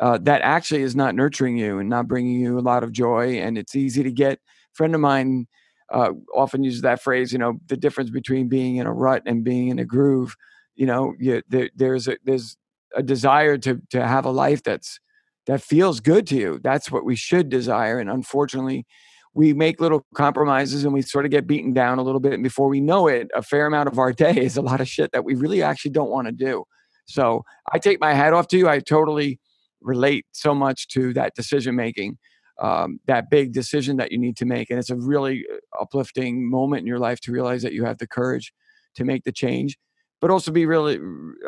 uh, 0.00 0.18
that 0.22 0.40
actually 0.42 0.82
is 0.82 0.96
not 0.96 1.14
nurturing 1.14 1.58
you 1.58 1.78
and 1.78 1.88
not 1.88 2.08
bringing 2.08 2.40
you 2.40 2.58
a 2.58 2.60
lot 2.60 2.82
of 2.82 2.90
joy, 2.90 3.38
and 3.38 3.58
it's 3.58 3.76
easy 3.76 4.02
to 4.02 4.10
get. 4.10 4.34
A 4.34 4.74
friend 4.74 4.94
of 4.94 5.00
mine 5.00 5.46
uh, 5.92 6.12
often 6.34 6.64
uses 6.64 6.80
that 6.82 7.02
phrase. 7.02 7.32
You 7.32 7.38
know, 7.38 7.58
the 7.66 7.76
difference 7.76 8.10
between 8.10 8.48
being 8.48 8.76
in 8.76 8.86
a 8.86 8.92
rut 8.92 9.22
and 9.26 9.44
being 9.44 9.68
in 9.68 9.78
a 9.78 9.84
groove. 9.84 10.36
You 10.74 10.86
know, 10.86 11.14
you, 11.18 11.42
there, 11.48 11.68
there's 11.76 12.08
a 12.08 12.16
there's 12.24 12.56
a 12.96 13.02
desire 13.02 13.58
to 13.58 13.82
to 13.90 14.06
have 14.06 14.24
a 14.24 14.30
life 14.30 14.62
that's 14.62 14.98
that 15.46 15.60
feels 15.60 16.00
good 16.00 16.26
to 16.28 16.36
you. 16.36 16.60
That's 16.62 16.90
what 16.90 17.04
we 17.04 17.16
should 17.16 17.50
desire. 17.50 17.98
And 17.98 18.08
unfortunately, 18.08 18.86
we 19.34 19.52
make 19.52 19.80
little 19.80 20.04
compromises 20.14 20.84
and 20.84 20.92
we 20.92 21.02
sort 21.02 21.24
of 21.24 21.30
get 21.30 21.46
beaten 21.46 21.72
down 21.72 21.98
a 21.98 22.02
little 22.02 22.20
bit. 22.20 22.32
And 22.32 22.42
before 22.42 22.68
we 22.68 22.80
know 22.80 23.06
it, 23.06 23.28
a 23.34 23.42
fair 23.42 23.66
amount 23.66 23.88
of 23.88 23.98
our 23.98 24.12
day 24.24 24.36
is 24.36 24.56
a 24.56 24.62
lot 24.62 24.80
of 24.80 24.88
shit 24.88 25.12
that 25.12 25.24
we 25.24 25.34
really 25.34 25.62
actually 25.62 25.92
don't 25.92 26.10
want 26.10 26.26
to 26.26 26.32
do. 26.32 26.64
So 27.06 27.44
I 27.72 27.78
take 27.78 28.00
my 28.00 28.14
hat 28.14 28.32
off 28.32 28.48
to 28.48 28.58
you. 28.58 28.68
I 28.68 28.80
totally 28.80 29.40
relate 29.80 30.26
so 30.32 30.54
much 30.54 30.88
to 30.88 31.12
that 31.14 31.34
decision 31.34 31.74
making 31.74 32.18
um, 32.60 33.00
that 33.06 33.30
big 33.30 33.52
decision 33.52 33.96
that 33.96 34.12
you 34.12 34.18
need 34.18 34.36
to 34.36 34.44
make. 34.44 34.70
And 34.70 34.78
it's 34.78 34.90
a 34.90 34.96
really 34.96 35.44
uh, 35.52 35.82
uplifting 35.82 36.48
moment 36.48 36.80
in 36.80 36.86
your 36.86 36.98
life 36.98 37.20
to 37.22 37.32
realize 37.32 37.62
that 37.62 37.72
you 37.72 37.84
have 37.84 37.98
the 37.98 38.06
courage 38.06 38.52
to 38.96 39.04
make 39.04 39.24
the 39.24 39.32
change, 39.32 39.78
but 40.20 40.30
also 40.30 40.52
be 40.52 40.66
really 40.66 40.98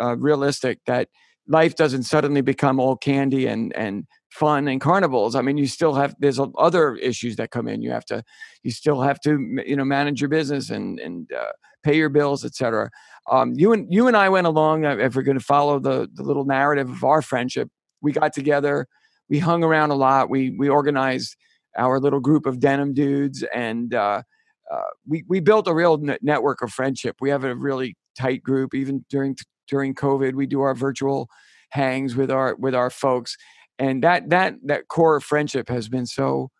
uh, 0.00 0.16
realistic 0.16 0.78
that 0.86 1.08
life 1.46 1.76
doesn't 1.76 2.04
suddenly 2.04 2.40
become 2.40 2.80
all 2.80 2.96
candy 2.96 3.46
and 3.46 3.74
and 3.76 4.06
fun 4.32 4.68
and 4.68 4.80
carnivals. 4.80 5.34
I 5.34 5.42
mean, 5.42 5.58
you 5.58 5.66
still 5.66 5.94
have 5.94 6.14
there's 6.18 6.40
other 6.58 6.96
issues 6.96 7.36
that 7.36 7.50
come 7.50 7.68
in. 7.68 7.82
You 7.82 7.90
have 7.92 8.04
to 8.06 8.22
you 8.62 8.70
still 8.70 9.00
have 9.00 9.20
to 9.20 9.62
you 9.66 9.76
know 9.76 9.84
manage 9.84 10.20
your 10.20 10.30
business 10.30 10.70
and 10.70 10.98
and 11.00 11.30
uh, 11.32 11.52
pay 11.82 11.96
your 11.96 12.08
bills, 12.08 12.44
etc. 12.44 12.90
Um, 13.30 13.54
you 13.56 13.72
and 13.72 13.92
you 13.92 14.08
and 14.08 14.16
I 14.16 14.28
went 14.28 14.46
along. 14.46 14.84
Uh, 14.84 14.96
if 14.96 15.14
we're 15.14 15.22
going 15.22 15.38
to 15.38 15.44
follow 15.44 15.78
the 15.78 16.08
the 16.14 16.22
little 16.22 16.44
narrative 16.44 16.90
of 16.90 17.04
our 17.04 17.22
friendship, 17.22 17.68
we 18.00 18.12
got 18.12 18.32
together 18.32 18.86
we 19.32 19.38
hung 19.38 19.64
around 19.64 19.90
a 19.90 19.94
lot. 19.94 20.28
We 20.28 20.50
we 20.50 20.68
organized 20.68 21.36
our 21.78 21.98
little 21.98 22.20
group 22.20 22.44
of 22.44 22.60
denim 22.60 22.92
dudes, 22.92 23.42
and 23.54 23.94
uh, 23.94 24.22
uh, 24.70 24.82
we 25.08 25.24
we 25.26 25.40
built 25.40 25.66
a 25.68 25.74
real 25.74 25.98
network 26.20 26.60
of 26.60 26.70
friendship. 26.70 27.16
We 27.18 27.30
have 27.30 27.42
a 27.42 27.54
really 27.54 27.96
tight 28.14 28.42
group. 28.42 28.74
Even 28.74 29.06
during 29.08 29.36
during 29.68 29.94
COVID, 29.94 30.34
we 30.34 30.46
do 30.46 30.60
our 30.60 30.74
virtual 30.74 31.30
hangs 31.70 32.14
with 32.14 32.30
our 32.30 32.54
with 32.56 32.74
our 32.74 32.90
folks, 32.90 33.38
and 33.78 34.02
that 34.02 34.30
that 34.30 34.54
that 34.64 34.88
core 34.88 35.16
of 35.16 35.24
friendship 35.24 35.68
has 35.68 35.88
been 35.88 36.06
so 36.06 36.50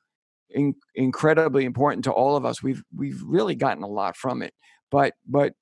in, 0.51 0.75
incredibly 0.95 1.65
important 1.65 2.05
to 2.05 2.13
all 2.13 2.37
of 2.37 2.45
us. 2.45 2.63
We've 2.63 2.83
we've 2.95 3.23
really 3.25 3.55
gotten 3.55 3.83
a 3.83 3.89
lot 3.89 4.17
from 4.17 4.43
it. 4.43 4.55
But 4.91 5.15
but 5.27 5.55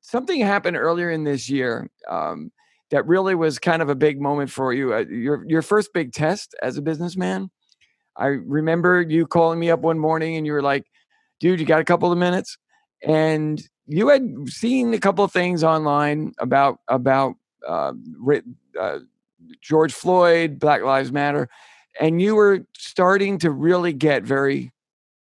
something 0.00 0.40
happened 0.40 0.76
earlier 0.76 1.10
in 1.10 1.24
this 1.24 1.48
year. 1.48 1.90
Um, 2.08 2.50
that 2.90 3.06
really 3.06 3.36
was 3.36 3.58
kind 3.58 3.82
of 3.82 3.88
a 3.88 3.94
big 3.94 4.20
moment 4.20 4.50
for 4.50 4.72
you. 4.72 4.94
Uh, 4.94 5.04
your 5.08 5.44
your 5.46 5.62
first 5.62 5.92
big 5.92 6.12
test 6.12 6.54
as 6.62 6.76
a 6.76 6.82
businessman. 6.82 7.50
I 8.16 8.26
remember 8.26 9.00
you 9.00 9.26
calling 9.26 9.60
me 9.60 9.70
up 9.70 9.80
one 9.80 9.98
morning 9.98 10.36
and 10.36 10.46
you 10.46 10.52
were 10.52 10.62
like, 10.62 10.84
"Dude, 11.38 11.60
you 11.60 11.66
got 11.66 11.80
a 11.80 11.84
couple 11.84 12.10
of 12.10 12.18
minutes?" 12.18 12.58
And 13.02 13.62
you 13.86 14.08
had 14.08 14.48
seen 14.48 14.92
a 14.92 14.98
couple 14.98 15.24
of 15.24 15.32
things 15.32 15.62
online 15.62 16.32
about 16.38 16.78
about 16.88 17.34
uh, 17.66 17.92
uh, 18.78 18.98
George 19.60 19.92
Floyd, 19.92 20.58
Black 20.58 20.82
Lives 20.82 21.12
Matter, 21.12 21.48
and 22.00 22.20
you 22.20 22.34
were 22.34 22.66
starting 22.76 23.38
to 23.38 23.50
really 23.50 23.92
get 23.92 24.22
very, 24.22 24.72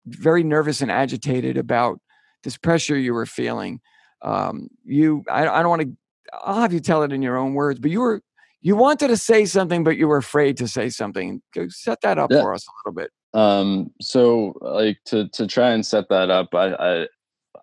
very 0.06 0.42
nervous 0.42 0.80
and 0.80 0.90
agitated 0.90 1.56
about 1.56 2.00
this 2.44 2.56
pressure 2.56 2.96
you 2.96 3.14
were 3.14 3.26
feeling. 3.26 3.80
Um, 4.22 4.68
you, 4.84 5.24
I, 5.30 5.46
I 5.46 5.62
don't 5.62 5.70
want 5.70 5.82
to 5.82 5.96
I'll 6.32 6.60
have 6.60 6.72
you 6.72 6.80
tell 6.80 7.02
it 7.02 7.12
in 7.12 7.22
your 7.22 7.36
own 7.36 7.54
words, 7.54 7.80
but 7.80 7.90
you 7.90 8.00
were 8.00 8.22
you 8.60 8.76
wanted 8.76 9.08
to 9.08 9.16
say 9.16 9.44
something, 9.44 9.84
but 9.84 9.96
you 9.96 10.08
were 10.08 10.16
afraid 10.16 10.56
to 10.58 10.68
say 10.68 10.88
something. 10.88 11.42
Go 11.54 11.68
set 11.68 12.00
that 12.02 12.18
up 12.18 12.30
yeah. 12.30 12.42
for 12.42 12.54
us 12.54 12.66
a 12.66 12.70
little 12.88 13.00
bit. 13.00 13.10
Um, 13.34 13.90
so 14.00 14.54
like 14.60 14.98
to 15.06 15.28
to 15.28 15.46
try 15.46 15.70
and 15.70 15.84
set 15.84 16.08
that 16.08 16.30
up, 16.30 16.54
I, 16.54 16.74
I 16.74 17.06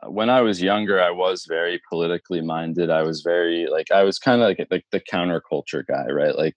when 0.09 0.29
I 0.29 0.41
was 0.41 0.61
younger, 0.61 1.01
I 1.01 1.11
was 1.11 1.45
very 1.47 1.81
politically 1.89 2.41
minded. 2.41 2.89
I 2.89 3.03
was 3.03 3.21
very 3.21 3.67
like 3.67 3.91
I 3.91 4.03
was 4.03 4.19
kind 4.19 4.41
of 4.41 4.47
like 4.47 4.67
like 4.71 4.85
the 4.91 5.01
counterculture 5.01 5.85
guy, 5.85 6.07
right? 6.07 6.35
Like 6.37 6.55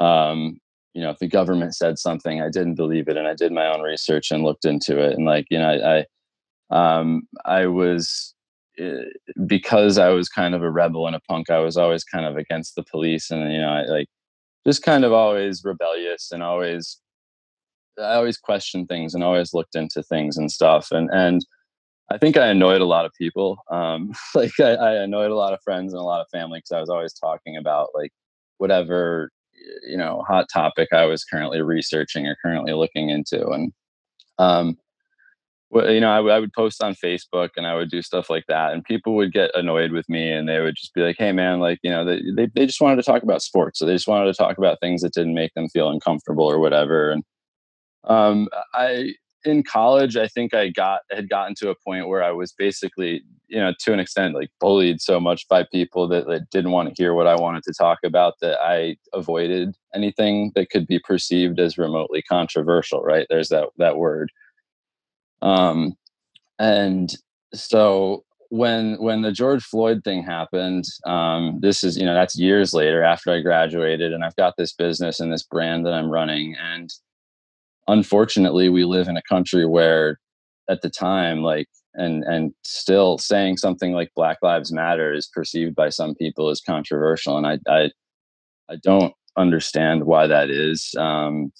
um 0.00 0.58
you 0.94 1.02
know, 1.02 1.10
if 1.10 1.18
the 1.18 1.28
government 1.28 1.74
said 1.74 1.98
something, 1.98 2.42
I 2.42 2.50
didn't 2.50 2.74
believe 2.74 3.08
it, 3.08 3.16
and 3.16 3.26
I 3.26 3.34
did 3.34 3.52
my 3.52 3.66
own 3.66 3.80
research 3.80 4.30
and 4.30 4.44
looked 4.44 4.64
into 4.64 4.98
it, 4.98 5.14
and 5.14 5.24
like 5.26 5.46
you 5.50 5.58
know, 5.58 5.70
I, 5.70 6.04
I, 6.70 6.98
um, 7.00 7.22
I 7.44 7.66
was 7.66 8.34
uh, 8.82 9.04
because 9.46 9.98
I 9.98 10.10
was 10.10 10.28
kind 10.28 10.54
of 10.54 10.62
a 10.62 10.70
rebel 10.70 11.06
and 11.06 11.16
a 11.16 11.20
punk. 11.20 11.50
I 11.50 11.60
was 11.60 11.76
always 11.76 12.04
kind 12.04 12.26
of 12.26 12.36
against 12.36 12.74
the 12.74 12.84
police, 12.84 13.30
and 13.30 13.52
you 13.52 13.60
know, 13.60 13.70
I 13.70 13.84
like 13.84 14.08
just 14.66 14.82
kind 14.82 15.04
of 15.04 15.12
always 15.12 15.62
rebellious 15.64 16.30
and 16.32 16.42
always 16.42 17.00
I 17.98 18.14
always 18.14 18.38
questioned 18.38 18.88
things 18.88 19.14
and 19.14 19.24
always 19.24 19.52
looked 19.54 19.74
into 19.74 20.02
things 20.02 20.36
and 20.36 20.50
stuff. 20.50 20.88
And 20.90 21.10
and 21.12 21.44
I 22.12 22.18
think 22.18 22.36
I 22.36 22.48
annoyed 22.48 22.82
a 22.82 22.86
lot 22.86 23.06
of 23.06 23.12
people. 23.14 23.58
Um, 23.70 24.12
like 24.34 24.58
I, 24.60 24.74
I, 24.74 24.92
annoyed 25.02 25.30
a 25.30 25.36
lot 25.36 25.54
of 25.54 25.62
friends 25.62 25.92
and 25.92 26.00
a 26.00 26.04
lot 26.04 26.20
of 26.20 26.28
family 26.30 26.58
because 26.58 26.72
I 26.72 26.80
was 26.80 26.90
always 26.90 27.14
talking 27.14 27.56
about 27.56 27.88
like 27.94 28.12
whatever 28.58 29.30
you 29.86 29.96
know 29.96 30.22
hot 30.26 30.46
topic 30.52 30.88
I 30.92 31.04
was 31.06 31.24
currently 31.24 31.62
researching 31.62 32.26
or 32.26 32.36
currently 32.42 32.74
looking 32.74 33.10
into. 33.10 33.48
And 33.48 33.72
um, 34.38 34.76
well, 35.70 35.90
you 35.90 36.00
know, 36.00 36.10
I, 36.10 36.36
I 36.36 36.38
would 36.38 36.52
post 36.52 36.82
on 36.82 36.94
Facebook 36.94 37.50
and 37.56 37.66
I 37.66 37.74
would 37.74 37.90
do 37.90 38.02
stuff 38.02 38.28
like 38.28 38.44
that, 38.48 38.72
and 38.72 38.84
people 38.84 39.14
would 39.16 39.32
get 39.32 39.50
annoyed 39.54 39.92
with 39.92 40.06
me, 40.08 40.30
and 40.30 40.46
they 40.48 40.60
would 40.60 40.76
just 40.76 40.92
be 40.94 41.00
like, 41.00 41.16
"Hey, 41.18 41.32
man, 41.32 41.60
like, 41.60 41.78
you 41.82 41.90
know, 41.90 42.04
they 42.04 42.20
they, 42.36 42.46
they 42.54 42.66
just 42.66 42.80
wanted 42.80 42.96
to 42.96 43.02
talk 43.02 43.22
about 43.22 43.42
sports, 43.42 43.78
so 43.78 43.86
they 43.86 43.94
just 43.94 44.08
wanted 44.08 44.26
to 44.26 44.34
talk 44.34 44.58
about 44.58 44.80
things 44.80 45.00
that 45.00 45.14
didn't 45.14 45.34
make 45.34 45.54
them 45.54 45.68
feel 45.70 45.88
uncomfortable 45.88 46.44
or 46.44 46.58
whatever." 46.58 47.10
And 47.12 47.24
um, 48.04 48.48
I 48.74 49.14
in 49.44 49.62
college, 49.62 50.16
I 50.16 50.28
think 50.28 50.54
I 50.54 50.68
got 50.68 51.00
had 51.10 51.28
gotten 51.28 51.54
to 51.56 51.70
a 51.70 51.74
point 51.74 52.08
where 52.08 52.22
I 52.22 52.30
was 52.30 52.52
basically, 52.52 53.22
you 53.48 53.58
know, 53.58 53.72
to 53.80 53.92
an 53.92 54.00
extent, 54.00 54.34
like 54.34 54.50
bullied 54.60 55.00
so 55.00 55.20
much 55.20 55.48
by 55.48 55.64
people 55.64 56.08
that, 56.08 56.26
that 56.26 56.50
didn't 56.50 56.70
want 56.70 56.88
to 56.88 57.02
hear 57.02 57.14
what 57.14 57.26
I 57.26 57.34
wanted 57.34 57.62
to 57.64 57.74
talk 57.74 57.98
about 58.04 58.34
that 58.40 58.60
I 58.60 58.96
avoided 59.12 59.76
anything 59.94 60.52
that 60.54 60.70
could 60.70 60.86
be 60.86 60.98
perceived 60.98 61.58
as 61.60 61.78
remotely 61.78 62.22
controversial. 62.22 63.02
Right? 63.02 63.26
There's 63.28 63.48
that 63.48 63.68
that 63.78 63.96
word. 63.96 64.30
Um, 65.40 65.94
and 66.58 67.14
so 67.52 68.24
when 68.50 68.96
when 69.00 69.22
the 69.22 69.32
George 69.32 69.64
Floyd 69.64 70.02
thing 70.04 70.22
happened, 70.22 70.84
um, 71.06 71.58
this 71.62 71.82
is 71.82 71.96
you 71.96 72.04
know 72.04 72.14
that's 72.14 72.38
years 72.38 72.74
later 72.74 73.02
after 73.02 73.32
I 73.32 73.40
graduated, 73.40 74.12
and 74.12 74.22
I've 74.22 74.36
got 74.36 74.54
this 74.58 74.74
business 74.74 75.20
and 75.20 75.32
this 75.32 75.42
brand 75.42 75.86
that 75.86 75.94
I'm 75.94 76.10
running, 76.10 76.54
and 76.62 76.92
unfortunately 77.88 78.68
we 78.68 78.84
live 78.84 79.08
in 79.08 79.16
a 79.16 79.22
country 79.22 79.66
where 79.66 80.18
at 80.68 80.82
the 80.82 80.90
time 80.90 81.42
like 81.42 81.68
and 81.94 82.24
and 82.24 82.52
still 82.64 83.18
saying 83.18 83.56
something 83.56 83.92
like 83.92 84.10
black 84.14 84.38
lives 84.42 84.72
matter 84.72 85.12
is 85.12 85.26
perceived 85.26 85.74
by 85.74 85.88
some 85.88 86.14
people 86.14 86.48
as 86.48 86.60
controversial 86.60 87.36
and 87.36 87.46
i 87.46 87.58
i, 87.68 87.90
I 88.70 88.76
don't 88.82 89.12
understand 89.36 90.04
why 90.04 90.26
that 90.26 90.50
is 90.50 90.94
um 90.98 91.52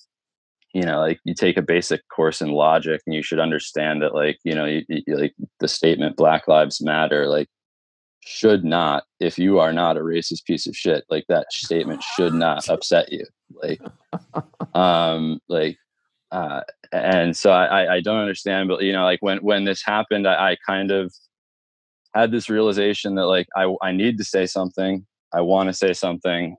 you 0.75 0.83
know 0.83 1.01
like 1.01 1.19
you 1.25 1.35
take 1.35 1.57
a 1.57 1.63
basic 1.63 2.01
course 2.09 2.41
in 2.41 2.51
logic 2.51 3.01
and 3.07 3.15
you 3.15 3.23
should 3.23 3.39
understand 3.39 4.03
that 4.03 4.15
like 4.15 4.39
you 4.45 4.55
know 4.55 4.65
you, 4.65 4.83
you, 4.89 5.03
like 5.09 5.35
the 5.61 5.69
statement 5.69 6.17
black 6.17 6.49
lives 6.49 6.83
matter 6.83 7.27
like 7.29 7.49
should 8.25 8.65
not 8.65 9.05
if 9.21 9.39
you 9.39 9.59
are 9.59 9.73
not 9.73 9.97
a 9.97 10.01
racist 10.01 10.45
piece 10.45 10.67
of 10.67 10.77
shit 10.77 11.05
like 11.11 11.25
that 11.29 11.53
statement 11.53 12.03
should 12.03 12.33
not 12.33 12.69
upset 12.69 13.13
you 13.13 13.25
like 13.63 13.81
um 14.75 15.41
like 15.49 15.77
uh, 16.33 16.63
and 16.93 17.37
so 17.37 17.51
I, 17.51 17.97
I 17.97 18.01
don't 18.01 18.19
understand, 18.19 18.69
but 18.69 18.83
you 18.83 18.93
know, 18.93 19.05
like 19.05 19.21
when 19.21 19.39
when 19.39 19.65
this 19.65 19.83
happened, 19.85 20.27
I, 20.27 20.53
I 20.53 20.57
kind 20.67 20.91
of 20.91 21.13
had 22.15 22.33
this 22.33 22.49
realization 22.49 23.15
that 23.17 23.27
like 23.27 23.47
I 23.55 23.73
I 23.83 23.93
need 23.93 24.17
to 24.19 24.25
say 24.25 24.47
something. 24.47 25.07
I 25.35 25.43
want 25.43 25.69
to 25.69 25.75
say 25.75 25.93
something. 25.93 26.57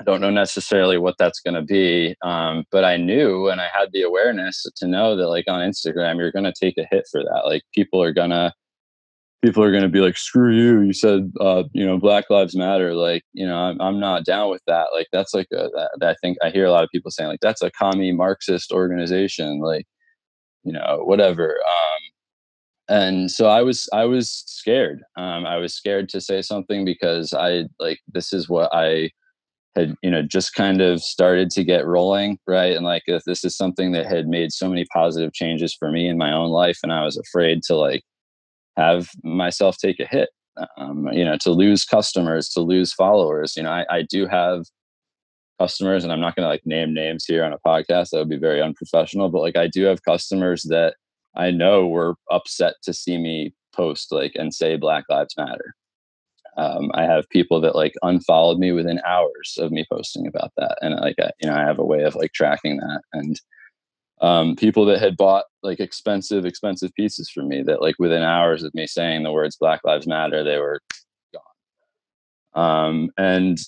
I 0.00 0.04
don't 0.04 0.22
know 0.22 0.30
necessarily 0.30 0.98
what 0.98 1.16
that's 1.18 1.40
going 1.40 1.54
to 1.54 1.62
be, 1.62 2.16
um, 2.22 2.64
but 2.72 2.84
I 2.84 2.96
knew 2.96 3.48
and 3.50 3.60
I 3.60 3.68
had 3.72 3.90
the 3.92 4.02
awareness 4.02 4.66
to 4.76 4.86
know 4.88 5.14
that 5.16 5.28
like 5.28 5.44
on 5.46 5.60
Instagram, 5.60 6.16
you're 6.16 6.32
going 6.32 6.44
to 6.44 6.54
take 6.58 6.76
a 6.78 6.88
hit 6.90 7.04
for 7.12 7.22
that. 7.22 7.42
Like 7.44 7.62
people 7.74 8.02
are 8.02 8.12
gonna 8.12 8.52
people 9.42 9.62
are 9.62 9.72
going 9.72 9.82
to 9.82 9.88
be 9.88 10.00
like, 10.00 10.16
screw 10.16 10.54
you. 10.54 10.80
You 10.82 10.92
said, 10.92 11.32
uh, 11.40 11.64
you 11.72 11.84
know, 11.84 11.98
Black 11.98 12.30
Lives 12.30 12.56
Matter. 12.56 12.94
Like, 12.94 13.22
you 13.32 13.46
know, 13.46 13.56
I'm, 13.56 13.80
I'm 13.80 13.98
not 13.98 14.24
down 14.24 14.50
with 14.50 14.62
that. 14.68 14.88
Like, 14.94 15.08
that's 15.12 15.34
like, 15.34 15.48
a, 15.52 15.68
that, 15.74 15.90
I 16.02 16.14
think 16.22 16.38
I 16.42 16.50
hear 16.50 16.64
a 16.64 16.70
lot 16.70 16.84
of 16.84 16.90
people 16.90 17.10
saying, 17.10 17.28
like, 17.28 17.40
that's 17.40 17.62
a 17.62 17.70
commie 17.72 18.12
Marxist 18.12 18.70
organization. 18.72 19.60
Like, 19.60 19.84
you 20.64 20.72
know, 20.72 21.00
whatever. 21.04 21.56
Um, 21.58 22.96
and 22.96 23.30
so 23.30 23.48
I 23.48 23.62
was, 23.62 23.88
I 23.92 24.04
was 24.04 24.30
scared. 24.46 25.00
Um, 25.16 25.44
I 25.44 25.56
was 25.56 25.74
scared 25.74 26.08
to 26.10 26.20
say 26.20 26.40
something 26.40 26.84
because 26.84 27.34
I, 27.34 27.64
like, 27.80 27.98
this 28.12 28.32
is 28.32 28.48
what 28.48 28.70
I, 28.72 29.10
had 29.74 29.94
you 30.02 30.10
know 30.10 30.20
just 30.20 30.54
kind 30.54 30.82
of 30.82 31.02
started 31.02 31.48
to 31.48 31.64
get 31.64 31.86
rolling 31.86 32.38
right 32.46 32.76
and 32.76 32.84
like 32.84 33.02
this 33.06 33.42
is 33.42 33.56
something 33.56 33.92
that 33.92 34.04
had 34.04 34.26
made 34.28 34.52
so 34.52 34.68
many 34.68 34.84
positive 34.92 35.32
changes 35.32 35.74
for 35.74 35.90
me 35.90 36.06
in 36.06 36.18
my 36.18 36.30
own 36.30 36.50
life 36.50 36.78
and 36.82 36.92
i 36.92 37.02
was 37.02 37.16
afraid 37.16 37.62
to 37.62 37.74
like 37.74 38.02
have 38.76 39.08
myself 39.22 39.76
take 39.78 40.00
a 40.00 40.06
hit 40.06 40.30
um, 40.76 41.08
you 41.12 41.24
know 41.24 41.36
to 41.38 41.50
lose 41.50 41.84
customers 41.84 42.48
to 42.50 42.60
lose 42.60 42.92
followers. 42.92 43.56
You 43.56 43.62
know 43.62 43.70
i, 43.70 43.84
I 43.90 44.02
do 44.02 44.26
have 44.26 44.64
customers 45.58 46.02
and 46.02 46.12
i'm 46.12 46.20
not 46.20 46.34
going 46.34 46.44
to 46.44 46.48
like 46.48 46.66
name 46.66 46.92
names 46.92 47.24
here 47.24 47.44
on 47.44 47.52
a 47.52 47.58
podcast 47.66 48.10
that 48.10 48.18
would 48.18 48.28
be 48.28 48.38
very 48.38 48.60
unprofessional 48.60 49.28
but 49.28 49.42
like 49.42 49.56
i 49.56 49.68
do 49.68 49.84
have 49.84 50.02
customers 50.02 50.62
that 50.64 50.94
i 51.36 51.50
know 51.50 51.86
were 51.86 52.16
upset 52.30 52.74
to 52.82 52.92
see 52.92 53.16
me 53.16 53.54
post 53.74 54.10
like 54.10 54.32
and 54.34 54.52
say 54.52 54.76
black 54.76 55.04
lives 55.08 55.34
matter. 55.36 55.74
Um, 56.56 56.90
i 56.94 57.04
have 57.04 57.28
people 57.30 57.60
that 57.60 57.76
like 57.76 57.94
unfollowed 58.02 58.58
me 58.58 58.72
within 58.72 59.00
hours 59.06 59.56
of 59.58 59.70
me 59.70 59.86
posting 59.90 60.26
about 60.26 60.52
that 60.56 60.76
and 60.80 60.94
like 60.96 61.16
I, 61.20 61.30
you 61.40 61.48
know 61.48 61.56
i 61.56 61.60
have 61.60 61.78
a 61.78 61.84
way 61.84 62.02
of 62.02 62.16
like 62.16 62.32
tracking 62.32 62.78
that 62.78 63.02
and 63.12 63.40
um, 64.22 64.54
people 64.54 64.86
that 64.86 65.00
had 65.00 65.16
bought 65.16 65.44
like 65.62 65.80
expensive, 65.80 66.46
expensive 66.46 66.94
pieces 66.94 67.28
for 67.28 67.42
me 67.42 67.62
that 67.62 67.82
like 67.82 67.96
within 67.98 68.22
hours 68.22 68.62
of 68.62 68.72
me 68.72 68.86
saying 68.86 69.24
the 69.24 69.32
words 69.32 69.56
Black 69.56 69.80
Lives 69.84 70.06
Matter, 70.06 70.42
they 70.42 70.58
were 70.58 70.80
gone. 72.54 72.64
Um, 72.64 73.10
and 73.18 73.58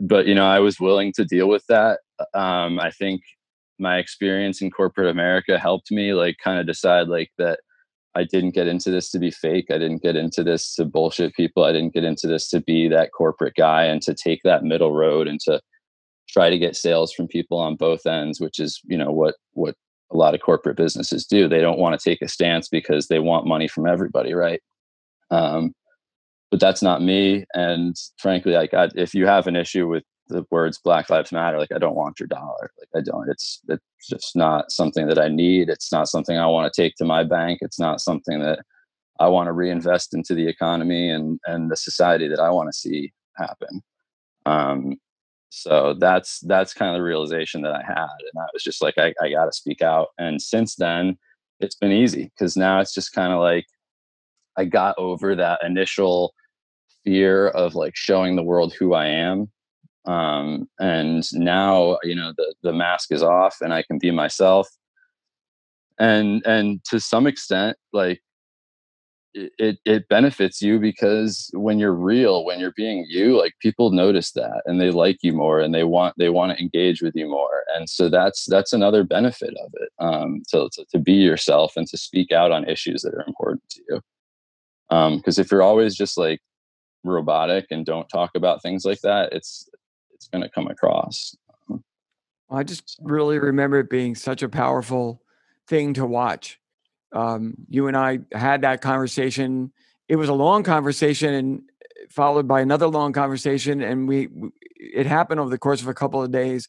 but 0.00 0.26
you 0.26 0.34
know, 0.34 0.46
I 0.46 0.60
was 0.60 0.78
willing 0.78 1.12
to 1.14 1.24
deal 1.24 1.48
with 1.48 1.64
that. 1.68 2.00
Um, 2.34 2.78
I 2.78 2.90
think 2.90 3.22
my 3.78 3.96
experience 3.98 4.60
in 4.60 4.70
corporate 4.70 5.08
America 5.08 5.58
helped 5.58 5.90
me 5.90 6.12
like 6.12 6.36
kind 6.44 6.60
of 6.60 6.66
decide 6.66 7.08
like 7.08 7.30
that 7.38 7.60
I 8.14 8.24
didn't 8.24 8.54
get 8.54 8.66
into 8.66 8.90
this 8.90 9.10
to 9.12 9.18
be 9.18 9.30
fake. 9.30 9.66
I 9.70 9.78
didn't 9.78 10.02
get 10.02 10.16
into 10.16 10.44
this 10.44 10.74
to 10.74 10.84
bullshit 10.84 11.34
people. 11.34 11.64
I 11.64 11.72
didn't 11.72 11.94
get 11.94 12.04
into 12.04 12.26
this 12.26 12.48
to 12.50 12.60
be 12.60 12.86
that 12.88 13.12
corporate 13.12 13.54
guy 13.54 13.84
and 13.84 14.02
to 14.02 14.14
take 14.14 14.42
that 14.44 14.62
middle 14.62 14.92
road 14.92 15.26
and 15.26 15.40
to 15.40 15.60
try 16.28 16.50
to 16.50 16.58
get 16.58 16.76
sales 16.76 17.12
from 17.12 17.26
people 17.28 17.58
on 17.58 17.76
both 17.76 18.04
ends, 18.06 18.40
which 18.40 18.60
is, 18.60 18.80
you 18.84 18.98
know, 18.98 19.10
what 19.10 19.36
what 19.54 19.74
a 20.12 20.16
lot 20.16 20.34
of 20.34 20.40
corporate 20.40 20.76
businesses 20.76 21.26
do. 21.26 21.48
They 21.48 21.60
don't 21.60 21.78
want 21.78 21.98
to 21.98 22.10
take 22.10 22.22
a 22.22 22.28
stance 22.28 22.68
because 22.68 23.08
they 23.08 23.18
want 23.18 23.46
money 23.46 23.68
from 23.68 23.86
everybody, 23.86 24.34
right? 24.34 24.60
Um, 25.30 25.74
but 26.50 26.60
that's 26.60 26.82
not 26.82 27.02
me. 27.02 27.46
And 27.54 27.96
frankly, 28.18 28.52
like 28.52 28.74
I, 28.74 28.88
if 28.94 29.14
you 29.14 29.26
have 29.26 29.46
an 29.46 29.56
issue 29.56 29.88
with 29.88 30.04
the 30.28 30.44
words 30.50 30.78
Black 30.78 31.08
Lives 31.10 31.32
Matter, 31.32 31.58
like 31.58 31.72
I 31.72 31.78
don't 31.78 31.96
want 31.96 32.20
your 32.20 32.26
dollar. 32.26 32.70
Like 32.78 32.88
I 32.94 33.00
don't. 33.00 33.28
It's 33.28 33.60
it's 33.68 34.08
just 34.08 34.36
not 34.36 34.70
something 34.70 35.06
that 35.06 35.18
I 35.18 35.28
need. 35.28 35.68
It's 35.68 35.90
not 35.90 36.08
something 36.08 36.36
I 36.36 36.46
want 36.46 36.72
to 36.72 36.82
take 36.82 36.94
to 36.96 37.04
my 37.04 37.24
bank. 37.24 37.60
It's 37.62 37.80
not 37.80 38.00
something 38.00 38.40
that 38.40 38.60
I 39.18 39.28
want 39.28 39.46
to 39.46 39.52
reinvest 39.52 40.14
into 40.14 40.34
the 40.34 40.46
economy 40.46 41.10
and 41.10 41.40
and 41.46 41.70
the 41.70 41.76
society 41.76 42.28
that 42.28 42.40
I 42.40 42.50
want 42.50 42.68
to 42.68 42.78
see 42.78 43.12
happen. 43.36 43.82
Um, 44.44 44.96
so 45.54 45.94
that's 45.98 46.40
that's 46.40 46.72
kind 46.72 46.90
of 46.90 46.98
the 46.98 47.02
realization 47.02 47.60
that 47.60 47.74
i 47.74 47.82
had 47.82 47.96
and 47.98 48.40
i 48.40 48.46
was 48.54 48.62
just 48.62 48.80
like 48.80 48.96
i, 48.96 49.12
I 49.20 49.30
gotta 49.30 49.52
speak 49.52 49.82
out. 49.82 50.08
And 50.18 50.40
since 50.40 50.76
then 50.76 51.18
it's 51.60 51.74
been 51.74 51.92
easy 51.92 52.32
because 52.34 52.56
now 52.56 52.80
it's 52.80 52.94
just 52.94 53.12
kind 53.12 53.34
of 53.34 53.40
like 53.40 53.66
i 54.56 54.64
got 54.64 54.96
over 54.96 55.36
that 55.36 55.62
initial 55.62 56.32
fear 57.04 57.48
of 57.48 57.74
like 57.74 57.94
showing 57.94 58.34
the 58.34 58.42
world 58.42 58.72
who 58.72 58.94
i 58.94 59.06
am 59.06 59.50
um, 60.06 60.68
and 60.80 61.22
now 61.34 61.98
you 62.02 62.14
know 62.14 62.32
the 62.36 62.54
the 62.62 62.72
mask 62.72 63.12
is 63.12 63.22
off 63.22 63.58
and 63.60 63.74
i 63.74 63.82
can 63.82 63.98
be 63.98 64.10
myself. 64.10 64.68
And 65.98 66.42
and 66.46 66.82
to 66.86 66.98
some 66.98 67.26
extent 67.26 67.76
like 67.92 68.22
it 69.34 69.78
it 69.84 70.08
benefits 70.08 70.60
you 70.60 70.78
because 70.78 71.50
when 71.54 71.78
you're 71.78 71.94
real 71.94 72.44
when 72.44 72.60
you're 72.60 72.74
being 72.76 73.06
you 73.08 73.38
like 73.38 73.54
people 73.60 73.90
notice 73.90 74.32
that 74.32 74.62
and 74.66 74.80
they 74.80 74.90
like 74.90 75.18
you 75.22 75.32
more 75.32 75.60
and 75.60 75.74
they 75.74 75.84
want 75.84 76.14
they 76.18 76.28
want 76.28 76.52
to 76.52 76.62
engage 76.62 77.02
with 77.02 77.14
you 77.16 77.26
more. 77.26 77.64
And 77.74 77.88
so 77.88 78.08
that's 78.08 78.44
that's 78.46 78.72
another 78.72 79.04
benefit 79.04 79.54
of 79.64 79.72
it 79.74 79.90
um 79.98 80.42
to, 80.50 80.68
to, 80.72 80.84
to 80.92 80.98
be 80.98 81.14
yourself 81.14 81.76
and 81.76 81.86
to 81.88 81.96
speak 81.96 82.30
out 82.30 82.52
on 82.52 82.68
issues 82.68 83.02
that 83.02 83.14
are 83.14 83.24
important 83.26 83.62
to 83.70 83.82
you. 83.88 84.00
Um 84.90 85.16
because 85.16 85.38
if 85.38 85.50
you're 85.50 85.62
always 85.62 85.94
just 85.94 86.18
like 86.18 86.40
robotic 87.04 87.66
and 87.70 87.86
don't 87.86 88.08
talk 88.08 88.32
about 88.34 88.62
things 88.62 88.84
like 88.84 89.00
that 89.00 89.32
it's 89.32 89.68
it's 90.12 90.28
going 90.28 90.42
to 90.42 90.48
come 90.48 90.68
across. 90.68 91.36
I 92.48 92.62
just 92.62 92.98
really 93.02 93.38
remember 93.38 93.80
it 93.80 93.90
being 93.90 94.14
such 94.14 94.42
a 94.42 94.48
powerful 94.48 95.22
thing 95.66 95.94
to 95.94 96.06
watch 96.06 96.60
um, 97.12 97.54
you 97.68 97.88
and 97.88 97.96
I 97.96 98.20
had 98.32 98.62
that 98.62 98.80
conversation. 98.80 99.72
It 100.08 100.16
was 100.16 100.28
a 100.28 100.34
long 100.34 100.62
conversation 100.62 101.34
and 101.34 101.62
followed 102.10 102.48
by 102.48 102.60
another 102.60 102.86
long 102.88 103.12
conversation, 103.12 103.82
and 103.82 104.08
we 104.08 104.28
it 104.76 105.06
happened 105.06 105.40
over 105.40 105.50
the 105.50 105.58
course 105.58 105.80
of 105.82 105.88
a 105.88 105.94
couple 105.94 106.22
of 106.22 106.32
days. 106.32 106.66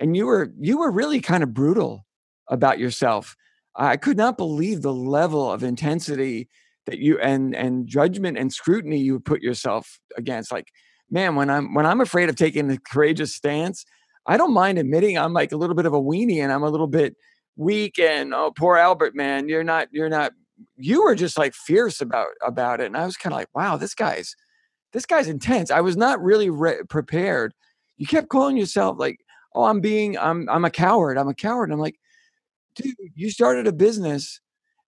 and 0.00 0.16
you 0.16 0.26
were 0.26 0.52
you 0.60 0.78
were 0.78 0.90
really 0.90 1.20
kind 1.20 1.42
of 1.42 1.54
brutal 1.54 2.06
about 2.48 2.78
yourself. 2.78 3.36
I 3.76 3.96
could 3.96 4.16
not 4.16 4.36
believe 4.38 4.82
the 4.82 4.92
level 4.92 5.50
of 5.52 5.62
intensity 5.62 6.48
that 6.86 6.98
you 6.98 7.18
and 7.20 7.54
and 7.54 7.86
judgment 7.86 8.38
and 8.38 8.52
scrutiny 8.52 8.98
you 8.98 9.20
put 9.20 9.42
yourself 9.42 9.98
against. 10.16 10.52
Like, 10.52 10.68
man, 11.10 11.34
when 11.36 11.50
I'm 11.50 11.74
when 11.74 11.86
I'm 11.86 12.00
afraid 12.00 12.28
of 12.28 12.36
taking 12.36 12.68
the 12.68 12.78
courageous 12.78 13.34
stance, 13.34 13.84
I 14.26 14.36
don't 14.36 14.54
mind 14.54 14.78
admitting 14.78 15.18
I'm 15.18 15.32
like 15.32 15.52
a 15.52 15.56
little 15.56 15.76
bit 15.76 15.86
of 15.86 15.94
a 15.94 16.00
weenie 16.00 16.42
and 16.42 16.52
I'm 16.52 16.62
a 16.62 16.70
little 16.70 16.86
bit 16.88 17.16
weak 17.56 17.98
and 17.98 18.34
oh 18.34 18.52
poor 18.56 18.76
Albert, 18.76 19.14
man, 19.14 19.48
you're 19.48 19.64
not 19.64 19.88
you're 19.90 20.08
not 20.08 20.32
you 20.76 21.02
were 21.02 21.14
just 21.14 21.38
like 21.38 21.54
fierce 21.54 22.00
about 22.00 22.28
about 22.44 22.80
it. 22.80 22.86
And 22.86 22.96
I 22.96 23.04
was 23.04 23.16
kind 23.16 23.32
of 23.32 23.38
like, 23.38 23.54
wow, 23.54 23.76
this 23.76 23.94
guy's 23.94 24.34
this 24.92 25.06
guy's 25.06 25.28
intense. 25.28 25.70
I 25.70 25.80
was 25.80 25.96
not 25.96 26.22
really 26.22 26.50
re- 26.50 26.82
prepared. 26.88 27.52
You 27.98 28.06
kept 28.06 28.28
calling 28.28 28.56
yourself 28.56 28.96
like, 28.98 29.20
oh, 29.54 29.64
I'm 29.64 29.80
being 29.80 30.16
I'm 30.18 30.48
I'm 30.48 30.64
a 30.64 30.70
coward. 30.70 31.18
I'm 31.18 31.28
a 31.28 31.34
coward. 31.34 31.64
And 31.64 31.74
I'm 31.74 31.80
like, 31.80 31.98
dude, 32.74 32.94
you 33.14 33.30
started 33.30 33.66
a 33.66 33.72
business 33.72 34.40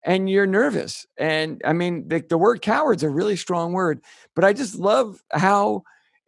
and 0.04 0.30
you're 0.30 0.48
nervous. 0.48 1.06
And 1.18 1.62
I 1.66 1.74
mean, 1.74 2.08
the, 2.08 2.24
the 2.28 2.38
word 2.38 2.62
coward's 2.62 3.04
a 3.04 3.10
really 3.10 3.36
strong 3.36 3.74
word, 3.74 4.02
but 4.36 4.46
I 4.46 4.54
just 4.54 4.76
love 4.76 5.22
how 5.32 5.84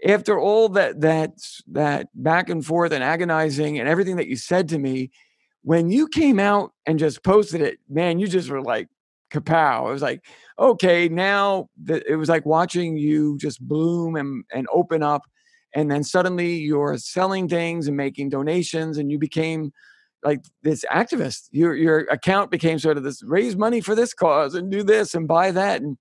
after 0.07 0.39
all 0.39 0.69
that 0.69 1.01
that 1.01 1.31
that 1.67 2.07
back 2.13 2.49
and 2.49 2.65
forth 2.65 2.91
and 2.91 3.03
agonizing 3.03 3.79
and 3.79 3.87
everything 3.87 4.15
that 4.17 4.27
you 4.27 4.35
said 4.35 4.69
to 4.69 4.79
me, 4.79 5.11
when 5.64 5.89
you 5.89 6.07
came 6.07 6.39
out 6.39 6.72
and 6.86 6.99
just 6.99 7.24
posted 7.24 7.62
it, 7.62 7.80
man, 7.89 8.20
you 8.20 8.28
just 8.28 8.49
were 8.49 8.62
like 8.62 8.88
kapow. 9.32 9.89
It 9.89 9.93
was 9.93 10.01
like, 10.01 10.26
okay, 10.57 11.10
now 11.10 11.70
the, 11.82 12.01
it 12.10 12.16
was 12.16 12.30
like 12.30 12.45
watching 12.45 12.97
you 12.97 13.38
just 13.38 13.62
bloom 13.62 14.16
and 14.16 14.43
and 14.53 14.68
open 14.74 15.03
up, 15.03 15.24
and 15.76 15.91
then 15.91 16.03
suddenly 16.03 16.55
you're 16.55 16.97
selling 16.97 17.47
things 17.47 17.88
and 17.88 17.97
making 17.97 18.30
donations, 18.30 18.97
and 18.97 19.12
you 19.12 19.20
became 19.20 19.72
like 20.24 20.41
this 20.64 20.86
activist. 20.91 21.49
Your 21.51 21.76
your 21.76 21.99
account 22.12 22.51
became 22.51 22.80
sort 22.80 22.97
of 22.97 23.03
this 23.03 23.24
raise 23.24 23.55
money 23.55 23.82
for 23.82 23.95
this 23.95 24.14
cause 24.14 24.55
and 24.55 24.72
do 24.72 24.84
this 24.84 25.14
and 25.14 25.28
buy 25.28 25.51
that. 25.51 25.82
And 25.82 25.97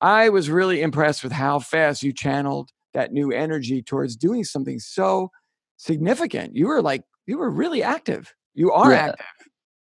I 0.00 0.28
was 0.28 0.50
really 0.50 0.82
impressed 0.82 1.22
with 1.22 1.32
how 1.32 1.60
fast 1.60 2.02
you 2.02 2.12
channeled 2.12 2.70
that 2.94 3.12
new 3.12 3.32
energy 3.32 3.82
towards 3.82 4.16
doing 4.16 4.44
something 4.44 4.78
so 4.78 5.30
significant. 5.76 6.54
You 6.54 6.68
were 6.68 6.82
like 6.82 7.02
you 7.26 7.38
were 7.38 7.50
really 7.50 7.82
active. 7.82 8.34
You 8.54 8.72
are 8.72 8.92
yeah. 8.92 9.06
active. 9.08 9.26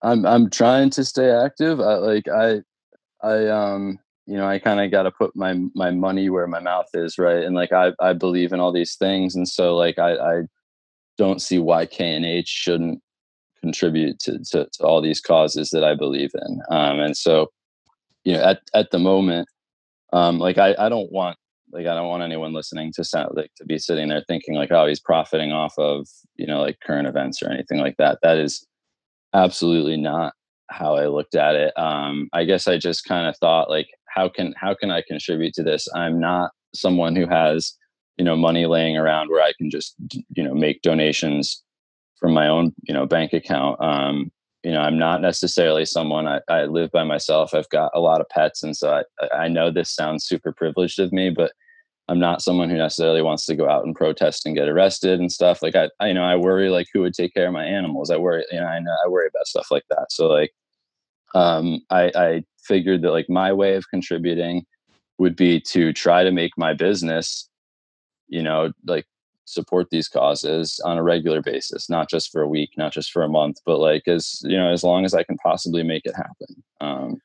I'm 0.01 0.25
I'm 0.25 0.49
trying 0.49 0.89
to 0.91 1.05
stay 1.05 1.29
active. 1.29 1.79
I 1.79 1.95
like 1.95 2.27
I 2.27 2.61
I 3.23 3.47
um 3.47 3.99
you 4.25 4.37
know 4.37 4.47
I 4.47 4.59
kind 4.59 4.79
of 4.79 4.91
got 4.91 5.03
to 5.03 5.11
put 5.11 5.35
my 5.35 5.59
my 5.73 5.91
money 5.91 6.29
where 6.29 6.47
my 6.47 6.59
mouth 6.59 6.87
is, 6.93 7.17
right? 7.17 7.43
And 7.43 7.55
like 7.55 7.71
I 7.71 7.93
I 7.99 8.13
believe 8.13 8.53
in 8.53 8.59
all 8.59 8.71
these 8.71 8.95
things, 8.95 9.35
and 9.35 9.47
so 9.47 9.75
like 9.75 9.97
I 9.99 10.15
I 10.15 10.41
don't 11.17 11.41
see 11.41 11.59
why 11.59 11.85
K 11.85 12.13
and 12.13 12.25
H 12.25 12.47
shouldn't 12.47 13.01
contribute 13.65 14.19
to, 14.19 14.37
to, 14.51 14.67
to 14.71 14.83
all 14.83 15.01
these 15.01 15.19
causes 15.19 15.71
that 15.71 15.83
I 15.83 15.95
believe 15.95 16.31
in. 16.35 16.61
Um, 16.69 16.99
and 16.99 17.17
so, 17.17 17.51
you 18.23 18.33
know, 18.33 18.43
at, 18.43 18.61
at 18.75 18.91
the 18.91 18.99
moment, 18.99 19.47
um, 20.13 20.37
like 20.37 20.59
I, 20.59 20.75
I 20.77 20.87
don't 20.87 21.11
want, 21.11 21.37
like, 21.75 21.87
I 21.87 21.93
don't 21.95 22.07
want 22.07 22.23
anyone 22.23 22.53
listening 22.53 22.91
to 22.93 23.03
sound 23.03 23.31
like 23.35 23.51
to 23.57 23.65
be 23.65 23.77
sitting 23.77 24.09
there 24.09 24.23
thinking 24.27 24.55
like, 24.55 24.71
oh, 24.71 24.87
he's 24.87 24.99
profiting 24.99 25.51
off 25.51 25.73
of, 25.77 26.07
you 26.35 26.47
know, 26.47 26.61
like 26.61 26.79
current 26.83 27.07
events 27.07 27.41
or 27.41 27.51
anything 27.51 27.79
like 27.79 27.97
that. 27.97 28.19
That 28.23 28.37
is 28.37 28.65
absolutely 29.33 29.97
not 29.97 30.33
how 30.69 30.95
I 30.95 31.07
looked 31.07 31.35
at 31.35 31.55
it. 31.55 31.77
Um, 31.77 32.29
I 32.33 32.45
guess 32.45 32.67
I 32.67 32.77
just 32.77 33.05
kind 33.05 33.27
of 33.27 33.37
thought 33.37 33.69
like, 33.69 33.87
how 34.07 34.29
can, 34.29 34.53
how 34.57 34.73
can 34.73 34.89
I 34.89 35.03
contribute 35.07 35.53
to 35.55 35.63
this? 35.63 35.87
I'm 35.93 36.19
not 36.19 36.51
someone 36.73 37.15
who 37.15 37.27
has, 37.27 37.75
you 38.17 38.25
know, 38.25 38.35
money 38.35 38.65
laying 38.65 38.97
around 38.97 39.29
where 39.29 39.43
I 39.43 39.53
can 39.57 39.69
just, 39.69 39.95
you 40.35 40.43
know, 40.43 40.55
make 40.55 40.81
donations 40.81 41.63
from 42.19 42.33
my 42.33 42.47
own 42.47 42.73
you 42.83 42.93
know 42.93 43.05
bank 43.05 43.33
account 43.33 43.79
um, 43.81 44.31
you 44.63 44.71
know 44.71 44.79
i'm 44.79 44.97
not 44.97 45.21
necessarily 45.21 45.85
someone 45.85 46.27
I, 46.27 46.39
I 46.49 46.65
live 46.65 46.91
by 46.91 47.03
myself 47.03 47.53
i've 47.53 47.69
got 47.69 47.91
a 47.93 47.99
lot 47.99 48.21
of 48.21 48.29
pets 48.29 48.63
and 48.63 48.75
so 48.75 49.03
I, 49.21 49.27
I 49.35 49.47
know 49.47 49.69
this 49.69 49.93
sounds 49.93 50.25
super 50.25 50.51
privileged 50.51 50.99
of 50.99 51.11
me 51.11 51.29
but 51.29 51.51
i'm 52.07 52.19
not 52.19 52.41
someone 52.41 52.69
who 52.69 52.77
necessarily 52.77 53.21
wants 53.21 53.45
to 53.45 53.55
go 53.55 53.69
out 53.69 53.85
and 53.85 53.95
protest 53.95 54.45
and 54.45 54.55
get 54.55 54.69
arrested 54.69 55.19
and 55.19 55.31
stuff. 55.31 55.61
Like 55.61 55.75
i, 55.75 55.89
I 55.99 56.07
you 56.07 56.13
know 56.13 56.23
i 56.23 56.35
worry 56.35 56.69
like 56.69 56.87
who 56.93 57.01
would 57.01 57.13
take 57.13 57.33
care 57.33 57.47
of 57.47 57.53
my 57.53 57.65
animals. 57.65 58.09
I 58.11 58.17
worry 58.17 58.45
you 58.51 58.59
know 58.59 58.67
i 58.67 58.79
know 58.79 58.95
i 59.05 59.09
worry 59.09 59.27
about 59.27 59.47
stuff 59.47 59.67
like 59.71 59.83
that. 59.89 60.07
So 60.11 60.27
like 60.27 60.51
um 61.33 61.81
i 61.89 62.11
i 62.15 62.43
figured 62.63 63.01
that 63.01 63.11
like 63.11 63.29
my 63.29 63.51
way 63.53 63.75
of 63.75 63.89
contributing 63.89 64.65
would 65.17 65.35
be 65.35 65.61
to 65.61 65.93
try 65.93 66.23
to 66.23 66.31
make 66.31 66.51
my 66.57 66.73
business 66.73 67.49
you 68.27 68.41
know 68.41 68.71
like 68.85 69.05
support 69.45 69.87
these 69.91 70.07
causes 70.07 70.79
on 70.83 70.97
a 70.97 71.03
regular 71.03 71.41
basis 71.41 71.89
not 71.89 72.09
just 72.09 72.31
for 72.31 72.41
a 72.41 72.47
week 72.47 72.71
not 72.77 72.91
just 72.91 73.11
for 73.11 73.21
a 73.21 73.29
month 73.29 73.57
but 73.65 73.77
like 73.77 74.07
as 74.07 74.39
you 74.43 74.57
know 74.57 74.71
as 74.71 74.83
long 74.83 75.05
as 75.05 75.13
i 75.13 75.23
can 75.23 75.37
possibly 75.37 75.83
make 75.83 76.05
it 76.05 76.15
happen. 76.15 76.63
Um, 76.81 77.21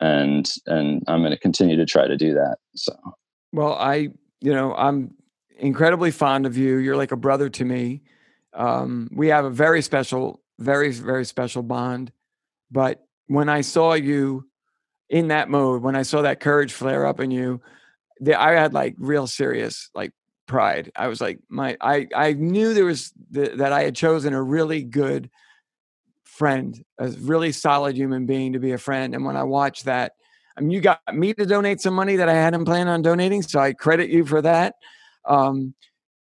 and 0.00 0.50
and 0.66 1.02
i'm 1.06 1.20
going 1.20 1.32
to 1.32 1.38
continue 1.38 1.76
to 1.76 1.84
try 1.84 2.06
to 2.06 2.16
do 2.16 2.32
that 2.32 2.56
so 2.74 2.94
well 3.52 3.74
i 3.74 4.08
you 4.40 4.52
know 4.52 4.74
i'm 4.74 5.14
incredibly 5.58 6.10
fond 6.10 6.46
of 6.46 6.56
you 6.56 6.76
you're 6.76 6.96
like 6.96 7.12
a 7.12 7.16
brother 7.16 7.48
to 7.48 7.64
me 7.64 8.02
um, 8.52 9.08
we 9.12 9.28
have 9.28 9.44
a 9.44 9.50
very 9.50 9.80
special 9.80 10.40
very 10.58 10.90
very 10.90 11.24
special 11.24 11.62
bond 11.62 12.12
but 12.70 13.06
when 13.26 13.48
i 13.48 13.60
saw 13.60 13.92
you 13.92 14.46
in 15.08 15.28
that 15.28 15.48
mode 15.48 15.82
when 15.82 15.96
i 15.96 16.02
saw 16.02 16.22
that 16.22 16.40
courage 16.40 16.72
flare 16.72 17.06
up 17.06 17.20
in 17.20 17.30
you 17.30 17.60
the, 18.20 18.40
i 18.40 18.52
had 18.52 18.74
like 18.74 18.94
real 18.98 19.26
serious 19.26 19.90
like 19.94 20.12
pride. 20.50 20.90
I 20.96 21.06
was 21.06 21.20
like, 21.20 21.38
my, 21.48 21.76
I, 21.80 22.08
I 22.14 22.32
knew 22.32 22.74
there 22.74 22.84
was 22.84 23.12
the, 23.30 23.50
that 23.58 23.72
I 23.72 23.84
had 23.84 23.94
chosen 23.94 24.34
a 24.34 24.42
really 24.42 24.82
good 24.82 25.30
friend, 26.24 26.84
a 26.98 27.08
really 27.08 27.52
solid 27.52 27.96
human 27.96 28.26
being 28.26 28.54
to 28.54 28.58
be 28.58 28.72
a 28.72 28.78
friend. 28.78 29.14
And 29.14 29.24
when 29.24 29.36
I 29.36 29.44
watched 29.44 29.84
that, 29.84 30.14
you 30.68 30.80
got 30.80 31.00
me 31.12 31.32
to 31.34 31.46
donate 31.46 31.80
some 31.80 31.94
money 31.94 32.16
that 32.16 32.28
I 32.28 32.34
hadn't 32.34 32.64
planned 32.64 32.88
on 32.88 33.02
donating, 33.02 33.42
so 33.42 33.60
I 33.60 33.72
credit 33.72 34.10
you 34.10 34.24
for 34.24 34.42
that. 34.42 34.74
Um, 35.26 35.74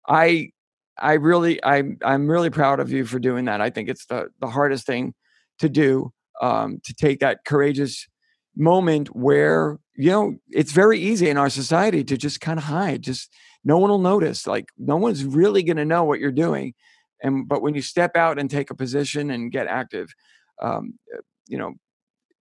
I, 0.08 0.52
I 0.98 1.14
really, 1.14 1.64
I, 1.64 1.84
I'm 2.04 2.28
really 2.28 2.50
proud 2.50 2.80
of 2.80 2.92
you 2.92 3.06
for 3.06 3.20
doing 3.20 3.46
that. 3.46 3.62
I 3.62 3.70
think 3.70 3.90
it's 3.90 4.06
the 4.06 4.30
the 4.40 4.48
hardest 4.48 4.86
thing 4.86 5.14
to 5.60 5.70
do 5.70 6.12
um, 6.42 6.80
to 6.84 6.94
take 6.94 7.20
that 7.20 7.46
courageous 7.46 8.08
moment 8.56 9.16
where 9.16 9.78
you 9.96 10.10
know 10.10 10.36
it's 10.50 10.72
very 10.72 11.00
easy 11.00 11.30
in 11.30 11.38
our 11.38 11.50
society 11.50 12.04
to 12.04 12.18
just 12.18 12.42
kind 12.42 12.58
of 12.58 12.66
hide, 12.66 13.02
just 13.02 13.32
no 13.66 13.80
one 13.80 13.90
will 13.90 14.00
notice 14.00 14.48
like 14.48 14.70
no 14.78 14.96
one's 14.96 15.26
really 15.26 15.64
going 15.64 15.76
to 15.78 15.84
know 15.84 16.04
what 16.04 16.20
you're 16.20 16.32
doing 16.32 16.74
and 17.22 17.48
but 17.48 17.62
when 17.62 17.74
you 17.74 17.82
step 17.82 18.16
out 18.16 18.40
and 18.40 18.50
take 18.50 18.70
a 18.70 18.76
position 18.76 19.32
and 19.32 19.52
get 19.52 19.68
active 19.68 20.14
um, 20.62 20.94
you 21.48 21.58
know 21.58 21.74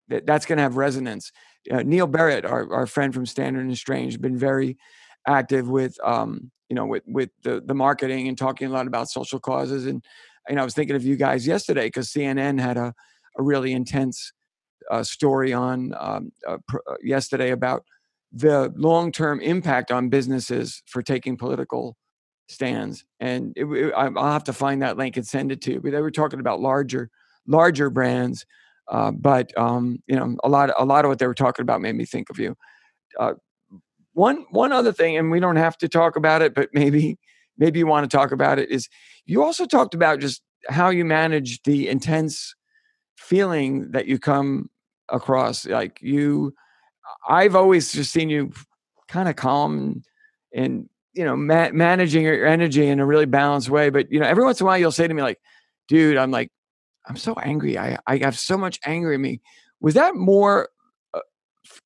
that, 0.08 0.26
that's 0.26 0.46
going 0.46 0.56
to 0.56 0.62
have 0.62 0.76
resonance 0.76 1.32
uh, 1.70 1.82
neil 1.82 2.06
barrett 2.06 2.44
our, 2.44 2.72
our 2.72 2.86
friend 2.86 3.14
from 3.14 3.26
standard 3.26 3.64
and 3.64 3.76
strange 3.76 4.20
been 4.20 4.38
very 4.38 4.76
active 5.26 5.68
with 5.68 5.96
um, 6.04 6.50
you 6.68 6.76
know 6.76 6.86
with 6.86 7.02
with 7.06 7.30
the, 7.42 7.62
the 7.64 7.74
marketing 7.74 8.28
and 8.28 8.38
talking 8.38 8.68
a 8.68 8.70
lot 8.70 8.86
about 8.86 9.08
social 9.08 9.40
causes 9.40 9.86
and 9.86 10.04
you 10.48 10.56
know 10.56 10.62
i 10.62 10.64
was 10.64 10.74
thinking 10.74 10.96
of 10.96 11.04
you 11.04 11.16
guys 11.16 11.46
yesterday 11.46 11.86
because 11.86 12.08
cnn 12.12 12.60
had 12.60 12.76
a, 12.76 12.94
a 13.38 13.42
really 13.42 13.72
intense 13.72 14.32
uh, 14.90 15.02
story 15.02 15.52
on 15.52 15.94
um, 15.98 16.32
uh, 16.46 16.58
pr- 16.68 16.78
uh, 16.86 16.94
yesterday 17.02 17.50
about 17.50 17.84
the 18.32 18.72
long 18.76 19.12
term 19.12 19.40
impact 19.40 19.92
on 19.92 20.08
businesses 20.08 20.82
for 20.86 21.02
taking 21.02 21.36
political 21.36 21.96
stands. 22.48 23.04
And 23.20 23.52
it, 23.56 23.64
it, 23.64 23.92
I'll 23.96 24.32
have 24.32 24.44
to 24.44 24.52
find 24.52 24.82
that 24.82 24.96
link 24.96 25.16
and 25.16 25.26
send 25.26 25.52
it 25.52 25.60
to 25.62 25.72
you. 25.72 25.80
But 25.80 25.92
they 25.92 26.00
were 26.00 26.10
talking 26.10 26.40
about 26.40 26.60
larger, 26.60 27.10
larger 27.46 27.90
brands. 27.90 28.44
Uh, 28.88 29.10
but 29.10 29.56
um, 29.58 30.02
you 30.06 30.16
know, 30.16 30.36
a 30.44 30.48
lot, 30.48 30.70
a 30.78 30.84
lot 30.84 31.04
of 31.04 31.08
what 31.08 31.18
they 31.18 31.26
were 31.26 31.34
talking 31.34 31.62
about 31.62 31.80
made 31.80 31.94
me 31.94 32.04
think 32.04 32.30
of 32.30 32.38
you. 32.38 32.56
Uh, 33.18 33.34
one, 34.12 34.44
one 34.50 34.72
other 34.72 34.92
thing, 34.92 35.16
and 35.16 35.30
we 35.30 35.40
don't 35.40 35.56
have 35.56 35.76
to 35.78 35.88
talk 35.88 36.16
about 36.16 36.42
it, 36.42 36.54
but 36.54 36.68
maybe, 36.72 37.18
maybe 37.58 37.78
you 37.78 37.86
want 37.86 38.08
to 38.08 38.16
talk 38.16 38.32
about 38.32 38.58
it. 38.58 38.70
Is 38.70 38.88
you 39.26 39.42
also 39.42 39.64
talked 39.64 39.94
about 39.94 40.20
just 40.20 40.42
how 40.68 40.90
you 40.90 41.04
manage 41.04 41.62
the 41.62 41.88
intense 41.88 42.54
feeling 43.16 43.90
that 43.92 44.06
you 44.06 44.18
come 44.18 44.70
across. 45.08 45.66
Like 45.66 46.00
you, 46.02 46.54
I've 47.28 47.54
always 47.54 47.92
just 47.92 48.12
seen 48.12 48.28
you 48.28 48.52
kind 49.08 49.28
of 49.28 49.36
calm 49.36 50.02
and, 50.54 50.88
you 51.14 51.24
know 51.24 51.36
ma- 51.36 51.70
managing 51.72 52.24
your 52.24 52.44
energy 52.44 52.84
in 52.86 52.98
a 52.98 53.06
really 53.06 53.24
balanced 53.24 53.70
way. 53.70 53.88
But 53.88 54.10
you 54.10 54.18
know, 54.18 54.26
every 54.26 54.42
once 54.42 54.60
in 54.60 54.64
a 54.64 54.66
while 54.66 54.78
you'll 54.78 54.90
say 54.90 55.06
to 55.06 55.14
me 55.14 55.22
like, 55.22 55.38
"Dude, 55.86 56.16
I'm 56.16 56.32
like, 56.32 56.50
I'm 57.06 57.16
so 57.16 57.34
angry. 57.34 57.78
I 57.78 57.98
I 58.06 58.18
have 58.18 58.38
so 58.38 58.56
much 58.56 58.80
anger 58.84 59.12
in 59.12 59.20
me." 59.20 59.40
Was 59.80 59.94
that 59.94 60.14
more 60.14 60.68
uh, 61.12 61.20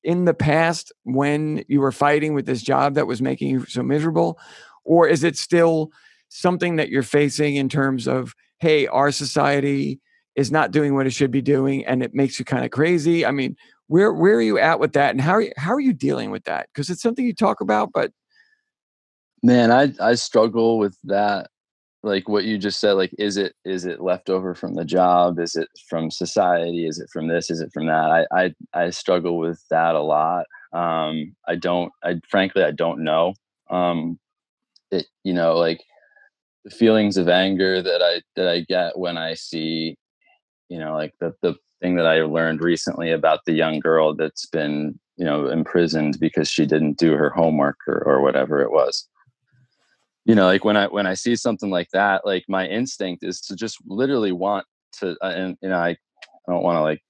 in 0.03 0.25
the 0.25 0.33
past 0.33 0.91
when 1.03 1.63
you 1.67 1.81
were 1.81 1.91
fighting 1.91 2.33
with 2.33 2.45
this 2.45 2.61
job 2.61 2.95
that 2.95 3.07
was 3.07 3.21
making 3.21 3.49
you 3.49 3.65
so 3.65 3.83
miserable, 3.83 4.39
or 4.83 5.07
is 5.07 5.23
it 5.23 5.37
still 5.37 5.91
something 6.29 6.75
that 6.77 6.89
you're 6.89 7.03
facing 7.03 7.55
in 7.55 7.69
terms 7.69 8.07
of, 8.07 8.35
hey, 8.59 8.87
our 8.87 9.11
society 9.11 9.99
is 10.35 10.51
not 10.51 10.71
doing 10.71 10.95
what 10.95 11.07
it 11.07 11.11
should 11.11 11.31
be 11.31 11.41
doing, 11.41 11.85
and 11.85 12.03
it 12.03 12.13
makes 12.13 12.39
you 12.39 12.45
kind 12.45 12.63
of 12.63 12.71
crazy? 12.71 13.25
I 13.25 13.31
mean, 13.31 13.55
where 13.89 14.13
where 14.13 14.35
are 14.35 14.41
you 14.41 14.57
at 14.57 14.79
with 14.79 14.93
that 14.93 15.11
and 15.11 15.19
how 15.19 15.33
are 15.33 15.41
you, 15.41 15.51
how 15.57 15.73
are 15.73 15.79
you 15.79 15.93
dealing 15.93 16.31
with 16.31 16.45
that 16.45 16.69
because 16.71 16.89
it's 16.89 17.01
something 17.01 17.25
you 17.25 17.33
talk 17.33 17.59
about 17.59 17.91
but 17.91 18.11
man 19.43 19.71
i 19.71 19.91
i 19.99 20.15
struggle 20.15 20.77
with 20.77 20.95
that 21.03 21.49
like 22.03 22.29
what 22.29 22.45
you 22.45 22.57
just 22.57 22.79
said 22.79 22.93
like 22.93 23.13
is 23.19 23.35
it 23.37 23.53
is 23.65 23.85
it 23.85 24.01
left 24.01 24.29
over 24.29 24.55
from 24.55 24.75
the 24.75 24.85
job? 24.85 25.39
Is 25.39 25.55
it 25.55 25.67
from 25.89 26.11
society? 26.11 26.87
Is 26.87 26.99
it 26.99 27.09
from 27.11 27.27
this? 27.27 27.49
Is 27.49 27.61
it 27.61 27.71
from 27.73 27.87
that? 27.87 28.11
I 28.11 28.25
i, 28.31 28.53
I 28.73 28.89
struggle 28.89 29.37
with 29.37 29.61
that 29.69 29.95
a 29.95 30.01
lot. 30.01 30.45
Um 30.73 31.35
i 31.47 31.55
don't 31.55 31.91
i 32.03 32.15
frankly 32.29 32.63
i 32.63 32.71
don't 32.71 33.03
know. 33.03 33.33
Um 33.69 34.19
it 34.91 35.07
you 35.23 35.33
know 35.33 35.57
like 35.57 35.81
the 36.63 36.71
feelings 36.71 37.17
of 37.17 37.29
anger 37.29 37.81
that 37.81 38.01
i 38.01 38.21
that 38.35 38.47
i 38.47 38.61
get 38.61 38.97
when 38.97 39.17
i 39.17 39.33
see 39.33 39.95
you 40.67 40.79
know 40.79 40.93
like 40.93 41.13
the 41.19 41.33
the 41.41 41.55
thing 41.81 41.95
that 41.95 42.05
i 42.05 42.21
learned 42.21 42.61
recently 42.61 43.11
about 43.11 43.39
the 43.45 43.53
young 43.53 43.79
girl 43.79 44.13
that's 44.15 44.45
been 44.47 44.99
you 45.17 45.25
know 45.25 45.47
imprisoned 45.47 46.19
because 46.19 46.49
she 46.49 46.65
didn't 46.65 46.97
do 46.97 47.13
her 47.13 47.29
homework 47.29 47.77
or, 47.87 48.03
or 48.05 48.21
whatever 48.21 48.61
it 48.61 48.71
was 48.71 49.07
you 50.25 50.35
know 50.35 50.45
like 50.45 50.63
when 50.63 50.77
i 50.77 50.87
when 50.87 51.07
i 51.07 51.13
see 51.13 51.35
something 51.35 51.69
like 51.69 51.89
that 51.91 52.25
like 52.25 52.43
my 52.47 52.67
instinct 52.67 53.23
is 53.23 53.41
to 53.41 53.55
just 53.55 53.77
literally 53.87 54.31
want 54.31 54.65
to 54.91 55.15
uh, 55.21 55.33
and 55.35 55.57
you 55.61 55.69
know 55.69 55.77
i, 55.77 55.89
I 55.89 56.51
don't 56.51 56.63
want 56.63 56.77
to 56.77 56.81
like 56.81 57.01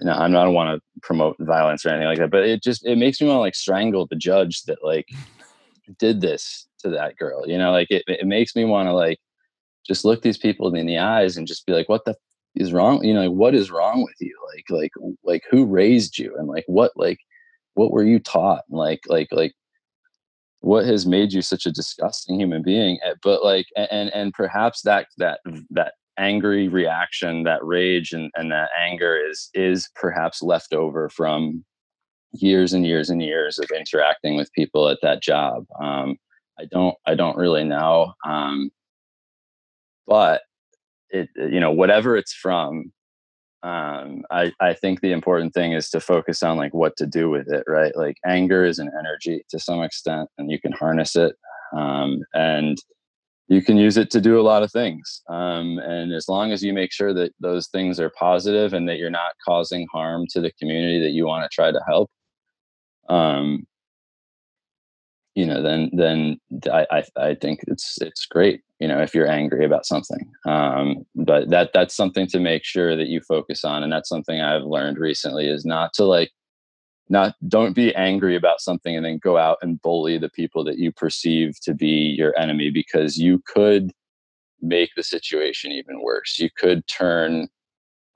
you 0.00 0.06
know, 0.06 0.12
I'm 0.12 0.32
not, 0.32 0.50
want 0.52 0.76
to 0.78 1.00
promote 1.02 1.36
violence 1.40 1.84
or 1.84 1.90
anything 1.90 2.08
like 2.08 2.18
that, 2.18 2.30
but 2.30 2.44
it 2.44 2.62
just 2.62 2.84
it 2.86 2.96
makes 2.96 3.20
me 3.20 3.26
want 3.26 3.36
to 3.36 3.40
like 3.40 3.54
strangle 3.54 4.06
the 4.06 4.16
judge 4.16 4.62
that 4.64 4.78
like 4.82 5.08
did 5.98 6.20
this 6.20 6.66
to 6.80 6.90
that 6.90 7.16
girl. 7.16 7.48
You 7.48 7.58
know, 7.58 7.72
like 7.72 7.90
it 7.90 8.04
it 8.06 8.26
makes 8.26 8.56
me 8.56 8.64
want 8.64 8.88
to 8.88 8.92
like 8.92 9.18
just 9.86 10.04
look 10.04 10.22
these 10.22 10.38
people 10.38 10.74
in 10.74 10.86
the 10.86 10.98
eyes 10.98 11.36
and 11.36 11.46
just 11.46 11.66
be 11.66 11.72
like, 11.72 11.88
what 11.88 12.04
the 12.04 12.14
is 12.54 12.72
wrong? 12.72 13.04
You 13.04 13.14
know, 13.14 13.22
like 13.22 13.36
what 13.36 13.54
is 13.54 13.70
wrong 13.70 14.02
with 14.02 14.16
you? 14.20 14.36
Like 14.54 14.64
like 14.70 14.92
like 15.24 15.42
who 15.50 15.66
raised 15.66 16.18
you 16.18 16.34
and 16.36 16.48
like 16.48 16.64
what 16.66 16.92
like 16.96 17.18
what 17.74 17.90
were 17.90 18.04
you 18.04 18.18
taught? 18.18 18.64
and 18.68 18.78
Like 18.78 19.00
like 19.08 19.28
like 19.32 19.54
what 20.66 20.84
has 20.84 21.06
made 21.06 21.32
you 21.32 21.42
such 21.42 21.64
a 21.64 21.70
disgusting 21.70 22.40
human 22.40 22.60
being 22.60 22.98
eh, 23.04 23.14
but 23.22 23.44
like 23.44 23.66
and 23.76 24.12
and 24.12 24.32
perhaps 24.32 24.82
that 24.82 25.06
that 25.16 25.38
that 25.70 25.92
angry 26.18 26.66
reaction 26.66 27.44
that 27.44 27.64
rage 27.64 28.12
and, 28.12 28.32
and 28.34 28.50
that 28.50 28.70
anger 28.76 29.16
is 29.16 29.48
is 29.54 29.88
perhaps 29.94 30.42
left 30.42 30.74
over 30.74 31.08
from 31.08 31.64
years 32.32 32.72
and 32.72 32.84
years 32.84 33.10
and 33.10 33.22
years 33.22 33.60
of 33.60 33.70
interacting 33.70 34.34
with 34.36 34.52
people 34.54 34.88
at 34.88 34.98
that 35.02 35.22
job. 35.22 35.64
Um, 35.80 36.16
i 36.58 36.64
don't 36.64 36.96
i 37.06 37.14
don't 37.14 37.36
really 37.36 37.64
know 37.64 38.12
um, 38.26 38.70
but 40.06 40.42
it 41.10 41.28
you 41.36 41.60
know 41.60 41.70
whatever 41.70 42.16
it's 42.16 42.32
from 42.32 42.92
um, 43.62 44.22
I, 44.30 44.52
I 44.60 44.74
think 44.74 45.00
the 45.00 45.12
important 45.12 45.54
thing 45.54 45.72
is 45.72 45.90
to 45.90 46.00
focus 46.00 46.42
on 46.42 46.56
like 46.56 46.74
what 46.74 46.96
to 46.98 47.06
do 47.06 47.30
with 47.30 47.48
it 47.48 47.64
right 47.66 47.96
like 47.96 48.16
anger 48.26 48.64
is 48.64 48.78
an 48.78 48.90
energy 48.98 49.42
to 49.50 49.58
some 49.58 49.82
extent 49.82 50.28
and 50.38 50.50
you 50.50 50.60
can 50.60 50.72
harness 50.72 51.16
it 51.16 51.34
um, 51.76 52.22
and 52.34 52.78
you 53.48 53.62
can 53.62 53.76
use 53.76 53.96
it 53.96 54.10
to 54.10 54.20
do 54.20 54.40
a 54.40 54.42
lot 54.42 54.62
of 54.62 54.72
things 54.72 55.22
um, 55.28 55.78
and 55.78 56.12
as 56.12 56.28
long 56.28 56.52
as 56.52 56.62
you 56.62 56.72
make 56.72 56.92
sure 56.92 57.14
that 57.14 57.32
those 57.40 57.68
things 57.68 57.98
are 57.98 58.10
positive 58.10 58.72
and 58.72 58.88
that 58.88 58.98
you're 58.98 59.10
not 59.10 59.32
causing 59.44 59.86
harm 59.92 60.26
to 60.30 60.40
the 60.40 60.52
community 60.58 61.00
that 61.00 61.12
you 61.12 61.26
want 61.26 61.42
to 61.42 61.54
try 61.54 61.70
to 61.70 61.80
help 61.86 62.10
um, 63.08 63.66
you 65.36 65.44
know, 65.44 65.62
then 65.62 65.90
then 65.92 66.40
I, 66.72 66.86
I, 66.90 67.04
I 67.16 67.34
think 67.34 67.60
it's 67.68 67.98
it's 68.00 68.24
great. 68.24 68.62
You 68.78 68.88
know, 68.88 69.00
if 69.00 69.14
you're 69.14 69.28
angry 69.28 69.64
about 69.64 69.86
something, 69.86 70.30
um, 70.44 71.06
but 71.14 71.48
that 71.48 71.70
that's 71.72 71.96
something 71.96 72.26
to 72.28 72.38
make 72.38 72.64
sure 72.64 72.94
that 72.94 73.08
you 73.08 73.20
focus 73.20 73.64
on, 73.64 73.82
and 73.82 73.90
that's 73.90 74.08
something 74.08 74.40
I've 74.40 74.64
learned 74.64 74.98
recently 74.98 75.48
is 75.48 75.64
not 75.64 75.94
to 75.94 76.04
like 76.04 76.30
not 77.08 77.34
don't 77.48 77.74
be 77.74 77.94
angry 77.94 78.36
about 78.36 78.60
something 78.60 78.96
and 78.96 79.04
then 79.04 79.18
go 79.18 79.38
out 79.38 79.58
and 79.62 79.80
bully 79.80 80.18
the 80.18 80.28
people 80.28 80.64
that 80.64 80.78
you 80.78 80.92
perceive 80.92 81.58
to 81.60 81.72
be 81.72 82.14
your 82.18 82.36
enemy 82.38 82.70
because 82.70 83.16
you 83.16 83.42
could 83.46 83.92
make 84.60 84.90
the 84.96 85.02
situation 85.02 85.72
even 85.72 86.02
worse. 86.02 86.38
You 86.38 86.50
could 86.56 86.86
turn 86.86 87.48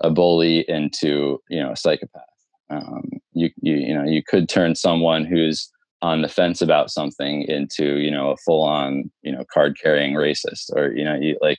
a 0.00 0.10
bully 0.10 0.64
into 0.68 1.40
you 1.48 1.60
know 1.60 1.72
a 1.72 1.76
psychopath. 1.76 2.22
Um, 2.70 3.08
you 3.32 3.50
you 3.62 3.76
you 3.76 3.94
know 3.94 4.04
you 4.04 4.22
could 4.22 4.48
turn 4.48 4.74
someone 4.74 5.24
who's 5.24 5.70
on 6.02 6.22
the 6.22 6.28
fence 6.28 6.62
about 6.62 6.90
something 6.90 7.42
into 7.42 7.98
you 7.98 8.10
know 8.10 8.30
a 8.30 8.36
full 8.38 8.62
on 8.62 9.10
you 9.22 9.32
know 9.32 9.44
card 9.52 9.78
carrying 9.80 10.14
racist 10.14 10.74
or 10.74 10.92
you 10.92 11.04
know 11.04 11.14
you 11.14 11.36
like 11.40 11.58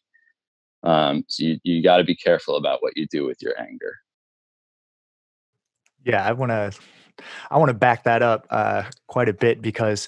um 0.84 1.24
so 1.28 1.44
you, 1.44 1.60
you 1.64 1.84
got 1.84 1.98
to 1.98 2.04
be 2.04 2.16
careful 2.16 2.56
about 2.56 2.82
what 2.82 2.94
you 2.96 3.06
do 3.08 3.26
with 3.26 3.42
your 3.42 3.60
anger 3.62 3.96
yeah 6.04 6.26
i 6.26 6.32
want 6.32 6.50
to 6.50 6.72
i 7.52 7.58
want 7.58 7.70
to 7.70 7.74
back 7.74 8.04
that 8.04 8.24
up 8.24 8.48
uh 8.50 8.84
quite 9.08 9.30
a 9.30 9.34
bit 9.34 9.62
because 9.62 10.08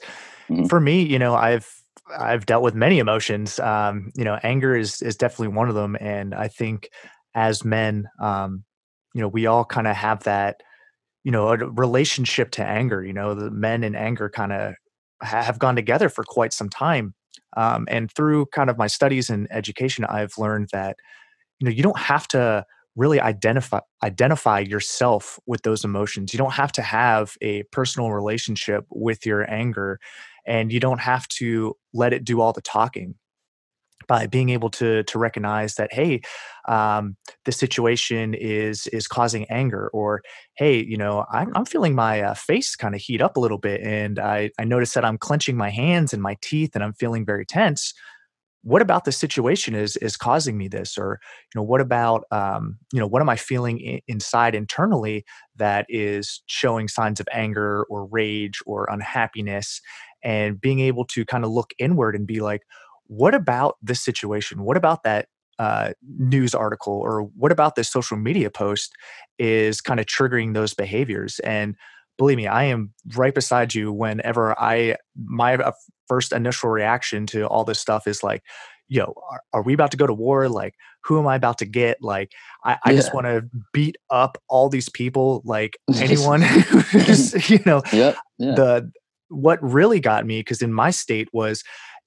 mm-hmm. 0.50 0.66
for 0.66 0.80
me 0.80 1.04
you 1.04 1.20
know 1.20 1.36
i've 1.36 1.82
i've 2.18 2.46
dealt 2.48 2.64
with 2.64 2.74
many 2.74 2.98
emotions 2.98 3.60
um 3.60 4.12
you 4.16 4.24
know 4.24 4.40
anger 4.42 4.76
is 4.76 5.02
is 5.04 5.16
definitely 5.16 5.48
one 5.48 5.70
of 5.70 5.76
them 5.76 5.96
and 6.00 6.34
i 6.34 6.48
think 6.48 6.90
as 7.36 7.64
men 7.64 8.08
um 8.20 8.64
you 9.14 9.22
know 9.22 9.28
we 9.28 9.46
all 9.46 9.64
kind 9.64 9.86
of 9.86 9.96
have 9.96 10.24
that 10.24 10.62
you 11.24 11.32
know 11.32 11.50
a 11.50 11.58
relationship 11.58 12.52
to 12.52 12.64
anger 12.64 13.04
you 13.04 13.14
know 13.14 13.34
the 13.34 13.52
men 13.52 13.84
and 13.84 13.96
anger 13.96 14.30
kind 14.30 14.52
of 14.52 14.76
have 15.22 15.60
gone 15.60 15.76
together 15.76 16.10
for 16.10 16.24
quite 16.24 16.54
some 16.54 16.70
time 16.70 17.14
um, 17.56 17.86
and 17.90 18.12
through 18.12 18.46
kind 18.48 18.70
of 18.70 18.78
my 18.78 18.88
studies 18.88 19.30
and 19.30 19.48
education 19.52 20.06
i've 20.06 20.38
learned 20.38 20.70
that 20.72 20.98
you 21.60 21.66
know 21.66 21.72
you 21.72 21.84
don't 21.84 22.00
have 22.00 22.28
to 22.28 22.66
really 22.96 23.20
identify 23.20 23.80
identify 24.04 24.60
yourself 24.60 25.40
with 25.48 25.64
those 25.64 25.84
emotions. 25.84 26.34
You 26.34 26.38
don't 26.38 26.54
have 26.54 26.72
to 26.74 26.82
have 26.82 27.36
a 27.42 27.64
personal 27.72 28.12
relationship 28.12 28.86
with 28.90 29.26
your 29.26 29.50
anger 29.52 30.00
and 30.46 30.72
you 30.72 30.80
don't 30.80 31.00
have 31.00 31.28
to 31.30 31.76
let 31.94 32.14
it 32.14 32.24
do 32.24 32.42
all 32.42 32.54
the 32.54 32.62
talking 32.62 33.16
by 34.08 34.28
being 34.28 34.49
able 34.49 34.70
to 34.70 35.04
to 35.04 35.20
recognize 35.20 35.76
that 35.76 35.93
hey 35.93 36.22
um, 36.68 37.16
the 37.45 37.51
situation 37.51 38.34
is 38.34 38.88
is 38.88 39.08
causing 39.08 39.45
anger 39.49 39.89
or 39.93 40.22
hey 40.56 40.84
you 40.84 40.97
know 40.97 41.26
i'm, 41.32 41.51
I'm 41.56 41.66
feeling 41.66 41.95
my 41.95 42.22
uh, 42.22 42.34
face 42.34 42.76
kind 42.76 42.95
of 42.95 43.01
heat 43.01 43.22
up 43.22 43.38
a 43.38 43.39
little 43.39 43.58
bit 43.58 43.82
and 43.82 44.20
i 44.20 44.51
i 44.60 44.64
notice 44.64 44.93
that 44.93 45.06
i'm 45.06 45.18
clenching 45.18 45.58
my 45.58 45.70
hands 45.70 46.14
and 46.14 46.22
my 46.22 46.38
teeth 46.41 46.72
and 46.76 46.84
i'm 46.84 46.93
feeling 46.93 47.26
very 47.26 47.45
tense. 47.45 47.93
What 48.66 48.82
about 48.82 49.04
the 49.04 49.12
situation 49.12 49.76
is 49.76 49.97
is 49.97 50.16
causing 50.16 50.58
me 50.58 50.70
this? 50.70 50.97
or 50.97 51.20
you 51.54 51.60
know 51.60 51.64
what 51.64 51.82
about 51.82 52.24
um, 52.32 52.78
you 52.93 52.99
know 52.99 53.08
what 53.08 53.22
am 53.22 53.28
i 53.30 53.36
feeling 53.36 53.80
I- 53.86 54.01
inside 54.08 54.56
internally 54.56 55.26
that 55.58 55.86
is 55.89 56.41
showing 56.45 56.88
signs 56.88 57.20
of 57.20 57.28
anger 57.34 57.84
or 57.89 58.06
rage 58.06 58.60
or 58.66 58.88
unhappiness? 58.89 59.82
and 60.26 60.62
being 60.62 60.80
able 60.80 61.04
to 61.04 61.26
kind 61.26 61.43
of 61.43 61.51
look 61.51 61.74
inward 61.80 62.16
and 62.16 62.26
be 62.26 62.39
like 62.39 62.62
what 63.16 63.36
about 63.36 63.78
this 63.82 64.01
situation? 64.01 64.64
What 64.64 64.78
about 64.78 65.03
that 65.03 65.28
uh, 65.59 65.91
news 66.18 66.55
article 66.55 66.93
or 66.93 67.22
what 67.22 67.51
about 67.51 67.76
this 67.76 67.89
social 67.89 68.18
media 68.18 68.49
post 68.49 68.93
is 69.38 69.82
kind 69.82 69.99
of 69.99 70.07
triggering 70.07 70.53
those 70.53 70.74
behaviors? 70.74 71.39
And 71.39 71.76
believe 72.18 72.38
me, 72.38 72.47
I 72.47 72.66
am 72.66 72.93
right 73.16 73.34
beside 73.34 73.76
you 73.76 73.91
whenever 73.91 74.59
I, 74.59 74.97
my 75.16 75.55
uh, 75.55 75.72
first 76.07 76.32
initial 76.32 76.70
reaction 76.70 77.28
to 77.28 77.47
all 77.47 77.64
this 77.64 77.80
stuff 77.80 78.07
is 78.07 78.24
like, 78.24 78.41
yo, 78.88 79.14
are, 79.30 79.41
are 79.53 79.61
we 79.61 79.74
about 79.74 79.91
to 79.91 79.97
go 79.97 80.07
to 80.07 80.14
war? 80.14 80.49
Like, 80.49 80.74
who 81.03 81.20
am 81.20 81.28
I 81.28 81.36
about 81.36 81.59
to 81.59 81.66
get? 81.66 81.97
Like, 82.01 82.32
I, 82.64 82.78
I 82.84 82.91
yeah. 82.91 82.95
just 82.95 83.14
want 83.14 83.28
to 83.28 83.47
beat 83.74 83.95
up 84.09 84.38
all 84.49 84.70
these 84.70 84.89
people, 84.89 85.41
like 85.45 85.78
anyone 85.95 86.41
who's, 86.91 87.49
you 87.49 87.59
know, 87.66 87.84
yep. 87.91 88.16
yeah. 88.39 88.55
the, 88.55 88.91
what 89.30 89.61
really 89.64 89.99
got 89.99 90.26
me, 90.26 90.39
because 90.39 90.61
in 90.61 90.74
my 90.74 90.91
state 90.91 91.28
was, 91.32 91.64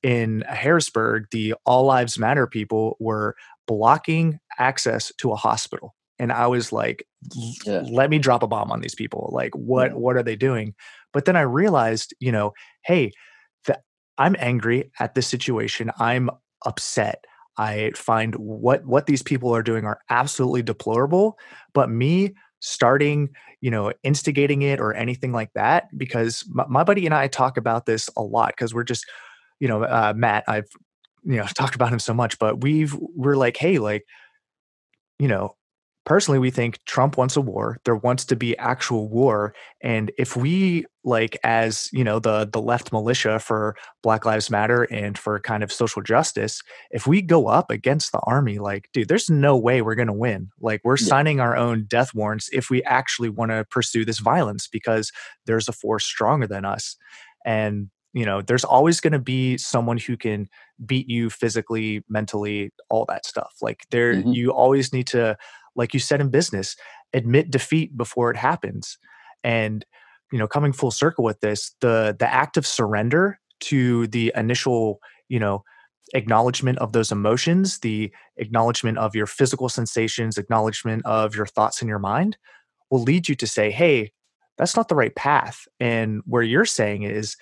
in 0.06 0.42
Harrisburg, 0.42 1.26
the 1.32 1.52
All 1.66 1.84
Lives 1.84 2.16
Matter 2.16 2.46
people 2.46 2.96
were 3.00 3.34
blocking 3.66 4.38
access 4.56 5.12
to 5.18 5.32
a 5.32 5.36
hospital. 5.36 5.96
And 6.20 6.30
I 6.30 6.46
was 6.46 6.70
like, 6.70 7.04
yeah. 7.64 7.82
let 7.90 8.08
me 8.08 8.20
drop 8.20 8.44
a 8.44 8.46
bomb 8.46 8.70
on 8.70 8.80
these 8.80 8.94
people. 8.94 9.30
Like, 9.32 9.52
what 9.56 9.90
yeah. 9.90 9.96
what 9.96 10.14
are 10.14 10.22
they 10.22 10.36
doing? 10.36 10.74
But 11.12 11.24
then 11.24 11.34
I 11.34 11.40
realized, 11.40 12.14
you 12.20 12.30
know, 12.30 12.52
hey, 12.84 13.10
I'm 14.16 14.36
angry 14.38 14.92
at 15.00 15.16
this 15.16 15.26
situation. 15.26 15.90
I'm 15.98 16.30
upset. 16.64 17.24
I 17.58 17.90
find 17.96 18.36
what 18.36 18.86
what 18.86 19.06
these 19.06 19.24
people 19.24 19.54
are 19.56 19.62
doing 19.62 19.84
are 19.86 19.98
absolutely 20.08 20.62
deplorable. 20.62 21.36
But 21.74 21.90
me 21.90 22.34
starting, 22.60 23.30
you 23.60 23.72
know, 23.72 23.92
instigating 24.04 24.62
it 24.62 24.78
or 24.78 24.94
anything 24.94 25.32
like 25.32 25.52
that, 25.54 25.88
because 25.98 26.44
my, 26.48 26.64
my 26.68 26.84
buddy 26.84 27.06
and 27.06 27.14
I 27.14 27.26
talk 27.26 27.56
about 27.56 27.86
this 27.86 28.08
a 28.16 28.22
lot 28.22 28.52
because 28.56 28.72
we're 28.72 28.84
just 28.84 29.04
you 29.60 29.68
know, 29.68 29.82
uh, 29.82 30.12
Matt, 30.16 30.44
I've, 30.48 30.68
you 31.24 31.36
know, 31.36 31.46
talked 31.54 31.74
about 31.74 31.92
him 31.92 31.98
so 31.98 32.14
much, 32.14 32.38
but 32.38 32.62
we've, 32.62 32.94
we're 33.14 33.36
like, 33.36 33.56
hey, 33.56 33.78
like, 33.78 34.04
you 35.18 35.28
know, 35.28 35.56
personally, 36.06 36.38
we 36.38 36.50
think 36.50 36.78
Trump 36.86 37.18
wants 37.18 37.36
a 37.36 37.40
war. 37.40 37.78
There 37.84 37.96
wants 37.96 38.24
to 38.26 38.36
be 38.36 38.56
actual 38.58 39.08
war. 39.08 39.52
And 39.82 40.12
if 40.16 40.36
we, 40.36 40.86
like, 41.04 41.36
as, 41.42 41.88
you 41.92 42.04
know, 42.04 42.18
the, 42.18 42.48
the 42.50 42.60
left 42.60 42.92
militia 42.92 43.38
for 43.40 43.76
Black 44.02 44.24
Lives 44.24 44.48
Matter 44.48 44.84
and 44.84 45.18
for 45.18 45.40
kind 45.40 45.62
of 45.62 45.72
social 45.72 46.00
justice, 46.00 46.62
if 46.92 47.06
we 47.06 47.20
go 47.20 47.48
up 47.48 47.70
against 47.70 48.12
the 48.12 48.20
army, 48.20 48.58
like, 48.58 48.88
dude, 48.92 49.08
there's 49.08 49.28
no 49.28 49.56
way 49.56 49.82
we're 49.82 49.96
going 49.96 50.06
to 50.06 50.12
win. 50.12 50.48
Like, 50.60 50.80
we're 50.84 50.96
yeah. 50.96 51.06
signing 51.06 51.40
our 51.40 51.56
own 51.56 51.86
death 51.88 52.14
warrants 52.14 52.48
if 52.52 52.70
we 52.70 52.82
actually 52.84 53.28
want 53.28 53.50
to 53.50 53.66
pursue 53.68 54.04
this 54.04 54.20
violence 54.20 54.68
because 54.68 55.10
there's 55.44 55.68
a 55.68 55.72
force 55.72 56.06
stronger 56.06 56.46
than 56.46 56.64
us. 56.64 56.96
And 57.44 57.90
you 58.16 58.24
know 58.24 58.40
there's 58.40 58.64
always 58.64 58.98
going 58.98 59.12
to 59.12 59.18
be 59.34 59.58
someone 59.58 59.98
who 59.98 60.16
can 60.16 60.48
beat 60.86 61.08
you 61.08 61.28
physically 61.28 62.02
mentally 62.08 62.72
all 62.88 63.04
that 63.04 63.26
stuff 63.26 63.52
like 63.60 63.84
there 63.90 64.14
Mhm. 64.14 64.34
you 64.34 64.50
always 64.50 64.92
need 64.92 65.06
to 65.08 65.36
like 65.76 65.92
you 65.94 66.00
said 66.00 66.20
in 66.20 66.30
business 66.30 66.76
admit 67.12 67.50
defeat 67.50 67.96
before 67.96 68.30
it 68.30 68.36
happens 68.36 68.98
and 69.44 69.84
you 70.32 70.38
know 70.38 70.48
coming 70.48 70.72
full 70.72 70.90
circle 70.90 71.22
with 71.24 71.40
this 71.40 71.74
the 71.80 72.16
the 72.18 72.32
act 72.42 72.56
of 72.56 72.66
surrender 72.66 73.38
to 73.60 74.06
the 74.08 74.32
initial 74.34 74.98
you 75.28 75.38
know 75.38 75.62
acknowledgement 76.14 76.78
of 76.78 76.92
those 76.92 77.12
emotions 77.12 77.80
the 77.80 78.10
acknowledgement 78.38 78.96
of 78.96 79.14
your 79.14 79.26
physical 79.26 79.68
sensations 79.68 80.38
acknowledgement 80.38 81.04
of 81.04 81.34
your 81.34 81.46
thoughts 81.46 81.82
in 81.82 81.88
your 81.88 81.98
mind 81.98 82.38
will 82.90 83.02
lead 83.02 83.28
you 83.28 83.34
to 83.34 83.46
say 83.46 83.70
hey 83.70 84.10
that's 84.56 84.74
not 84.76 84.88
the 84.88 84.94
right 84.94 85.14
path 85.16 85.66
and 85.80 86.22
where 86.24 86.42
you're 86.44 86.64
saying 86.64 87.02
is 87.02 87.36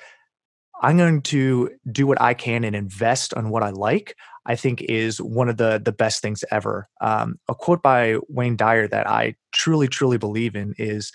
I'm 0.83 0.97
going 0.97 1.23
to 1.23 1.71
do 1.91 2.07
what 2.07 2.21
I 2.21 2.35
can 2.35 2.65
and 2.65 2.75
invest 2.77 3.33
on 3.35 3.51
what 3.51 3.63
I 3.63 3.71
like. 3.71 4.17
I 4.47 4.57
think 4.57 4.83
is 4.83 5.21
one 5.23 5.49
of 5.49 5.57
the 5.57 5.81
the 5.83 5.93
best 5.93 6.21
things 6.21 6.45
ever. 6.51 6.89
Um, 7.01 7.39
a 7.49 7.55
quote 7.55 7.83
by 7.83 8.17
Wayne 8.29 8.57
Dyer 8.57 8.89
that 8.89 9.09
I 9.09 9.37
truly 9.53 9.89
truly 9.89 10.19
believe 10.19 10.55
in 10.57 10.75
is, 10.79 11.13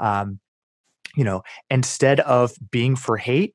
um, 0.00 0.40
you 1.16 1.24
know, 1.24 1.42
instead 1.70 2.20
of 2.20 2.52
being 2.70 2.96
for 2.96 3.16
hate, 3.16 3.54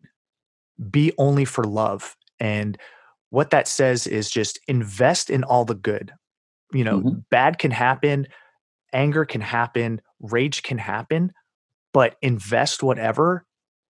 be 0.90 1.14
only 1.18 1.46
for 1.46 1.64
love. 1.64 2.16
And 2.40 2.78
what 3.30 3.50
that 3.50 3.68
says 3.68 4.08
is 4.08 4.30
just 4.30 4.60
invest 4.68 5.30
in 5.30 5.44
all 5.44 5.66
the 5.66 5.76
good. 5.76 6.14
You 6.74 6.84
know, 6.84 7.02
Mhm. 7.02 7.26
bad 7.32 7.60
can 7.60 7.72
happen, 7.72 8.28
anger 8.94 9.26
can 9.26 9.42
happen, 9.42 10.02
rage 10.20 10.64
can 10.64 10.78
happen, 10.80 11.34
but 11.94 12.18
invest 12.22 12.84
whatever 12.84 13.46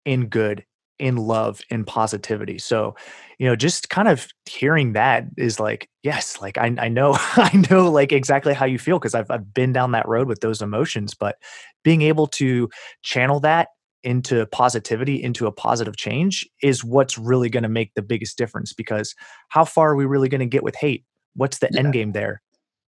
in 0.04 0.28
good, 0.28 0.64
in 1.00 1.16
love, 1.16 1.60
and 1.70 1.86
positivity. 1.86 2.58
So, 2.58 2.94
you 3.38 3.46
know, 3.46 3.56
just 3.56 3.88
kind 3.88 4.06
of 4.08 4.28
hearing 4.48 4.92
that 4.92 5.24
is 5.36 5.58
like, 5.58 5.88
yes, 6.02 6.40
like 6.40 6.58
I, 6.58 6.74
I 6.78 6.88
know, 6.88 7.14
I 7.18 7.64
know 7.70 7.90
like 7.90 8.12
exactly 8.12 8.54
how 8.54 8.66
you 8.66 8.78
feel 8.78 8.98
because 8.98 9.14
I've, 9.14 9.30
I've 9.30 9.52
been 9.52 9.72
down 9.72 9.92
that 9.92 10.06
road 10.06 10.28
with 10.28 10.40
those 10.40 10.62
emotions, 10.62 11.14
but 11.14 11.36
being 11.82 12.02
able 12.02 12.26
to 12.28 12.68
channel 13.02 13.40
that 13.40 13.68
into 14.02 14.46
positivity, 14.46 15.22
into 15.22 15.46
a 15.46 15.52
positive 15.52 15.96
change 15.96 16.48
is 16.62 16.84
what's 16.84 17.18
really 17.18 17.50
going 17.50 17.62
to 17.62 17.68
make 17.68 17.92
the 17.94 18.02
biggest 18.02 18.38
difference 18.38 18.72
because 18.72 19.14
how 19.48 19.64
far 19.64 19.90
are 19.90 19.96
we 19.96 20.04
really 20.06 20.28
going 20.28 20.40
to 20.40 20.46
get 20.46 20.62
with 20.62 20.76
hate? 20.76 21.04
What's 21.34 21.58
the 21.58 21.68
Yeah. 21.72 21.80
end 21.80 21.92
game 21.92 22.12
there? 22.12 22.42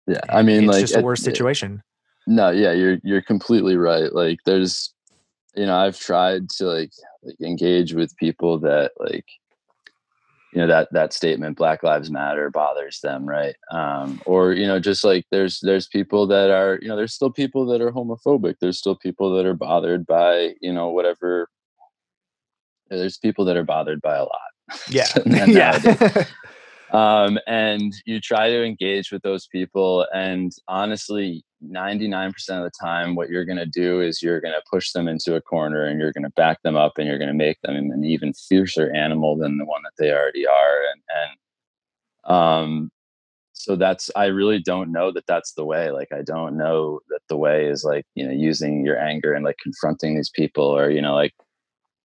Yeah. 0.07 0.21
I 0.29 0.41
mean, 0.41 0.63
it's 0.63 0.73
like, 0.73 0.79
just 0.81 0.95
a 0.95 1.01
worse 1.01 1.21
situation. 1.21 1.81
No, 2.27 2.49
yeah, 2.49 2.73
you're 2.73 2.97
you're 3.03 3.21
completely 3.21 3.77
right. 3.77 4.13
Like 4.13 4.39
there's 4.45 4.93
you 5.57 5.65
know, 5.65 5.75
I've 5.75 5.99
tried 5.99 6.49
to 6.51 6.65
like, 6.65 6.91
like 7.23 7.41
engage 7.41 7.93
with 7.93 8.15
people 8.17 8.59
that 8.59 8.91
like 8.97 9.25
you 10.53 10.61
know 10.61 10.67
that 10.67 10.87
that 10.91 11.13
statement 11.13 11.57
black 11.57 11.83
lives 11.83 12.09
matter 12.09 12.49
bothers 12.49 13.01
them 13.01 13.27
right 13.27 13.55
um 13.71 14.21
or 14.25 14.53
you 14.53 14.65
know 14.65 14.79
just 14.79 15.03
like 15.03 15.25
there's 15.29 15.59
there's 15.61 15.87
people 15.87 16.25
that 16.25 16.49
are 16.49 16.79
you 16.81 16.87
know 16.87 16.95
there's 16.95 17.13
still 17.13 17.29
people 17.29 17.65
that 17.65 17.81
are 17.81 17.91
homophobic 17.91 18.55
there's 18.61 18.79
still 18.79 18.95
people 18.95 19.35
that 19.35 19.45
are 19.45 19.53
bothered 19.53 20.05
by 20.07 20.53
you 20.61 20.73
know 20.73 20.89
whatever 20.89 21.49
there's 22.89 23.17
people 23.17 23.43
that 23.43 23.57
are 23.57 23.63
bothered 23.63 24.01
by 24.01 24.15
a 24.15 24.23
lot 24.23 24.31
Yeah. 24.89 25.07
yeah. 25.25 26.25
Um, 26.91 27.37
and 27.47 27.93
you 28.05 28.19
try 28.19 28.49
to 28.49 28.63
engage 28.63 29.11
with 29.11 29.21
those 29.21 29.47
people 29.47 30.05
and 30.13 30.51
honestly 30.67 31.43
99% 31.65 32.29
of 32.49 32.63
the 32.63 32.71
time 32.79 33.15
what 33.15 33.29
you're 33.29 33.45
going 33.45 33.57
to 33.57 33.65
do 33.65 34.01
is 34.01 34.21
you're 34.21 34.41
going 34.41 34.53
to 34.53 34.61
push 34.71 34.91
them 34.91 35.07
into 35.07 35.35
a 35.35 35.41
corner 35.41 35.85
and 35.85 35.99
you're 35.99 36.13
going 36.13 36.23
to 36.23 36.29
back 36.31 36.61
them 36.61 36.75
up 36.75 36.93
and 36.97 37.07
you're 37.07 37.17
going 37.17 37.27
to 37.29 37.33
make 37.33 37.59
them 37.61 37.75
an 37.75 38.03
even 38.03 38.33
fiercer 38.33 38.93
animal 38.95 39.35
than 39.35 39.57
the 39.57 39.65
one 39.65 39.81
that 39.83 39.93
they 39.97 40.11
already 40.11 40.45
are 40.45 40.81
and 40.91 41.01
and 42.27 42.35
um 42.35 42.91
so 43.53 43.75
that's 43.75 44.11
i 44.15 44.25
really 44.25 44.59
don't 44.59 44.91
know 44.91 45.11
that 45.11 45.25
that's 45.27 45.53
the 45.53 45.65
way 45.65 45.89
like 45.91 46.09
i 46.11 46.21
don't 46.21 46.57
know 46.57 46.99
that 47.09 47.21
the 47.29 47.37
way 47.37 47.65
is 47.65 47.83
like 47.83 48.05
you 48.15 48.25
know 48.25 48.33
using 48.33 48.85
your 48.85 48.99
anger 48.99 49.33
and 49.33 49.43
like 49.43 49.57
confronting 49.61 50.15
these 50.15 50.29
people 50.29 50.65
or 50.65 50.89
you 50.89 51.01
know 51.01 51.15
like 51.15 51.33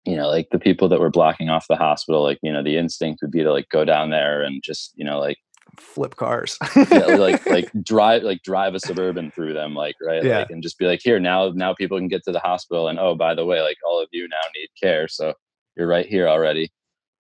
you 0.05 0.17
know 0.17 0.29
like 0.29 0.49
the 0.51 0.59
people 0.59 0.89
that 0.89 1.01
were 1.01 1.11
blocking 1.11 1.49
off 1.49 1.67
the 1.69 1.77
hospital 1.77 2.23
like 2.23 2.39
you 2.43 2.53
know 2.53 2.63
the 2.63 2.77
instinct 2.77 3.21
would 3.23 3.31
be 3.31 3.43
to 3.43 3.53
like 3.53 3.69
go 3.69 3.85
down 3.85 4.11
there 4.11 4.43
and 4.43 4.63
just 4.63 4.93
you 4.97 5.05
know 5.05 5.19
like 5.19 5.39
Flip 5.79 6.17
cars. 6.17 6.59
yeah, 6.77 7.17
like 7.17 7.47
like 7.57 7.71
drive 7.83 8.23
like 8.25 8.43
drive 8.43 8.75
a 8.75 8.81
suburban 8.81 9.31
through 9.31 9.55
them 9.55 9.75
like 9.75 9.95
right 10.07 10.23
Yeah. 10.23 10.41
like 10.41 10.51
and 10.51 10.63
just 10.63 10.79
be 10.79 10.87
like 10.87 11.01
here 11.03 11.19
now 11.19 11.51
now 11.55 11.73
people 11.73 11.99
can 11.99 12.09
get 12.09 12.23
to 12.25 12.33
the 12.33 12.41
hospital 12.41 12.89
and 12.89 12.99
oh 12.99 13.15
by 13.15 13.35
the 13.35 13.47
way 13.47 13.63
like 13.63 13.79
all 13.89 14.01
of 14.03 14.09
you 14.13 14.29
now 14.29 14.37
need 14.55 14.69
care 14.81 15.09
so 15.09 15.33
you're 15.77 15.87
right 15.87 16.05
here 16.07 16.29
already 16.29 16.71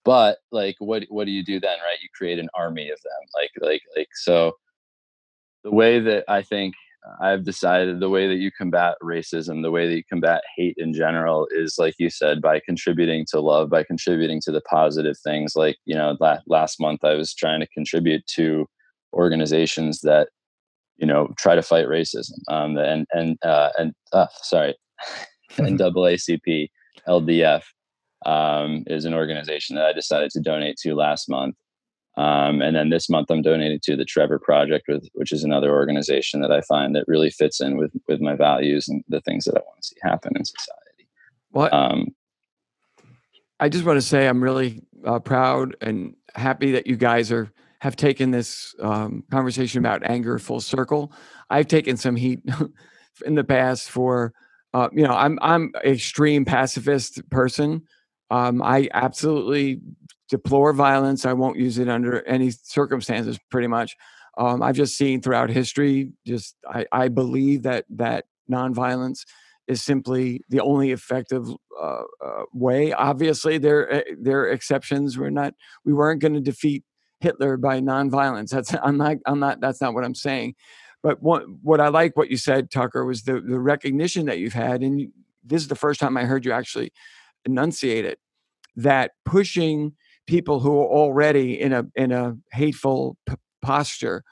but 0.04 0.38
like 0.50 0.74
what 0.80 1.04
what 1.08 1.24
do 1.24 1.30
you 1.30 1.42
do 1.44 1.58
then 1.60 1.78
right 1.86 2.00
you 2.02 2.08
create 2.14 2.38
an 2.38 2.48
army 2.54 2.90
of 2.90 2.98
them 3.02 3.22
like 3.34 3.50
like 3.60 3.82
like 3.96 4.08
so 4.14 4.52
the 5.64 5.70
way 5.70 5.98
that 5.98 6.24
i 6.28 6.42
think 6.42 6.74
i've 7.20 7.44
decided 7.44 8.00
the 8.00 8.08
way 8.08 8.26
that 8.28 8.36
you 8.36 8.50
combat 8.50 8.94
racism 9.02 9.62
the 9.62 9.70
way 9.70 9.88
that 9.88 9.96
you 9.96 10.04
combat 10.08 10.42
hate 10.56 10.74
in 10.78 10.92
general 10.92 11.48
is 11.50 11.76
like 11.78 11.94
you 11.98 12.10
said 12.10 12.40
by 12.40 12.60
contributing 12.64 13.24
to 13.28 13.40
love 13.40 13.70
by 13.70 13.82
contributing 13.82 14.40
to 14.40 14.52
the 14.52 14.60
positive 14.62 15.16
things 15.18 15.54
like 15.56 15.76
you 15.84 15.94
know 15.94 16.16
la- 16.20 16.38
last 16.46 16.80
month 16.80 17.04
i 17.04 17.14
was 17.14 17.34
trying 17.34 17.60
to 17.60 17.66
contribute 17.68 18.26
to 18.26 18.66
organizations 19.14 20.00
that 20.00 20.28
you 20.96 21.06
know 21.06 21.28
try 21.38 21.54
to 21.54 21.62
fight 21.62 21.86
racism 21.86 22.38
um 22.48 22.76
and 22.76 23.06
and 23.12 23.36
uh 23.44 23.70
and 23.78 23.92
uh, 24.12 24.26
sorry 24.42 24.74
naacp 25.52 26.68
ldf 27.08 27.62
um, 28.26 28.84
is 28.86 29.04
an 29.04 29.14
organization 29.14 29.76
that 29.76 29.86
I 29.86 29.92
decided 29.92 30.30
to 30.30 30.40
donate 30.40 30.76
to 30.78 30.94
last 30.94 31.28
month. 31.28 31.56
Um, 32.16 32.60
and 32.60 32.76
then 32.76 32.90
this 32.90 33.08
month, 33.08 33.30
I'm 33.30 33.40
donating 33.42 33.80
to 33.84 33.96
the 33.96 34.04
Trevor 34.04 34.38
Project, 34.38 34.86
with, 34.86 35.08
which 35.14 35.32
is 35.32 35.44
another 35.44 35.70
organization 35.70 36.42
that 36.42 36.52
I 36.52 36.60
find 36.62 36.94
that 36.94 37.08
really 37.08 37.30
fits 37.30 37.60
in 37.60 37.76
with 37.78 37.92
with 38.06 38.20
my 38.20 38.34
values 38.34 38.88
and 38.88 39.02
the 39.08 39.20
things 39.22 39.44
that 39.44 39.56
I 39.56 39.60
want 39.60 39.80
to 39.82 39.88
see 39.88 39.96
happen 40.02 40.32
in 40.36 40.44
society. 40.44 41.08
Well, 41.52 41.74
Um, 41.74 42.14
I 43.60 43.68
just 43.68 43.84
want 43.84 43.96
to 43.96 44.06
say 44.06 44.26
I'm 44.26 44.42
really 44.42 44.82
uh, 45.06 45.20
proud 45.20 45.76
and 45.80 46.14
happy 46.34 46.72
that 46.72 46.86
you 46.86 46.96
guys 46.96 47.32
are 47.32 47.50
have 47.80 47.96
taken 47.96 48.30
this 48.30 48.74
um, 48.80 49.24
conversation 49.30 49.80
about 49.80 50.08
anger 50.08 50.38
full 50.38 50.60
circle. 50.60 51.12
I've 51.50 51.66
taken 51.66 51.96
some 51.96 52.14
heat 52.14 52.40
in 53.26 53.34
the 53.34 53.42
past 53.42 53.90
for, 53.90 54.32
uh, 54.74 54.88
you 54.92 55.02
know, 55.02 55.14
I'm 55.14 55.38
I'm 55.42 55.72
extreme 55.84 56.44
pacifist 56.44 57.28
person. 57.30 57.82
Um, 58.30 58.62
I 58.62 58.88
absolutely 58.94 59.80
deplore 60.32 60.72
violence. 60.72 61.26
I 61.26 61.34
won't 61.34 61.58
use 61.58 61.76
it 61.76 61.90
under 61.90 62.26
any 62.26 62.50
circumstances. 62.50 63.38
Pretty 63.50 63.68
much, 63.68 63.94
um, 64.38 64.62
I've 64.62 64.76
just 64.76 64.96
seen 64.96 65.20
throughout 65.20 65.50
history. 65.50 66.12
Just 66.26 66.56
I, 66.66 66.86
I 66.90 67.08
believe 67.08 67.64
that 67.64 67.84
that 67.90 68.24
nonviolence 68.50 69.26
is 69.68 69.82
simply 69.82 70.40
the 70.48 70.60
only 70.60 70.90
effective 70.90 71.46
uh, 71.78 72.02
uh, 72.24 72.42
way. 72.54 72.94
Obviously, 72.94 73.58
there 73.58 73.92
uh, 73.92 74.00
there 74.18 74.40
are 74.40 74.48
exceptions. 74.48 75.18
We're 75.18 75.28
not 75.28 75.52
we 75.84 75.92
weren't 75.92 76.22
going 76.22 76.32
to 76.32 76.40
defeat 76.40 76.82
Hitler 77.20 77.58
by 77.58 77.80
nonviolence. 77.80 78.48
That's 78.48 78.74
I'm 78.82 78.96
not 78.96 79.18
I'm 79.26 79.38
not 79.38 79.60
that's 79.60 79.82
not 79.82 79.92
what 79.92 80.04
I'm 80.04 80.14
saying. 80.14 80.54
But 81.02 81.22
what 81.22 81.44
what 81.62 81.78
I 81.78 81.88
like 81.88 82.16
what 82.16 82.30
you 82.30 82.38
said, 82.38 82.70
Tucker, 82.70 83.04
was 83.04 83.24
the 83.24 83.38
the 83.38 83.60
recognition 83.60 84.24
that 84.26 84.38
you've 84.38 84.54
had, 84.54 84.80
and 84.80 85.12
this 85.44 85.60
is 85.60 85.68
the 85.68 85.74
first 85.74 86.00
time 86.00 86.16
I 86.16 86.24
heard 86.24 86.46
you 86.46 86.52
actually 86.52 86.90
enunciate 87.44 88.06
it. 88.06 88.18
That 88.76 89.10
pushing 89.26 89.92
people 90.26 90.60
who 90.60 90.80
are 90.80 90.86
already 90.86 91.60
in 91.60 91.72
a 91.72 91.84
in 91.94 92.12
a 92.12 92.34
hateful 92.52 93.16
p- 93.28 93.34
posture, 93.60 94.22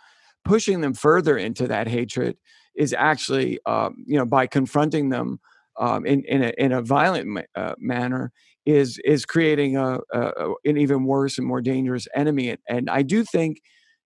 pushing 0.44 0.80
them 0.80 0.94
further 0.94 1.36
into 1.36 1.66
that 1.68 1.88
hatred 1.88 2.36
is 2.76 2.92
actually 2.92 3.58
um, 3.66 3.96
you 4.06 4.18
know 4.18 4.26
by 4.26 4.46
confronting 4.46 5.08
them 5.10 5.38
um, 5.78 6.06
in 6.06 6.24
in 6.24 6.42
a, 6.42 6.52
in 6.58 6.72
a 6.72 6.82
violent 6.82 7.26
ma- 7.26 7.40
uh, 7.54 7.74
manner 7.78 8.32
is 8.66 9.00
is 9.04 9.24
creating 9.24 9.76
a, 9.76 9.98
a, 10.12 10.52
an 10.64 10.76
even 10.76 11.04
worse 11.04 11.38
and 11.38 11.46
more 11.46 11.60
dangerous 11.60 12.06
enemy. 12.14 12.50
And, 12.50 12.58
and 12.68 12.90
I 12.90 13.02
do 13.02 13.24
think 13.24 13.60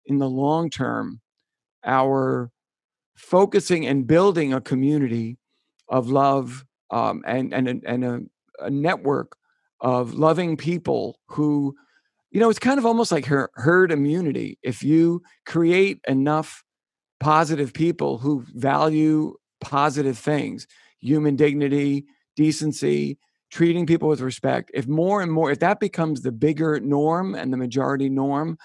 in 0.06 0.18
the 0.18 0.28
long 0.28 0.70
term, 0.70 1.20
our 1.84 2.50
focusing 3.16 3.86
and 3.86 4.06
building 4.06 4.52
a 4.52 4.60
community 4.60 5.38
of 5.88 6.08
love 6.08 6.64
um, 6.90 7.22
and 7.26 7.52
and 7.52 7.82
and 7.86 8.04
a, 8.04 8.20
a 8.60 8.70
network 8.70 9.36
of 9.84 10.14
loving 10.14 10.56
people 10.56 11.20
who 11.28 11.76
you 12.32 12.40
know 12.40 12.50
it's 12.50 12.58
kind 12.58 12.78
of 12.78 12.86
almost 12.86 13.12
like 13.12 13.26
her, 13.26 13.50
herd 13.54 13.92
immunity. 13.92 14.58
If 14.64 14.82
you 14.82 15.22
create 15.46 16.00
enough 16.08 16.64
positive 17.20 17.72
people 17.72 18.18
who 18.18 18.44
value 18.54 19.34
positive 19.60 20.18
things 20.18 20.66
human 21.00 21.36
dignity 21.36 22.04
decency 22.36 23.18
treating 23.50 23.86
people 23.86 24.08
with 24.08 24.20
respect 24.20 24.70
if 24.74 24.86
more 24.88 25.22
and 25.22 25.32
more 25.32 25.50
if 25.50 25.60
that 25.60 25.80
becomes 25.80 26.20
the 26.20 26.32
bigger 26.32 26.80
norm 26.80 27.34
and 27.34 27.52
the 27.52 27.56
majority 27.56 28.08
norm 28.08 28.58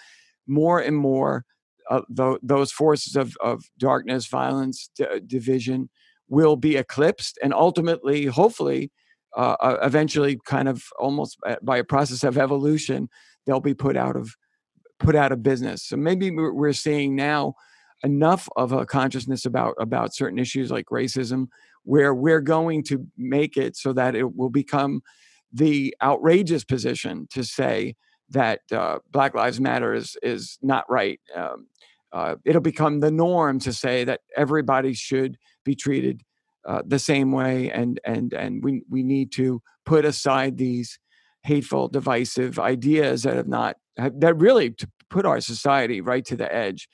more 0.47 0.79
and 0.79 0.97
more 0.97 1.45
uh, 1.89 2.01
tho- 2.09 2.39
those 2.41 2.71
forces 2.71 3.15
of, 3.15 3.37
of 3.39 3.63
darkness 3.77 4.27
violence 4.27 4.89
d- 4.95 5.05
division 5.25 5.89
will 6.27 6.55
be 6.55 6.75
eclipsed 6.75 7.37
and 7.41 7.53
ultimately 7.53 8.25
hopefully 8.25 8.91
uh, 9.35 9.55
uh 9.61 9.77
eventually, 9.81 10.39
kind 10.45 10.67
of 10.67 10.85
almost 10.99 11.37
by 11.61 11.77
a 11.77 11.83
process 11.83 12.23
of 12.23 12.37
evolution, 12.37 13.09
they'll 13.45 13.59
be 13.59 13.73
put 13.73 13.97
out 13.97 14.15
of 14.15 14.35
put 14.99 15.15
out 15.15 15.31
of 15.31 15.41
business. 15.41 15.83
So 15.83 15.97
maybe 15.97 16.29
we're 16.31 16.73
seeing 16.73 17.15
now 17.15 17.55
enough 18.03 18.47
of 18.55 18.71
a 18.71 18.85
consciousness 18.85 19.45
about 19.45 19.75
about 19.79 20.13
certain 20.13 20.39
issues 20.39 20.71
like 20.71 20.85
racism 20.87 21.47
where 21.83 22.13
we're 22.13 22.41
going 22.41 22.83
to 22.83 23.07
make 23.17 23.57
it 23.57 23.75
so 23.75 23.93
that 23.93 24.15
it 24.15 24.35
will 24.35 24.49
become 24.49 25.01
the 25.51 25.95
outrageous 26.01 26.63
position 26.63 27.27
to 27.31 27.43
say 27.43 27.95
that 28.29 28.61
uh, 28.71 28.99
Black 29.11 29.33
Lives 29.33 29.59
Matter 29.59 29.93
is 29.93 30.15
is 30.21 30.57
not 30.61 30.89
right. 30.89 31.19
Um, 31.35 31.67
uh, 32.11 32.35
it'll 32.45 32.61
become 32.61 32.99
the 32.99 33.11
norm 33.11 33.59
to 33.59 33.73
say 33.73 34.03
that 34.03 34.21
everybody 34.35 34.93
should 34.93 35.37
be 35.63 35.75
treated 35.75 36.23
uh, 36.69 36.83
the 36.85 36.99
same 36.99 37.31
way, 37.31 37.71
and 37.71 37.99
and 38.05 38.31
and 38.31 38.63
we 38.63 38.83
we 38.87 39.01
need 39.01 39.31
to 39.31 39.59
put 39.87 40.05
aside 40.05 40.55
these 40.55 40.99
hateful, 41.41 41.87
divisive 41.87 42.59
ideas 42.59 43.23
that 43.23 43.37
have 43.37 43.47
not 43.47 43.75
that 43.97 44.37
really 44.37 44.75
put 45.09 45.25
our 45.25 45.41
society 45.41 45.99
right 45.99 46.23
to 46.25 46.35
the 46.35 46.53
edge. 46.53 46.87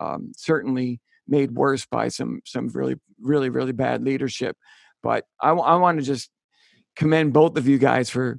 Um, 0.00 0.30
certainly 0.36 1.00
made 1.26 1.50
worse 1.50 1.86
by 1.86 2.06
some 2.06 2.40
some 2.44 2.68
really 2.68 3.00
really 3.20 3.48
really 3.48 3.72
bad 3.72 4.04
leadership. 4.04 4.56
But 5.02 5.24
I, 5.42 5.50
I 5.50 5.74
want 5.74 5.98
to 5.98 6.04
just 6.04 6.30
commend 6.94 7.32
both 7.32 7.56
of 7.56 7.66
you 7.66 7.78
guys 7.78 8.08
for 8.08 8.38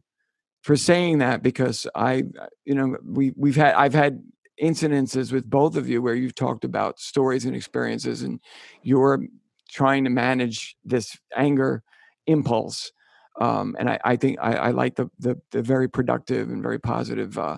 for 0.61 0.77
saying 0.77 1.17
that 1.17 1.43
because 1.43 1.85
I 1.95 2.23
you 2.63 2.75
know 2.75 2.95
we 3.05 3.33
we've 3.35 3.57
had 3.57 3.73
I've 3.73 3.93
had 3.93 4.23
incidences 4.63 5.33
with 5.33 5.49
both 5.49 5.75
of 5.75 5.89
you 5.89 6.01
where 6.01 6.15
you've 6.15 6.33
talked 6.33 6.63
about 6.63 6.97
stories 6.97 7.43
and 7.43 7.57
experiences 7.57 8.21
and 8.21 8.39
you're 8.83 9.21
trying 9.67 10.03
to 10.03 10.09
manage 10.09 10.75
this 10.83 11.17
anger 11.35 11.83
impulse 12.25 12.91
um, 13.39 13.75
and 13.79 13.89
I, 13.89 13.99
I 14.03 14.15
think 14.15 14.39
I, 14.41 14.53
I 14.53 14.71
like 14.71 14.95
the, 14.95 15.09
the, 15.19 15.39
the 15.51 15.61
very 15.61 15.87
productive 15.87 16.49
and 16.49 16.61
very 16.61 16.79
positive 16.79 17.37
uh, 17.37 17.57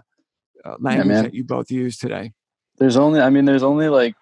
uh, 0.66 0.76
language 0.80 1.16
yeah, 1.16 1.22
that 1.24 1.34
you 1.34 1.43
both 1.43 1.72
use 1.72 1.97
today. 1.97 2.34
There's 2.78 2.97
only, 2.97 3.22
I 3.22 3.30
mean, 3.30 3.45
there's 3.45 3.64
only 3.64 3.88
like 3.88 4.16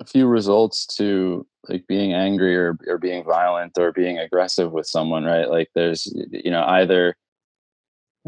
a 0.00 0.04
few 0.04 0.26
results 0.26 0.86
to 0.96 1.46
like 1.68 1.86
being 1.86 2.12
angry 2.12 2.56
or, 2.56 2.76
or 2.86 2.98
being 2.98 3.24
violent 3.24 3.78
or 3.78 3.92
being 3.92 4.18
aggressive 4.18 4.70
with 4.70 4.86
someone, 4.86 5.24
right? 5.24 5.48
Like 5.48 5.68
there's, 5.74 6.12
you 6.30 6.50
know, 6.50 6.64
either 6.64 7.16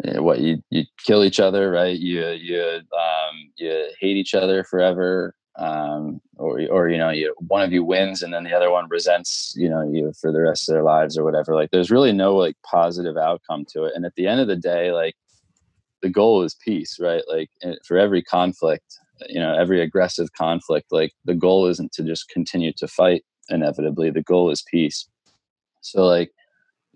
eh, 0.05 0.19
what 0.19 0.41
you 0.41 0.63
you 0.71 0.85
kill 1.07 1.23
each 1.23 1.41
other, 1.41 1.71
right? 1.71 1.99
You 1.99 2.29
you 2.29 2.63
um, 2.63 3.53
you 3.57 3.89
hate 4.01 4.17
each 4.17 4.35
other 4.35 4.65
forever, 4.65 5.35
um, 5.57 6.21
or 6.37 6.61
or 6.71 6.89
you 6.89 6.99
know, 6.99 7.11
you 7.11 7.35
one 7.49 7.63
of 7.63 7.73
you 7.73 7.85
wins 7.85 8.23
and 8.23 8.33
then 8.33 8.45
the 8.45 8.55
other 8.55 8.71
one 8.71 8.89
resents, 8.89 9.55
you 9.57 9.69
know, 9.69 9.83
you 9.83 10.13
for 10.21 10.33
the 10.33 10.41
rest 10.41 10.69
of 10.69 10.75
their 10.75 10.83
lives 10.83 11.19
or 11.19 11.25
whatever. 11.25 11.55
Like 11.55 11.71
there's 11.71 11.91
really 11.91 12.13
no 12.13 12.35
like 12.37 12.57
positive 12.65 13.17
outcome 13.17 13.65
to 13.73 13.85
it. 13.85 13.93
And 13.95 14.05
at 14.05 14.15
the 14.15 14.27
end 14.27 14.41
of 14.41 14.49
the 14.49 14.57
day, 14.57 14.93
like 14.93 15.17
the 16.03 16.09
goal 16.09 16.43
is 16.43 16.55
peace, 16.55 16.99
right? 17.01 17.23
Like 17.29 17.51
eh, 17.63 17.75
for 17.85 17.99
every 17.99 18.23
conflict, 18.23 18.99
you 19.29 19.41
know 19.41 19.55
every 19.55 19.81
aggressive 19.81 20.33
conflict 20.33 20.87
like 20.91 21.13
the 21.25 21.35
goal 21.35 21.67
isn't 21.67 21.93
to 21.93 22.03
just 22.03 22.29
continue 22.29 22.73
to 22.73 22.89
fight 22.89 23.25
inevitably 23.49 24.11
the 24.11 24.23
goal 24.23 24.51
is 24.51 24.65
peace 24.71 25.09
so 25.81 26.07
like 26.07 26.31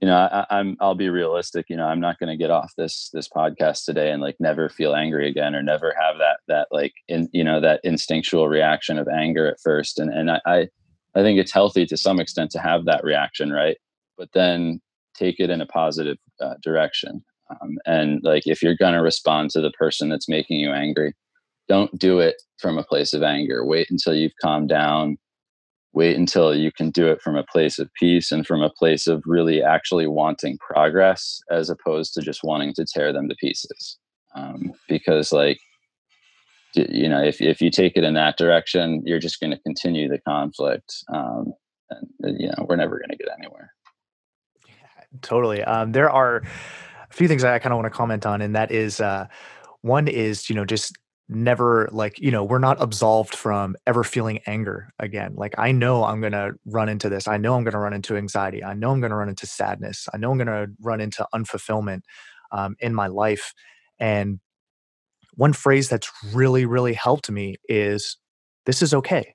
you 0.05 0.11
know 0.11 0.17
I, 0.17 0.45
i'm 0.51 0.77
i'll 0.81 0.95
be 0.95 1.09
realistic 1.09 1.65
you 1.71 1.77
know 1.77 1.87
i'm 1.87 1.99
not 1.99 2.19
going 2.19 2.29
to 2.29 2.37
get 2.37 2.51
off 2.51 2.75
this 2.77 3.09
this 3.15 3.27
podcast 3.27 3.87
today 3.87 4.11
and 4.11 4.21
like 4.21 4.37
never 4.39 4.69
feel 4.69 4.95
angry 4.95 5.27
again 5.27 5.55
or 5.55 5.63
never 5.63 5.95
have 5.99 6.19
that 6.19 6.41
that 6.47 6.69
like 6.71 6.93
in 7.09 7.27
you 7.33 7.43
know 7.43 7.59
that 7.59 7.81
instinctual 7.85 8.49
reaction 8.49 8.99
of 8.99 9.09
anger 9.09 9.47
at 9.47 9.59
first 9.65 9.99
and 9.99 10.13
and 10.13 10.31
i 10.31 10.41
i, 10.45 10.69
I 11.15 11.23
think 11.23 11.39
it's 11.39 11.53
healthy 11.53 11.87
to 11.87 11.97
some 11.97 12.21
extent 12.21 12.51
to 12.51 12.59
have 12.59 12.85
that 12.85 13.03
reaction 13.03 13.51
right 13.51 13.79
but 14.19 14.29
then 14.35 14.83
take 15.17 15.41
it 15.41 15.49
in 15.49 15.63
a 15.63 15.67
positive 15.67 16.19
uh, 16.39 16.57
direction 16.63 17.25
um, 17.49 17.79
and 17.87 18.21
like 18.23 18.47
if 18.47 18.63
you're 18.63 18.77
going 18.77 18.95
to 18.95 19.01
respond 19.01 19.49
to 19.53 19.63
the 19.63 19.71
person 19.71 20.11
that's 20.11 20.29
making 20.29 20.61
you 20.61 20.71
angry 20.71 21.15
don't 21.67 21.99
do 21.99 22.19
it 22.19 22.43
from 22.59 22.79
a 22.79 22.85
place 22.85 23.15
of 23.15 23.23
anger. 23.23 23.65
Wait 23.65 23.91
until 23.91 24.15
you've 24.15 24.37
calmed 24.41 24.69
down. 24.69 25.17
Wait 25.95 26.17
until 26.17 26.55
you 26.55 26.73
can 26.73 26.91
do 26.91 27.07
it 27.07 27.23
from 27.23 27.37
a 27.37 27.45
place 27.45 27.79
of 27.79 27.89
peace 27.95 28.33
and 28.33 28.45
from 28.45 28.61
a 28.61 28.71
place 28.71 29.07
of 29.07 29.23
really 29.25 29.63
actually 29.63 30.09
wanting 30.09 30.59
progress 30.59 31.41
as 31.51 31.71
opposed 31.71 32.13
to 32.13 32.21
just 32.21 32.43
wanting 32.43 32.75
to 32.75 32.85
tear 32.85 33.13
them 33.13 33.29
to 33.29 33.35
pieces. 33.37 33.97
Um, 34.35 34.73
because, 34.89 35.33
like, 35.33 35.61
you 36.75 37.09
know, 37.09 37.23
if, 37.23 37.41
if 37.41 37.63
you 37.63 37.71
take 37.71 37.97
it 37.97 38.03
in 38.03 38.15
that 38.15 38.37
direction, 38.37 39.03
you're 39.07 39.21
just 39.21 39.39
going 39.39 39.53
to 39.53 39.59
continue 39.61 40.09
the 40.09 40.19
conflict. 40.19 40.93
Um, 41.13 41.53
and, 41.91 42.09
uh, 42.25 42.37
you 42.37 42.49
know, 42.49 42.67
we're 42.69 42.75
never 42.75 42.99
going 42.99 43.11
to 43.11 43.17
get 43.17 43.29
anywhere. 43.39 43.73
Yeah, 44.67 44.75
totally. 45.23 45.63
Um, 45.63 45.93
there 45.93 46.11
are 46.11 46.39
a 46.39 47.15
few 47.15 47.29
things 47.29 47.45
I 47.45 47.61
kind 47.61 47.73
of 47.73 47.77
want 47.77 47.87
to 47.87 47.97
comment 47.97 48.27
on, 48.27 48.43
and 48.43 48.57
that 48.57 48.73
is 48.73 49.01
uh, 49.01 49.29
one 49.83 50.09
is, 50.09 50.51
you 50.51 50.57
know, 50.57 50.65
just 50.65 50.97
never 51.35 51.89
like 51.93 52.19
you 52.19 52.31
know 52.31 52.45
we're 52.45 52.59
not 52.59 52.81
absolved 52.81 53.35
from 53.35 53.77
ever 53.87 54.05
feeling 54.05 54.41
anger 54.47 54.93
again. 54.99 55.35
Like 55.37 55.55
i 55.59 55.73
know 55.73 56.05
i'm 56.05 56.21
going 56.21 56.33
to 56.33 56.53
run 56.67 56.89
into 56.89 57.09
this. 57.09 57.29
I 57.29 57.37
know 57.37 57.55
i'm 57.55 57.65
going 57.65 57.73
to 57.73 57.79
run 57.79 57.93
into 57.93 58.17
anxiety. 58.17 58.65
I 58.65 58.75
know 58.75 58.91
i'm 58.91 59.01
going 59.01 59.11
to 59.11 59.17
run 59.17 59.29
into 59.29 59.47
sadness. 59.47 60.09
I 60.13 60.19
know 60.19 60.31
i'm 60.31 60.39
going 60.39 60.47
to 60.47 60.73
run 60.81 61.01
into 61.01 61.27
unfulfillment 61.35 62.03
um, 62.53 62.77
in 62.81 62.95
my 62.95 63.09
life. 63.09 63.53
And 63.99 64.41
one 65.35 65.53
phrase 65.53 65.89
that's 65.89 66.11
really 66.33 66.65
really 66.65 66.95
helped 66.95 67.31
me 67.31 67.57
is 67.69 68.17
this 68.67 68.83
is 68.83 68.95
okay. 68.95 69.35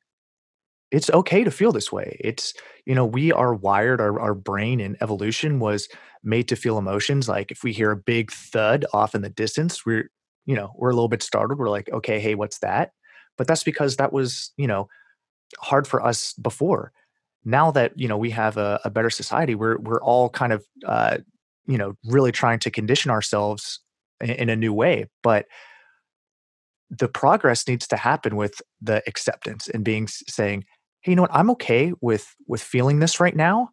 It's 0.92 1.10
okay 1.12 1.44
to 1.44 1.52
feel 1.52 1.72
this 1.72 1.92
way. 1.92 2.18
It's 2.20 2.54
you 2.86 2.96
know 2.96 3.06
we 3.06 3.32
are 3.32 3.54
wired 3.54 4.02
our, 4.02 4.20
our 4.20 4.34
brain 4.34 4.80
in 4.80 4.98
evolution 5.02 5.60
was 5.60 5.88
made 6.24 6.48
to 6.50 6.56
feel 6.56 6.78
emotions. 6.78 7.30
Like 7.30 7.52
if 7.52 7.64
we 7.64 7.74
hear 7.74 7.92
a 7.92 7.98
big 7.98 8.32
thud 8.32 8.86
off 8.94 9.16
in 9.16 9.22
the 9.22 9.30
distance 9.30 9.86
we're 9.86 10.10
you 10.50 10.56
know, 10.56 10.74
we're 10.76 10.90
a 10.90 10.96
little 10.96 11.08
bit 11.08 11.22
startled. 11.22 11.60
We're 11.60 11.70
like, 11.70 11.92
okay, 11.92 12.20
hey, 12.20 12.34
what's 12.34 12.58
that? 12.60 12.94
But 13.38 13.46
that's 13.46 13.64
because 13.64 13.98
that 13.98 14.12
was, 14.12 14.52
you 14.58 14.66
know, 14.66 14.90
hard 15.60 15.86
for 15.86 16.04
us 16.04 16.34
before. 16.34 16.92
Now 17.46 17.70
that, 17.70 17.92
you 17.96 18.08
know, 18.08 18.18
we 18.18 18.32
have 18.32 18.58
a, 18.58 18.80
a 18.84 18.90
better 18.90 19.12
society, 19.12 19.54
we're 19.54 19.78
we're 19.78 20.02
all 20.02 20.28
kind 20.28 20.52
of 20.52 20.66
uh, 20.88 21.20
you 21.68 21.78
know, 21.78 21.94
really 22.04 22.32
trying 22.32 22.58
to 22.60 22.72
condition 22.72 23.12
ourselves 23.12 23.80
in, 24.20 24.32
in 24.32 24.50
a 24.50 24.56
new 24.56 24.74
way. 24.74 25.06
But 25.22 25.46
the 26.90 27.08
progress 27.08 27.68
needs 27.68 27.88
to 27.90 27.98
happen 27.98 28.36
with 28.36 28.60
the 28.82 29.04
acceptance 29.06 29.70
and 29.70 29.86
being 29.86 30.08
saying, 30.08 30.66
hey, 31.02 31.12
you 31.12 31.16
know 31.16 31.22
what, 31.22 31.36
I'm 31.36 31.52
okay 31.52 31.94
with 32.02 32.36
with 32.48 32.62
feeling 32.62 32.98
this 33.00 33.20
right 33.20 33.36
now. 33.36 33.70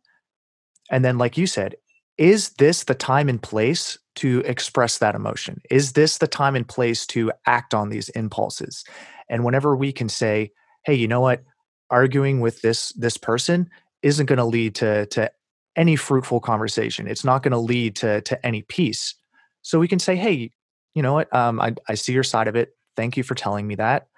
And 0.90 1.02
then, 1.02 1.16
like 1.16 1.38
you 1.38 1.46
said, 1.46 1.76
is 2.18 2.50
this 2.58 2.84
the 2.84 2.94
time 2.94 3.30
and 3.30 3.42
place 3.42 3.98
to 4.16 4.40
express 4.40 4.98
that 4.98 5.14
emotion? 5.14 5.60
Is 5.70 5.92
this 5.92 6.18
the 6.18 6.26
time 6.26 6.56
and 6.56 6.66
place 6.66 7.06
to 7.08 7.32
act 7.46 7.74
on 7.74 7.88
these 7.88 8.08
impulses? 8.10 8.84
And 9.28 9.44
whenever 9.44 9.76
we 9.76 9.92
can 9.92 10.08
say, 10.08 10.52
hey, 10.84 10.94
you 10.94 11.08
know 11.08 11.20
what? 11.20 11.44
Arguing 11.90 12.40
with 12.40 12.62
this 12.62 12.92
this 12.92 13.16
person 13.16 13.70
isn't 14.02 14.26
going 14.26 14.38
to 14.38 14.44
lead 14.44 14.74
to 14.76 15.06
to 15.06 15.30
any 15.76 15.96
fruitful 15.96 16.40
conversation. 16.40 17.06
It's 17.06 17.24
not 17.24 17.42
going 17.42 17.52
to 17.52 17.58
lead 17.58 17.96
to 17.96 18.20
to 18.22 18.46
any 18.46 18.62
peace. 18.62 19.14
So 19.62 19.78
we 19.78 19.88
can 19.88 19.98
say, 19.98 20.16
hey, 20.16 20.50
you 20.94 21.02
know 21.02 21.12
what? 21.14 21.32
Um, 21.34 21.60
I, 21.60 21.74
I 21.88 21.94
see 21.94 22.12
your 22.12 22.22
side 22.22 22.48
of 22.48 22.56
it. 22.56 22.70
Thank 22.96 23.16
you 23.16 23.22
for 23.22 23.34
telling 23.34 23.66
me 23.66 23.74
that. 23.76 24.08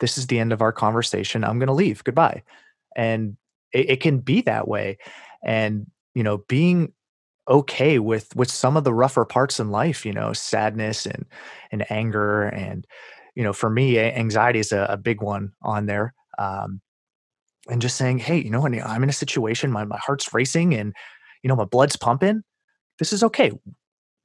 This 0.00 0.16
is 0.18 0.26
the 0.28 0.38
end 0.38 0.52
of 0.52 0.62
our 0.62 0.72
conversation. 0.72 1.44
I'm 1.44 1.58
going 1.58 1.68
to 1.68 1.72
leave. 1.72 2.04
Goodbye. 2.04 2.42
And 2.96 3.36
it, 3.72 3.90
it 3.90 4.00
can 4.00 4.18
be 4.18 4.42
that 4.42 4.68
way. 4.68 4.98
And 5.42 5.90
you 6.14 6.22
know, 6.22 6.38
being 6.48 6.92
okay 7.48 7.98
with 7.98 8.34
with 8.34 8.50
some 8.50 8.76
of 8.76 8.84
the 8.84 8.94
rougher 8.94 9.24
parts 9.24 9.60
in 9.60 9.70
life 9.70 10.06
you 10.06 10.12
know 10.12 10.32
sadness 10.32 11.06
and 11.06 11.26
and 11.70 11.90
anger 11.90 12.44
and 12.44 12.86
you 13.34 13.42
know 13.42 13.52
for 13.52 13.68
me 13.68 13.98
anxiety 13.98 14.58
is 14.58 14.72
a, 14.72 14.86
a 14.88 14.96
big 14.96 15.20
one 15.20 15.52
on 15.62 15.86
there 15.86 16.14
um 16.38 16.80
and 17.68 17.82
just 17.82 17.96
saying 17.96 18.18
hey 18.18 18.38
you 18.38 18.50
know 18.50 18.64
i'm 18.66 19.02
in 19.02 19.08
a 19.10 19.12
situation 19.12 19.70
my, 19.70 19.84
my 19.84 19.98
heart's 19.98 20.32
racing 20.32 20.74
and 20.74 20.94
you 21.42 21.48
know 21.48 21.56
my 21.56 21.64
blood's 21.64 21.96
pumping 21.96 22.42
this 22.98 23.12
is 23.12 23.22
okay. 23.24 23.52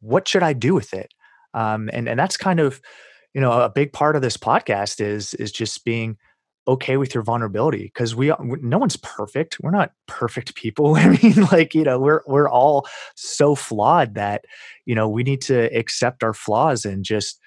What 0.02 0.28
should 0.28 0.44
i 0.44 0.54
do 0.54 0.74
with 0.74 0.94
it? 0.94 1.14
Um 1.54 1.90
and 1.94 2.08
and 2.08 2.20
that's 2.20 2.38
kind 2.38 2.60
of 2.60 2.82
you 3.34 3.42
know 3.42 3.52
a 3.52 3.70
big 3.70 3.94
part 3.94 4.16
of 4.16 4.22
this 4.22 4.38
podcast 4.38 5.02
is 5.02 5.34
is 5.36 5.52
just 5.52 5.84
being 5.84 6.18
okay 6.70 6.98
with 6.98 7.14
your 7.16 7.24
vulnerability 7.24 7.84
because 7.84 8.16
we 8.16 8.30
uh, 8.30 8.38
no 8.40 8.78
one's 8.78 8.98
perfect. 8.98 9.58
We're 9.60 9.72
not 9.72 9.92
perfect 10.08 10.56
people. 10.56 10.96
I 10.98 11.18
mean 11.22 11.44
like 11.52 11.74
you 11.74 11.84
know 11.84 12.00
we're 12.00 12.22
we're 12.28 12.50
all 12.50 12.88
so 13.16 13.56
flawed 13.56 14.16
that 14.16 14.46
you 14.86 14.96
know 14.96 15.10
we 15.10 15.24
need 15.24 15.42
to 15.44 15.64
accept 15.76 16.24
our 16.24 16.34
flaws 16.34 16.86
and 16.86 17.04
just 17.04 17.40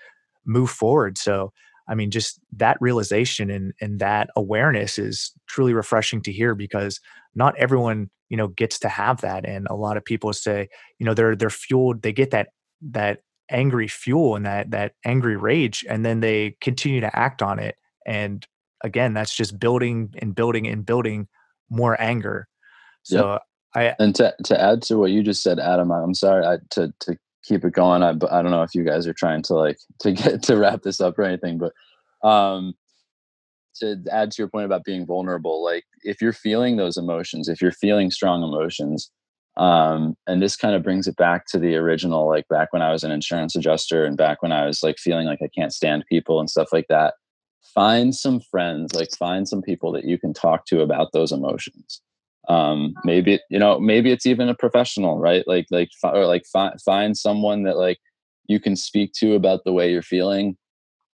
move 0.44 0.70
forward. 0.70 1.16
So 1.18 1.52
i 1.88 1.96
mean 1.96 2.12
just 2.12 2.38
that 2.56 2.76
realization 2.80 3.50
and 3.50 3.72
and 3.80 3.98
that 3.98 4.30
awareness 4.36 5.00
is 5.00 5.32
truly 5.48 5.74
refreshing 5.74 6.22
to 6.22 6.30
hear 6.30 6.54
because 6.54 7.00
not 7.34 7.56
everyone 7.58 8.08
you 8.28 8.36
know 8.36 8.48
gets 8.48 8.78
to 8.80 8.88
have 8.88 9.20
that. 9.20 9.44
And 9.46 9.66
a 9.68 9.76
lot 9.76 9.96
of 9.96 10.04
people 10.04 10.32
say 10.32 10.68
you 10.98 11.06
know 11.06 11.14
they're 11.14 11.36
they're 11.36 11.50
fueled 11.50 12.02
they 12.02 12.12
get 12.12 12.30
that 12.32 12.48
that 12.82 13.20
angry 13.50 13.88
fuel 13.88 14.34
and 14.36 14.46
that 14.46 14.70
that 14.70 14.94
angry 15.04 15.36
rage 15.36 15.84
and 15.88 16.04
then 16.04 16.20
they 16.20 16.56
continue 16.60 17.00
to 17.00 17.16
act 17.16 17.42
on 17.42 17.58
it 17.58 17.76
and 18.06 18.46
again, 18.82 19.14
that's 19.14 19.34
just 19.34 19.58
building 19.58 20.14
and 20.18 20.34
building 20.34 20.66
and 20.66 20.84
building 20.84 21.28
more 21.70 22.00
anger. 22.00 22.48
So 23.02 23.32
yep. 23.32 23.42
I 23.74 23.94
and 23.98 24.14
to 24.16 24.34
to 24.44 24.60
add 24.60 24.82
to 24.82 24.98
what 24.98 25.10
you 25.10 25.22
just 25.22 25.42
said, 25.42 25.58
Adam, 25.58 25.90
I'm 25.90 26.14
sorry 26.14 26.44
I, 26.44 26.58
to 26.70 26.92
to 27.00 27.16
keep 27.44 27.64
it 27.64 27.72
going. 27.72 28.02
I 28.02 28.10
I 28.10 28.42
don't 28.42 28.50
know 28.50 28.62
if 28.62 28.74
you 28.74 28.84
guys 28.84 29.06
are 29.06 29.14
trying 29.14 29.42
to 29.44 29.54
like 29.54 29.78
to 30.00 30.12
get 30.12 30.42
to 30.44 30.56
wrap 30.56 30.82
this 30.82 31.00
up 31.00 31.18
or 31.18 31.22
anything, 31.22 31.58
but 31.58 31.72
um, 32.26 32.74
to 33.76 34.02
add 34.10 34.30
to 34.32 34.42
your 34.42 34.48
point 34.48 34.66
about 34.66 34.84
being 34.84 35.06
vulnerable, 35.06 35.62
like 35.64 35.84
if 36.02 36.20
you're 36.20 36.32
feeling 36.32 36.76
those 36.76 36.96
emotions, 36.96 37.48
if 37.48 37.60
you're 37.60 37.72
feeling 37.72 38.10
strong 38.10 38.42
emotions, 38.42 39.10
um, 39.56 40.16
and 40.26 40.40
this 40.40 40.56
kind 40.56 40.74
of 40.74 40.82
brings 40.82 41.06
it 41.06 41.16
back 41.16 41.46
to 41.46 41.58
the 41.58 41.74
original, 41.76 42.28
like 42.28 42.46
back 42.48 42.72
when 42.72 42.82
I 42.82 42.92
was 42.92 43.04
an 43.04 43.10
insurance 43.10 43.56
adjuster 43.56 44.04
and 44.04 44.16
back 44.16 44.42
when 44.42 44.52
I 44.52 44.66
was 44.66 44.82
like 44.82 44.98
feeling 44.98 45.26
like 45.26 45.40
I 45.42 45.48
can't 45.54 45.72
stand 45.72 46.04
people 46.08 46.40
and 46.40 46.48
stuff 46.48 46.68
like 46.72 46.86
that. 46.88 47.14
Find 47.74 48.14
some 48.14 48.40
friends, 48.40 48.94
like 48.94 49.10
find 49.12 49.48
some 49.48 49.62
people 49.62 49.92
that 49.92 50.04
you 50.04 50.18
can 50.18 50.34
talk 50.34 50.66
to 50.66 50.82
about 50.82 51.12
those 51.12 51.32
emotions. 51.32 52.00
Um 52.48 52.94
maybe 53.04 53.38
you 53.50 53.58
know 53.58 53.78
maybe 53.78 54.10
it's 54.10 54.26
even 54.26 54.48
a 54.48 54.54
professional 54.54 55.18
right? 55.18 55.46
Like 55.46 55.66
like 55.70 55.90
or 56.02 56.26
like 56.26 56.44
fi- 56.44 56.74
find 56.84 57.16
someone 57.16 57.62
that 57.64 57.76
like 57.76 57.98
you 58.48 58.58
can 58.58 58.76
speak 58.76 59.12
to 59.14 59.34
about 59.34 59.64
the 59.64 59.72
way 59.72 59.90
you're 59.90 60.02
feeling 60.02 60.56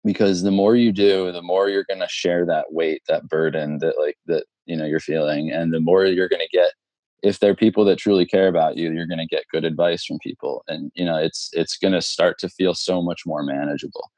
because 0.04 0.42
the 0.42 0.50
more 0.50 0.76
you 0.76 0.92
do 0.92 1.32
the 1.32 1.42
more 1.42 1.68
you're 1.68 1.84
going 1.84 2.00
to 2.00 2.08
share 2.08 2.44
that 2.46 2.72
weight 2.72 3.02
that 3.08 3.28
burden 3.28 3.78
that 3.78 3.98
like 3.98 4.16
that 4.26 4.44
you 4.66 4.76
know 4.76 4.84
you're 4.84 5.00
feeling 5.00 5.50
and 5.50 5.72
the 5.72 5.80
more 5.80 6.04
you're 6.04 6.28
going 6.28 6.46
to 6.46 6.56
get 6.56 6.72
if 7.22 7.40
they're 7.40 7.54
people 7.54 7.84
that 7.84 7.98
truly 7.98 8.26
care 8.26 8.48
about 8.48 8.76
you 8.76 8.92
you're 8.92 9.06
going 9.06 9.18
to 9.18 9.26
get 9.26 9.48
good 9.50 9.64
advice 9.64 10.04
from 10.04 10.18
people 10.18 10.62
and 10.68 10.92
you 10.94 11.04
know 11.04 11.16
it's 11.16 11.50
it's 11.52 11.76
going 11.76 11.92
to 11.92 12.02
start 12.02 12.38
to 12.38 12.48
feel 12.48 12.74
so 12.74 13.02
much 13.02 13.22
more 13.26 13.42
manageable 13.42 14.10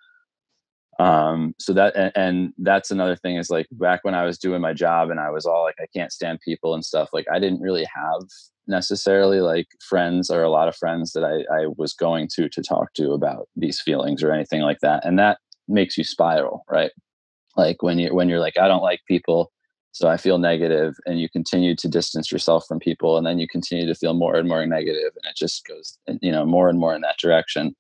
um 0.99 1.55
so 1.59 1.73
that 1.73 1.95
and, 1.95 2.13
and, 2.15 2.53
that's 2.59 2.91
another 2.91 3.17
thing 3.17 3.37
is 3.37 3.51
like 3.51 3.67
back 3.73 4.01
when 4.03 4.15
i 4.15 4.25
was 4.25 4.39
doing 4.39 4.61
my 4.61 4.73
job 4.73 5.11
and 5.11 5.21
i 5.21 5.31
was 5.31 5.45
all 5.45 5.63
like 5.63 5.75
i 5.81 5.87
can't 5.95 6.13
stand 6.13 6.41
people 6.41 6.75
and 6.75 6.85
stuff 6.85 7.11
like 7.13 7.27
i 7.31 7.39
didn't 7.39 7.61
really 7.61 7.87
have 7.95 8.23
necessarily 8.67 9.41
like 9.41 9.67
friends 9.81 10.31
or 10.31 10.43
a 10.43 10.51
lot 10.51 10.69
of 10.69 10.77
friends 10.77 11.13
that 11.13 11.25
i 11.25 11.45
i 11.55 11.67
was 11.77 11.93
going 11.93 12.29
to 12.33 12.49
to 12.49 12.63
talk 12.63 12.93
to 12.95 13.13
about 13.13 13.49
these 13.57 13.81
feelings 13.81 14.23
or 14.23 14.33
anything 14.33 14.63
like 14.63 14.79
that 14.81 15.05
and 15.05 15.19
that 15.19 15.39
makes 15.69 15.99
you 15.99 16.05
spiral 16.05 16.65
right? 16.71 16.93
Like 17.57 17.83
when 17.83 17.99
you 17.99 18.15
when 18.15 18.29
you're 18.29 18.41
like 18.41 18.59
i 18.59 18.69
don't 18.69 18.83
like 18.83 19.01
people 19.09 19.51
so 19.93 20.09
i 20.09 20.19
feel 20.19 20.37
negative 20.37 20.95
and 21.07 21.19
you 21.21 21.29
continue 21.29 21.75
to 21.75 21.89
distance 21.89 22.31
yourself 22.31 22.67
from 22.67 22.79
people 22.79 23.17
and 23.17 23.27
then 23.27 23.39
you 23.39 23.49
continue 23.49 23.87
to 23.87 23.95
feel 23.95 24.13
more 24.13 24.37
and 24.37 24.47
more 24.47 24.65
negative 24.67 25.13
and 25.17 25.31
it 25.31 25.37
just 25.37 25.67
goes 25.67 25.99
you 26.21 26.31
know 26.31 26.45
more 26.45 26.69
and 26.69 26.79
more 26.79 26.95
in 26.95 27.01
that 27.01 27.17
direction 27.19 27.75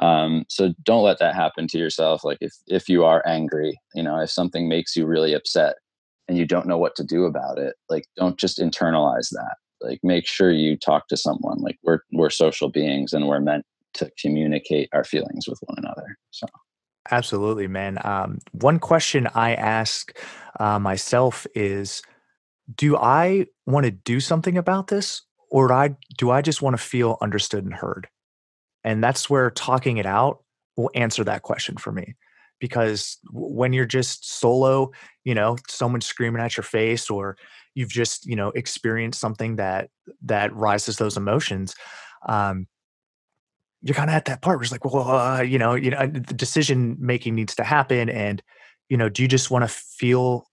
um, 0.00 0.44
so 0.48 0.72
don't 0.84 1.02
let 1.02 1.18
that 1.18 1.34
happen 1.34 1.66
to 1.68 1.78
yourself 1.78 2.24
like 2.24 2.38
if 2.40 2.52
if 2.66 2.88
you 2.88 3.04
are 3.04 3.22
angry 3.26 3.78
you 3.94 4.02
know 4.02 4.18
if 4.20 4.30
something 4.30 4.68
makes 4.68 4.96
you 4.96 5.06
really 5.06 5.34
upset 5.34 5.76
and 6.28 6.36
you 6.36 6.46
don't 6.46 6.66
know 6.66 6.78
what 6.78 6.94
to 6.96 7.04
do 7.04 7.24
about 7.24 7.58
it 7.58 7.74
like 7.88 8.04
don't 8.16 8.38
just 8.38 8.58
internalize 8.58 9.30
that. 9.30 9.56
Like 9.80 10.00
make 10.02 10.26
sure 10.26 10.50
you 10.50 10.76
talk 10.76 11.08
to 11.08 11.16
someone 11.16 11.58
like 11.58 11.78
we're 11.82 12.00
we're 12.12 12.30
social 12.30 12.68
beings 12.68 13.12
and 13.12 13.28
we're 13.28 13.40
meant 13.40 13.64
to 13.94 14.10
communicate 14.20 14.88
our 14.92 15.04
feelings 15.04 15.48
with 15.48 15.58
one 15.66 15.78
another 15.78 16.18
so. 16.30 16.46
Absolutely 17.10 17.68
man. 17.68 17.98
Um, 18.04 18.38
one 18.52 18.78
question 18.78 19.28
i 19.34 19.54
ask 19.54 20.16
uh, 20.60 20.78
myself 20.78 21.46
is 21.54 22.02
do 22.74 22.96
i 22.96 23.46
want 23.66 23.84
to 23.84 23.92
do 23.92 24.20
something 24.20 24.58
about 24.58 24.88
this 24.88 25.22
or 25.50 25.68
do 25.68 25.74
i 25.74 25.96
do 26.18 26.30
i 26.30 26.42
just 26.42 26.60
want 26.60 26.76
to 26.76 26.82
feel 26.82 27.16
understood 27.22 27.64
and 27.64 27.74
heard 27.74 28.08
and 28.88 29.04
that's 29.04 29.28
where 29.28 29.50
talking 29.50 29.98
it 29.98 30.06
out 30.06 30.42
will 30.78 30.90
answer 30.94 31.22
that 31.22 31.42
question 31.42 31.76
for 31.76 31.92
me. 31.92 32.16
Because 32.58 33.18
when 33.30 33.74
you're 33.74 33.84
just 33.84 34.40
solo, 34.40 34.92
you 35.24 35.34
know, 35.34 35.58
someone 35.68 36.00
screaming 36.00 36.40
at 36.40 36.56
your 36.56 36.64
face, 36.64 37.10
or 37.10 37.36
you've 37.74 37.90
just, 37.90 38.24
you 38.24 38.34
know, 38.34 38.48
experienced 38.52 39.20
something 39.20 39.56
that 39.56 39.90
that 40.22 40.54
rises 40.54 40.96
those 40.96 41.18
emotions, 41.18 41.74
um, 42.26 42.66
you're 43.82 43.94
kind 43.94 44.08
of 44.08 44.16
at 44.16 44.24
that 44.24 44.40
part 44.40 44.56
where 44.56 44.62
it's 44.62 44.72
like, 44.72 44.86
well, 44.86 45.10
uh, 45.10 45.42
you 45.42 45.58
know, 45.58 45.74
you 45.74 45.90
know, 45.90 46.06
the 46.06 46.34
decision 46.34 46.96
making 46.98 47.34
needs 47.34 47.54
to 47.56 47.64
happen, 47.64 48.08
and 48.08 48.42
you 48.88 48.96
know, 48.96 49.10
do 49.10 49.20
you 49.20 49.28
just 49.28 49.50
want 49.50 49.64
to 49.64 49.68
feel 49.68 50.46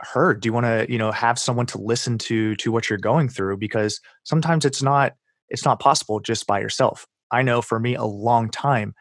heard? 0.00 0.42
Do 0.42 0.48
you 0.48 0.52
want 0.52 0.66
to, 0.66 0.86
you 0.92 0.98
know, 0.98 1.10
have 1.10 1.38
someone 1.38 1.66
to 1.66 1.78
listen 1.78 2.18
to 2.18 2.54
to 2.56 2.70
what 2.70 2.90
you're 2.90 2.98
going 2.98 3.30
through? 3.30 3.56
Because 3.56 3.98
sometimes 4.24 4.66
it's 4.66 4.82
not 4.82 5.14
it's 5.48 5.64
not 5.64 5.80
possible 5.80 6.20
just 6.20 6.46
by 6.46 6.60
yourself. 6.60 7.06
I 7.30 7.42
know 7.42 7.62
for 7.62 7.78
me 7.80 7.94
a 7.94 8.04
long 8.04 8.50
time 8.50 8.94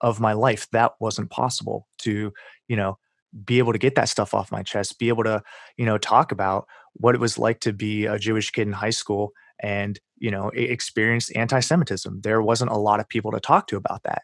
of 0.00 0.20
my 0.20 0.32
life 0.32 0.68
that 0.72 0.92
wasn't 1.00 1.30
possible 1.30 1.86
to, 1.98 2.32
you 2.68 2.76
know, 2.76 2.98
be 3.44 3.58
able 3.58 3.72
to 3.72 3.78
get 3.78 3.94
that 3.94 4.08
stuff 4.08 4.34
off 4.34 4.52
my 4.52 4.62
chest, 4.62 4.98
be 4.98 5.08
able 5.08 5.24
to, 5.24 5.42
you 5.76 5.86
know, 5.86 5.98
talk 5.98 6.32
about 6.32 6.66
what 6.94 7.14
it 7.14 7.20
was 7.20 7.38
like 7.38 7.60
to 7.60 7.72
be 7.72 8.06
a 8.06 8.18
Jewish 8.18 8.50
kid 8.50 8.66
in 8.66 8.72
high 8.72 8.90
school 8.90 9.32
and, 9.62 9.98
you 10.18 10.30
know, 10.30 10.50
experience 10.50 11.30
anti-Semitism. 11.30 12.20
There 12.22 12.42
wasn't 12.42 12.72
a 12.72 12.76
lot 12.76 13.00
of 13.00 13.08
people 13.08 13.32
to 13.32 13.40
talk 13.40 13.68
to 13.68 13.76
about 13.76 14.02
that. 14.04 14.22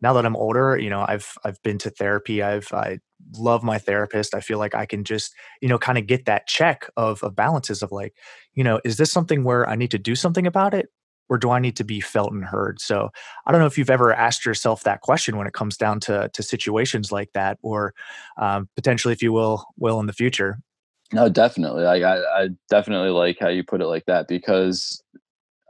Now 0.00 0.12
that 0.12 0.24
I'm 0.26 0.36
older, 0.36 0.76
you 0.78 0.90
know, 0.90 1.04
I've 1.08 1.32
I've 1.44 1.60
been 1.62 1.78
to 1.78 1.90
therapy. 1.90 2.42
I've 2.42 2.72
I 2.72 2.98
love 3.36 3.64
my 3.64 3.78
therapist. 3.78 4.34
I 4.34 4.40
feel 4.40 4.58
like 4.58 4.74
I 4.74 4.86
can 4.86 5.02
just, 5.02 5.34
you 5.60 5.68
know, 5.68 5.78
kind 5.78 5.98
of 5.98 6.06
get 6.06 6.26
that 6.26 6.46
check 6.46 6.88
of 6.96 7.22
of 7.24 7.34
balances 7.34 7.82
of 7.82 7.90
like, 7.90 8.14
you 8.54 8.62
know, 8.62 8.80
is 8.84 8.96
this 8.96 9.10
something 9.10 9.42
where 9.42 9.68
I 9.68 9.74
need 9.74 9.90
to 9.90 9.98
do 9.98 10.14
something 10.14 10.46
about 10.46 10.72
it 10.74 10.86
or 11.28 11.38
do 11.38 11.50
I 11.50 11.58
need 11.58 11.76
to 11.76 11.84
be 11.84 12.00
felt 12.00 12.32
and 12.32 12.44
heard? 12.44 12.80
So 12.80 13.10
I 13.46 13.52
don't 13.52 13.60
know 13.60 13.66
if 13.66 13.78
you've 13.78 13.90
ever 13.90 14.12
asked 14.12 14.46
yourself 14.46 14.82
that 14.84 15.00
question 15.00 15.36
when 15.36 15.46
it 15.46 15.52
comes 15.52 15.76
down 15.76 16.00
to 16.00 16.30
to 16.32 16.42
situations 16.42 17.12
like 17.12 17.32
that, 17.34 17.58
or 17.62 17.94
um, 18.36 18.68
potentially, 18.74 19.12
if 19.12 19.22
you 19.22 19.32
will, 19.32 19.66
will 19.76 20.00
in 20.00 20.06
the 20.06 20.12
future. 20.12 20.58
No, 21.12 21.28
definitely. 21.28 21.84
Like 21.84 22.02
I, 22.02 22.18
I 22.18 22.48
definitely 22.68 23.10
like 23.10 23.38
how 23.40 23.48
you 23.48 23.64
put 23.64 23.80
it 23.80 23.86
like 23.86 24.04
that 24.06 24.28
because, 24.28 25.02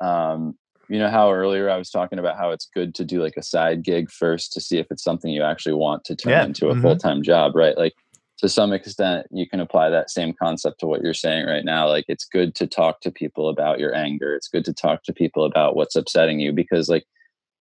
um, 0.00 0.56
you 0.88 0.98
know 0.98 1.10
how 1.10 1.30
earlier 1.30 1.70
I 1.70 1.76
was 1.76 1.90
talking 1.90 2.18
about 2.18 2.36
how 2.36 2.50
it's 2.50 2.66
good 2.74 2.94
to 2.96 3.04
do 3.04 3.22
like 3.22 3.36
a 3.36 3.42
side 3.42 3.84
gig 3.84 4.10
first 4.10 4.52
to 4.54 4.60
see 4.60 4.78
if 4.78 4.86
it's 4.90 5.04
something 5.04 5.30
you 5.30 5.42
actually 5.42 5.74
want 5.74 6.04
to 6.04 6.16
turn 6.16 6.32
yeah. 6.32 6.44
into 6.44 6.68
a 6.68 6.72
mm-hmm. 6.72 6.82
full 6.82 6.96
time 6.96 7.22
job, 7.22 7.54
right? 7.54 7.76
Like 7.76 7.94
to 8.38 8.48
some 8.48 8.72
extent 8.72 9.26
you 9.30 9.48
can 9.48 9.60
apply 9.60 9.90
that 9.90 10.10
same 10.10 10.32
concept 10.40 10.80
to 10.80 10.86
what 10.86 11.02
you're 11.02 11.14
saying 11.14 11.46
right 11.46 11.64
now. 11.64 11.88
Like 11.88 12.04
it's 12.08 12.24
good 12.24 12.54
to 12.56 12.66
talk 12.66 13.00
to 13.00 13.10
people 13.10 13.48
about 13.48 13.80
your 13.80 13.94
anger. 13.94 14.34
It's 14.34 14.48
good 14.48 14.64
to 14.66 14.72
talk 14.72 15.02
to 15.04 15.12
people 15.12 15.44
about 15.44 15.76
what's 15.76 15.96
upsetting 15.96 16.38
you 16.38 16.52
because 16.52 16.88
like 16.88 17.04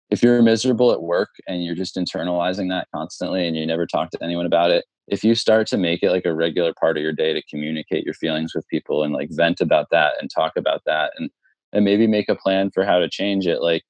if 0.09 0.21
you're 0.21 0.41
miserable 0.41 0.91
at 0.91 1.01
work 1.01 1.29
and 1.47 1.63
you're 1.63 1.75
just 1.75 1.95
internalizing 1.95 2.69
that 2.69 2.87
constantly 2.93 3.47
and 3.47 3.55
you 3.55 3.65
never 3.65 3.85
talk 3.85 4.11
to 4.11 4.23
anyone 4.23 4.45
about 4.45 4.71
it 4.71 4.85
if 5.07 5.23
you 5.23 5.35
start 5.35 5.67
to 5.67 5.77
make 5.77 6.01
it 6.01 6.11
like 6.11 6.25
a 6.25 6.33
regular 6.33 6.73
part 6.79 6.97
of 6.97 7.03
your 7.03 7.11
day 7.11 7.33
to 7.33 7.43
communicate 7.49 8.05
your 8.05 8.13
feelings 8.13 8.53
with 8.55 8.67
people 8.67 9.03
and 9.03 9.13
like 9.13 9.29
vent 9.31 9.59
about 9.59 9.87
that 9.91 10.13
and 10.19 10.29
talk 10.33 10.53
about 10.55 10.81
that 10.85 11.11
and 11.17 11.29
and 11.73 11.83
maybe 11.83 12.05
make 12.05 12.29
a 12.29 12.35
plan 12.35 12.69
for 12.71 12.85
how 12.85 12.99
to 12.99 13.09
change 13.09 13.47
it 13.47 13.61
like 13.61 13.83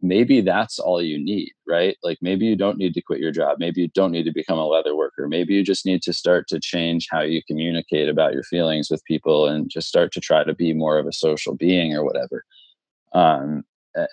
maybe 0.00 0.40
that's 0.40 0.78
all 0.78 1.02
you 1.02 1.22
need, 1.22 1.52
right? 1.66 1.96
Like 2.02 2.18
maybe 2.20 2.46
you 2.46 2.56
don't 2.56 2.78
need 2.78 2.94
to 2.94 3.02
quit 3.02 3.20
your 3.20 3.32
job. 3.32 3.56
Maybe 3.58 3.80
you 3.82 3.88
don't 3.88 4.12
need 4.12 4.24
to 4.24 4.32
become 4.32 4.58
a 4.58 4.66
leather 4.66 4.94
worker. 4.94 5.26
Maybe 5.28 5.54
you 5.54 5.64
just 5.64 5.84
need 5.84 6.02
to 6.02 6.12
start 6.12 6.46
to 6.48 6.60
change 6.60 7.08
how 7.10 7.20
you 7.22 7.42
communicate 7.46 8.08
about 8.08 8.32
your 8.32 8.44
feelings 8.44 8.90
with 8.90 9.04
people 9.04 9.48
and 9.48 9.68
just 9.68 9.88
start 9.88 10.12
to 10.12 10.20
try 10.20 10.44
to 10.44 10.54
be 10.54 10.72
more 10.72 10.98
of 10.98 11.06
a 11.06 11.12
social 11.12 11.56
being 11.56 11.94
or 11.94 12.04
whatever. 12.04 12.44
Um, 13.12 13.64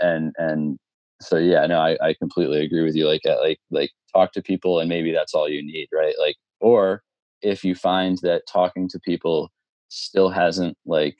and, 0.01 0.33
and 0.37 0.79
so, 1.21 1.37
yeah, 1.37 1.65
no, 1.67 1.79
I, 1.79 1.97
I 2.01 2.13
completely 2.15 2.63
agree 2.63 2.83
with 2.83 2.95
you. 2.95 3.07
Like, 3.07 3.21
uh, 3.25 3.37
like, 3.41 3.59
like 3.69 3.91
talk 4.11 4.31
to 4.33 4.41
people 4.41 4.79
and 4.79 4.89
maybe 4.89 5.11
that's 5.11 5.33
all 5.35 5.47
you 5.47 5.63
need, 5.63 5.87
right? 5.93 6.15
Like, 6.19 6.35
or 6.61 7.03
if 7.41 7.63
you 7.63 7.75
find 7.75 8.17
that 8.23 8.43
talking 8.51 8.89
to 8.89 8.99
people 8.99 9.51
still 9.89 10.29
hasn't 10.29 10.77
like, 10.85 11.15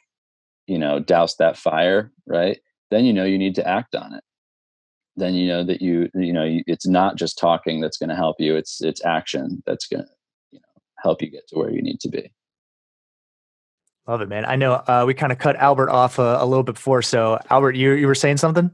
you 0.65 0.79
know, 0.79 0.99
doused 0.99 1.37
that 1.37 1.55
fire, 1.55 2.11
right? 2.25 2.59
Then 2.89 3.05
you 3.05 3.13
know 3.13 3.25
you 3.25 3.37
need 3.37 3.55
to 3.55 3.67
act 3.67 3.93
on 3.93 4.13
it 4.13 4.23
then 5.17 5.33
you 5.33 5.47
know 5.47 5.63
that 5.63 5.81
you 5.81 6.09
you 6.13 6.33
know 6.33 6.45
it's 6.67 6.87
not 6.87 7.15
just 7.15 7.37
talking 7.37 7.79
that's 7.79 7.97
going 7.97 8.09
to 8.09 8.15
help 8.15 8.35
you 8.39 8.55
it's 8.55 8.81
it's 8.81 9.03
action 9.05 9.63
that's 9.65 9.87
going 9.87 10.03
to 10.03 10.09
you 10.51 10.59
know 10.59 10.81
help 10.99 11.21
you 11.21 11.29
get 11.29 11.47
to 11.47 11.55
where 11.55 11.71
you 11.71 11.81
need 11.81 11.99
to 12.01 12.09
be. 12.09 12.31
Love 14.07 14.21
it 14.21 14.29
man. 14.29 14.45
I 14.45 14.55
know 14.55 14.73
uh, 14.73 15.03
we 15.07 15.13
kind 15.13 15.31
of 15.31 15.39
cut 15.39 15.55
albert 15.55 15.89
off 15.89 16.19
a, 16.19 16.37
a, 16.39 16.45
little 16.45 16.63
bit 16.63 16.75
before 16.75 17.01
so 17.01 17.39
albert 17.49 17.75
you 17.75 17.93
you 17.93 18.07
were 18.07 18.15
saying 18.15 18.37
something? 18.37 18.71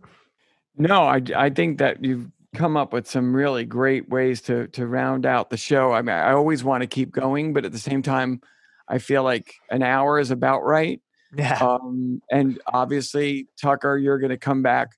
No 0.77 1.03
i 1.03 1.21
i 1.35 1.49
think 1.49 1.77
that 1.79 2.03
you've 2.03 2.29
come 2.53 2.75
up 2.75 2.91
with 2.91 3.07
some 3.07 3.33
really 3.33 3.63
great 3.63 4.09
ways 4.09 4.41
to 4.41 4.67
to 4.69 4.85
round 4.87 5.25
out 5.25 5.49
the 5.49 5.57
show. 5.57 5.91
I 5.91 6.01
mean 6.01 6.15
i 6.15 6.31
always 6.31 6.63
want 6.63 6.81
to 6.81 6.87
keep 6.87 7.11
going 7.11 7.53
but 7.53 7.65
at 7.65 7.71
the 7.71 7.79
same 7.79 8.01
time 8.01 8.41
i 8.87 8.97
feel 8.97 9.23
like 9.23 9.53
an 9.69 9.83
hour 9.83 10.19
is 10.19 10.31
about 10.31 10.63
right. 10.63 11.01
Yeah. 11.35 11.57
Um 11.61 12.21
and 12.29 12.59
obviously 12.67 13.47
tucker 13.61 13.97
you're 13.97 14.19
going 14.19 14.31
to 14.31 14.37
come 14.37 14.63
back 14.63 14.89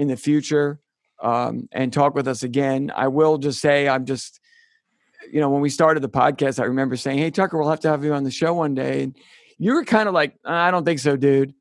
in 0.00 0.08
the 0.08 0.16
future 0.16 0.80
um, 1.22 1.68
and 1.72 1.92
talk 1.92 2.14
with 2.14 2.26
us 2.26 2.42
again. 2.42 2.90
I 2.96 3.08
will 3.08 3.36
just 3.36 3.60
say, 3.60 3.86
I'm 3.86 4.06
just, 4.06 4.40
you 5.30 5.40
know, 5.40 5.50
when 5.50 5.60
we 5.60 5.68
started 5.68 6.02
the 6.02 6.08
podcast, 6.08 6.58
I 6.58 6.64
remember 6.64 6.96
saying, 6.96 7.18
Hey, 7.18 7.30
Tucker, 7.30 7.58
we'll 7.58 7.68
have 7.68 7.80
to 7.80 7.90
have 7.90 8.02
you 8.02 8.14
on 8.14 8.24
the 8.24 8.30
show 8.30 8.54
one 8.54 8.74
day. 8.74 9.02
And 9.02 9.16
you 9.58 9.74
were 9.74 9.84
kind 9.84 10.08
of 10.08 10.14
like, 10.14 10.34
I 10.42 10.70
don't 10.70 10.86
think 10.86 11.00
so, 11.00 11.18
dude. 11.18 11.52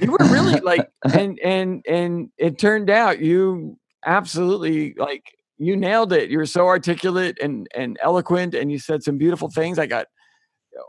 You 0.00 0.10
were 0.10 0.18
really 0.28 0.60
like, 0.64 0.90
and, 1.04 1.38
and, 1.38 1.84
and 1.88 2.30
it 2.36 2.58
turned 2.58 2.90
out 2.90 3.20
you 3.20 3.78
absolutely 4.04 4.94
like, 4.98 5.22
you 5.56 5.76
nailed 5.76 6.12
it. 6.12 6.28
You 6.28 6.38
were 6.38 6.46
so 6.46 6.66
articulate 6.66 7.38
and, 7.40 7.68
and 7.72 7.98
eloquent, 8.02 8.54
and 8.54 8.70
you 8.70 8.80
said 8.80 9.04
some 9.04 9.16
beautiful 9.16 9.48
things. 9.48 9.78
I 9.78 9.86
got 9.86 10.08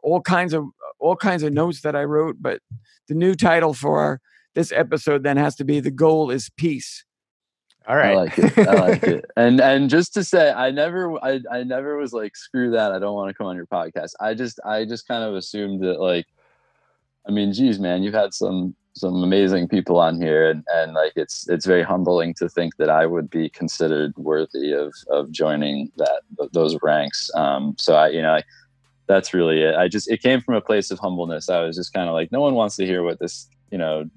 all 0.03 0.19
kinds 0.19 0.53
of 0.53 0.65
all 0.99 1.15
kinds 1.15 1.43
of 1.43 1.53
notes 1.53 1.81
that 1.81 1.95
I 1.95 2.03
wrote, 2.03 2.37
but 2.41 2.59
the 3.07 3.13
new 3.13 3.33
title 3.35 3.73
for 3.73 4.19
this 4.57 4.71
episode 4.71 5.21
then 5.21 5.37
has 5.37 5.55
to 5.57 5.63
be 5.63 5.79
"The 5.79 5.91
Goal 5.91 6.31
Is 6.31 6.49
Peace." 6.49 7.05
All 7.87 7.95
right. 7.95 8.13
I 8.13 8.15
like 8.15 8.39
it. 8.39 8.57
I 8.57 8.73
like 8.73 9.03
it. 9.03 9.25
And 9.37 9.61
and 9.61 9.89
just 9.89 10.15
to 10.15 10.23
say, 10.23 10.51
I 10.51 10.71
never 10.71 11.23
I, 11.23 11.39
I 11.51 11.63
never 11.63 11.95
was 11.95 12.11
like, 12.11 12.35
screw 12.35 12.71
that. 12.71 12.91
I 12.91 12.99
don't 12.99 13.13
want 13.13 13.29
to 13.29 13.33
come 13.35 13.45
on 13.45 13.55
your 13.55 13.67
podcast. 13.67 14.11
I 14.19 14.33
just 14.33 14.59
I 14.65 14.83
just 14.83 15.07
kind 15.07 15.23
of 15.23 15.35
assumed 15.35 15.83
that 15.83 16.01
like 16.01 16.25
I 17.27 17.31
mean, 17.31 17.53
geez, 17.53 17.79
man, 17.79 18.01
you've 18.01 18.15
had 18.15 18.33
some 18.33 18.75
some 18.93 19.23
amazing 19.23 19.67
people 19.67 19.99
on 19.99 20.19
here 20.19 20.49
and, 20.49 20.63
and 20.73 20.93
like 20.93 21.13
it's 21.15 21.47
it's 21.47 21.67
very 21.67 21.83
humbling 21.83 22.33
to 22.33 22.49
think 22.49 22.77
that 22.77 22.89
I 22.89 23.05
would 23.05 23.29
be 23.29 23.47
considered 23.47 24.11
worthy 24.17 24.71
of 24.73 24.91
of 25.09 25.31
joining 25.31 25.91
that 25.97 26.23
those 26.51 26.75
ranks. 26.81 27.29
Um 27.35 27.75
so 27.77 27.95
I 27.95 28.09
you 28.09 28.23
know 28.23 28.33
I, 28.33 28.43
that's 29.07 29.33
really 29.33 29.61
it. 29.61 29.75
I 29.75 29.87
just 29.87 30.09
it 30.09 30.21
came 30.21 30.41
from 30.41 30.55
a 30.55 30.61
place 30.61 30.91
of 30.91 30.99
humbleness. 30.99 31.47
I 31.47 31.61
was 31.61 31.77
just 31.77 31.93
kind 31.93 32.09
of 32.09 32.13
like, 32.13 32.31
no 32.31 32.41
one 32.41 32.55
wants 32.55 32.75
to 32.77 32.85
hear 32.85 33.03
what 33.03 33.19
this, 33.19 33.47
you 33.71 33.77
know, 33.77 34.09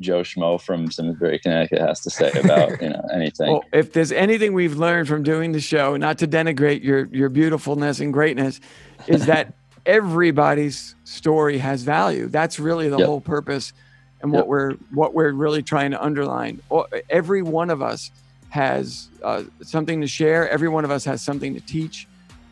Joe 0.00 0.20
Schmo 0.20 0.60
from 0.60 0.90
Simsbury, 0.90 1.38
Connecticut 1.38 1.80
has 1.80 2.00
to 2.00 2.10
say 2.10 2.30
about 2.32 2.80
you 2.82 2.90
know 2.90 3.02
anything. 3.14 3.52
Well, 3.52 3.64
if 3.72 3.92
there's 3.92 4.12
anything 4.12 4.52
we've 4.52 4.76
learned 4.76 5.08
from 5.08 5.22
doing 5.22 5.52
the 5.52 5.60
show, 5.60 5.96
not 5.96 6.18
to 6.18 6.28
denigrate 6.28 6.82
your 6.82 7.06
your 7.06 7.28
beautifulness 7.28 8.00
and 8.00 8.12
greatness, 8.12 8.60
is 9.06 9.26
that 9.26 9.54
everybody's 9.86 10.94
story 11.04 11.58
has 11.58 11.82
value. 11.82 12.28
That's 12.28 12.58
really 12.58 12.88
the 12.88 12.98
yep. 12.98 13.06
whole 13.06 13.20
purpose, 13.20 13.72
and 14.20 14.32
what 14.32 14.40
yep. 14.40 14.46
we're 14.46 14.72
what 14.92 15.14
we're 15.14 15.32
really 15.32 15.62
trying 15.62 15.92
to 15.92 16.02
underline. 16.02 16.60
Every 17.08 17.42
one 17.42 17.70
of 17.70 17.80
us 17.80 18.10
has 18.50 19.08
uh, 19.22 19.44
something 19.62 20.00
to 20.00 20.06
share. 20.06 20.48
Every 20.48 20.68
one 20.68 20.84
of 20.84 20.90
us 20.90 21.04
has 21.04 21.22
something 21.22 21.54
to 21.54 21.60
teach 21.60 22.06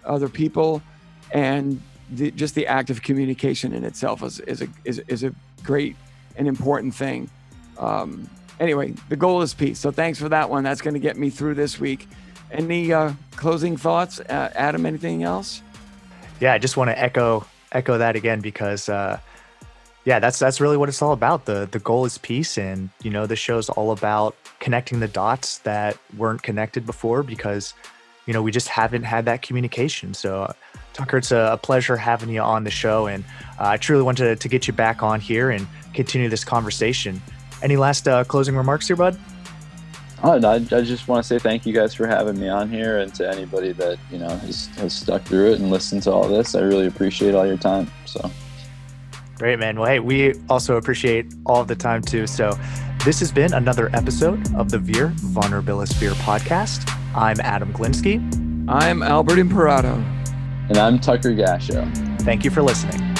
other 0.04 0.28
people, 0.28 0.82
and 1.30 1.80
the, 2.10 2.30
just 2.30 2.54
the 2.54 2.66
act 2.66 2.90
of 2.90 3.02
communication 3.02 3.72
in 3.74 3.84
itself 3.84 4.22
is 4.22 4.40
is 4.40 4.62
a 4.62 4.68
is, 4.84 4.98
is 5.08 5.24
a 5.24 5.34
great 5.62 5.96
an 6.36 6.46
important 6.46 6.94
thing. 6.94 7.30
Um, 7.78 8.28
anyway, 8.60 8.94
the 9.08 9.16
goal 9.16 9.42
is 9.42 9.54
peace. 9.54 9.78
So 9.78 9.90
thanks 9.90 10.18
for 10.18 10.28
that 10.28 10.48
one. 10.50 10.64
That's 10.64 10.80
going 10.80 10.94
to 10.94 11.00
get 11.00 11.16
me 11.16 11.30
through 11.30 11.54
this 11.54 11.78
week. 11.80 12.08
Any 12.50 12.92
uh, 12.92 13.12
closing 13.32 13.76
thoughts, 13.76 14.20
uh, 14.20 14.50
Adam? 14.54 14.86
Anything 14.86 15.22
else? 15.22 15.62
Yeah, 16.40 16.52
I 16.52 16.58
just 16.58 16.76
want 16.76 16.90
to 16.90 16.98
echo 16.98 17.46
echo 17.72 17.98
that 17.98 18.14
again 18.16 18.40
because 18.40 18.88
uh, 18.88 19.18
yeah, 20.04 20.18
that's 20.18 20.38
that's 20.38 20.60
really 20.60 20.76
what 20.76 20.88
it's 20.88 21.02
all 21.02 21.12
about. 21.12 21.46
the 21.46 21.68
The 21.70 21.78
goal 21.78 22.04
is 22.04 22.18
peace, 22.18 22.58
and 22.58 22.90
you 23.02 23.10
know, 23.10 23.26
the 23.26 23.36
show's 23.36 23.68
all 23.70 23.90
about 23.90 24.36
connecting 24.60 25.00
the 25.00 25.08
dots 25.08 25.58
that 25.58 25.96
weren't 26.16 26.42
connected 26.42 26.86
before 26.86 27.22
because 27.22 27.74
you 28.26 28.32
know 28.32 28.42
we 28.42 28.52
just 28.52 28.68
haven't 28.68 29.04
had 29.04 29.24
that 29.24 29.42
communication. 29.42 30.14
So 30.14 30.52
Tucker, 30.92 31.16
it's 31.16 31.32
a, 31.32 31.58
pleasure 31.62 31.96
having 31.96 32.28
you 32.28 32.40
on 32.40 32.64
the 32.64 32.70
show, 32.70 33.06
and 33.06 33.24
uh, 33.58 33.68
I 33.68 33.76
truly 33.78 34.02
wanted 34.02 34.26
to, 34.26 34.36
to 34.36 34.48
get 34.48 34.66
you 34.66 34.72
back 34.72 35.02
on 35.02 35.20
here 35.20 35.50
and 35.50 35.66
continue 35.92 36.28
this 36.28 36.44
conversation. 36.44 37.20
Any 37.64 37.78
last 37.78 38.06
uh, 38.06 38.24
closing 38.24 38.54
remarks 38.54 38.86
here, 38.86 38.94
bud? 38.94 39.18
Oh, 40.22 40.32
I, 40.32 40.56
I 40.56 40.58
just 40.82 41.08
want 41.08 41.24
to 41.24 41.26
say 41.26 41.38
thank 41.38 41.64
you 41.64 41.72
guys 41.72 41.94
for 41.94 42.06
having 42.06 42.38
me 42.38 42.46
on 42.46 42.68
here, 42.68 42.98
and 42.98 43.12
to 43.14 43.26
anybody 43.26 43.72
that 43.72 43.98
you 44.10 44.18
know 44.18 44.28
has, 44.28 44.66
has 44.76 44.92
stuck 44.92 45.22
through 45.22 45.52
it 45.52 45.60
and 45.60 45.70
listened 45.70 46.02
to 46.02 46.12
all 46.12 46.28
this. 46.28 46.54
I 46.54 46.60
really 46.60 46.86
appreciate 46.86 47.34
all 47.34 47.46
your 47.46 47.56
time. 47.56 47.90
So 48.04 48.30
great, 49.36 49.58
man. 49.58 49.80
Well, 49.80 49.88
hey, 49.88 49.98
we 49.98 50.34
also 50.50 50.76
appreciate 50.76 51.32
all 51.46 51.64
the 51.64 51.74
time 51.74 52.02
too. 52.02 52.26
So 52.26 52.52
this 53.02 53.18
has 53.20 53.32
been 53.32 53.54
another 53.54 53.88
episode 53.96 54.54
of 54.54 54.70
the 54.70 54.78
Veer 54.78 55.08
Vulnerabilis 55.16 55.94
Veer 55.94 56.12
podcast. 56.12 56.90
I'm 57.14 57.40
Adam 57.40 57.72
Glinsky. 57.72 58.20
I'm 58.68 59.02
Albert 59.02 59.38
Imperato. 59.38 59.94
And 60.68 60.76
I'm 60.76 60.98
Tucker 60.98 61.30
Gasho. 61.30 61.90
Thank 62.22 62.44
you 62.44 62.50
for 62.50 62.62
listening. 62.62 63.13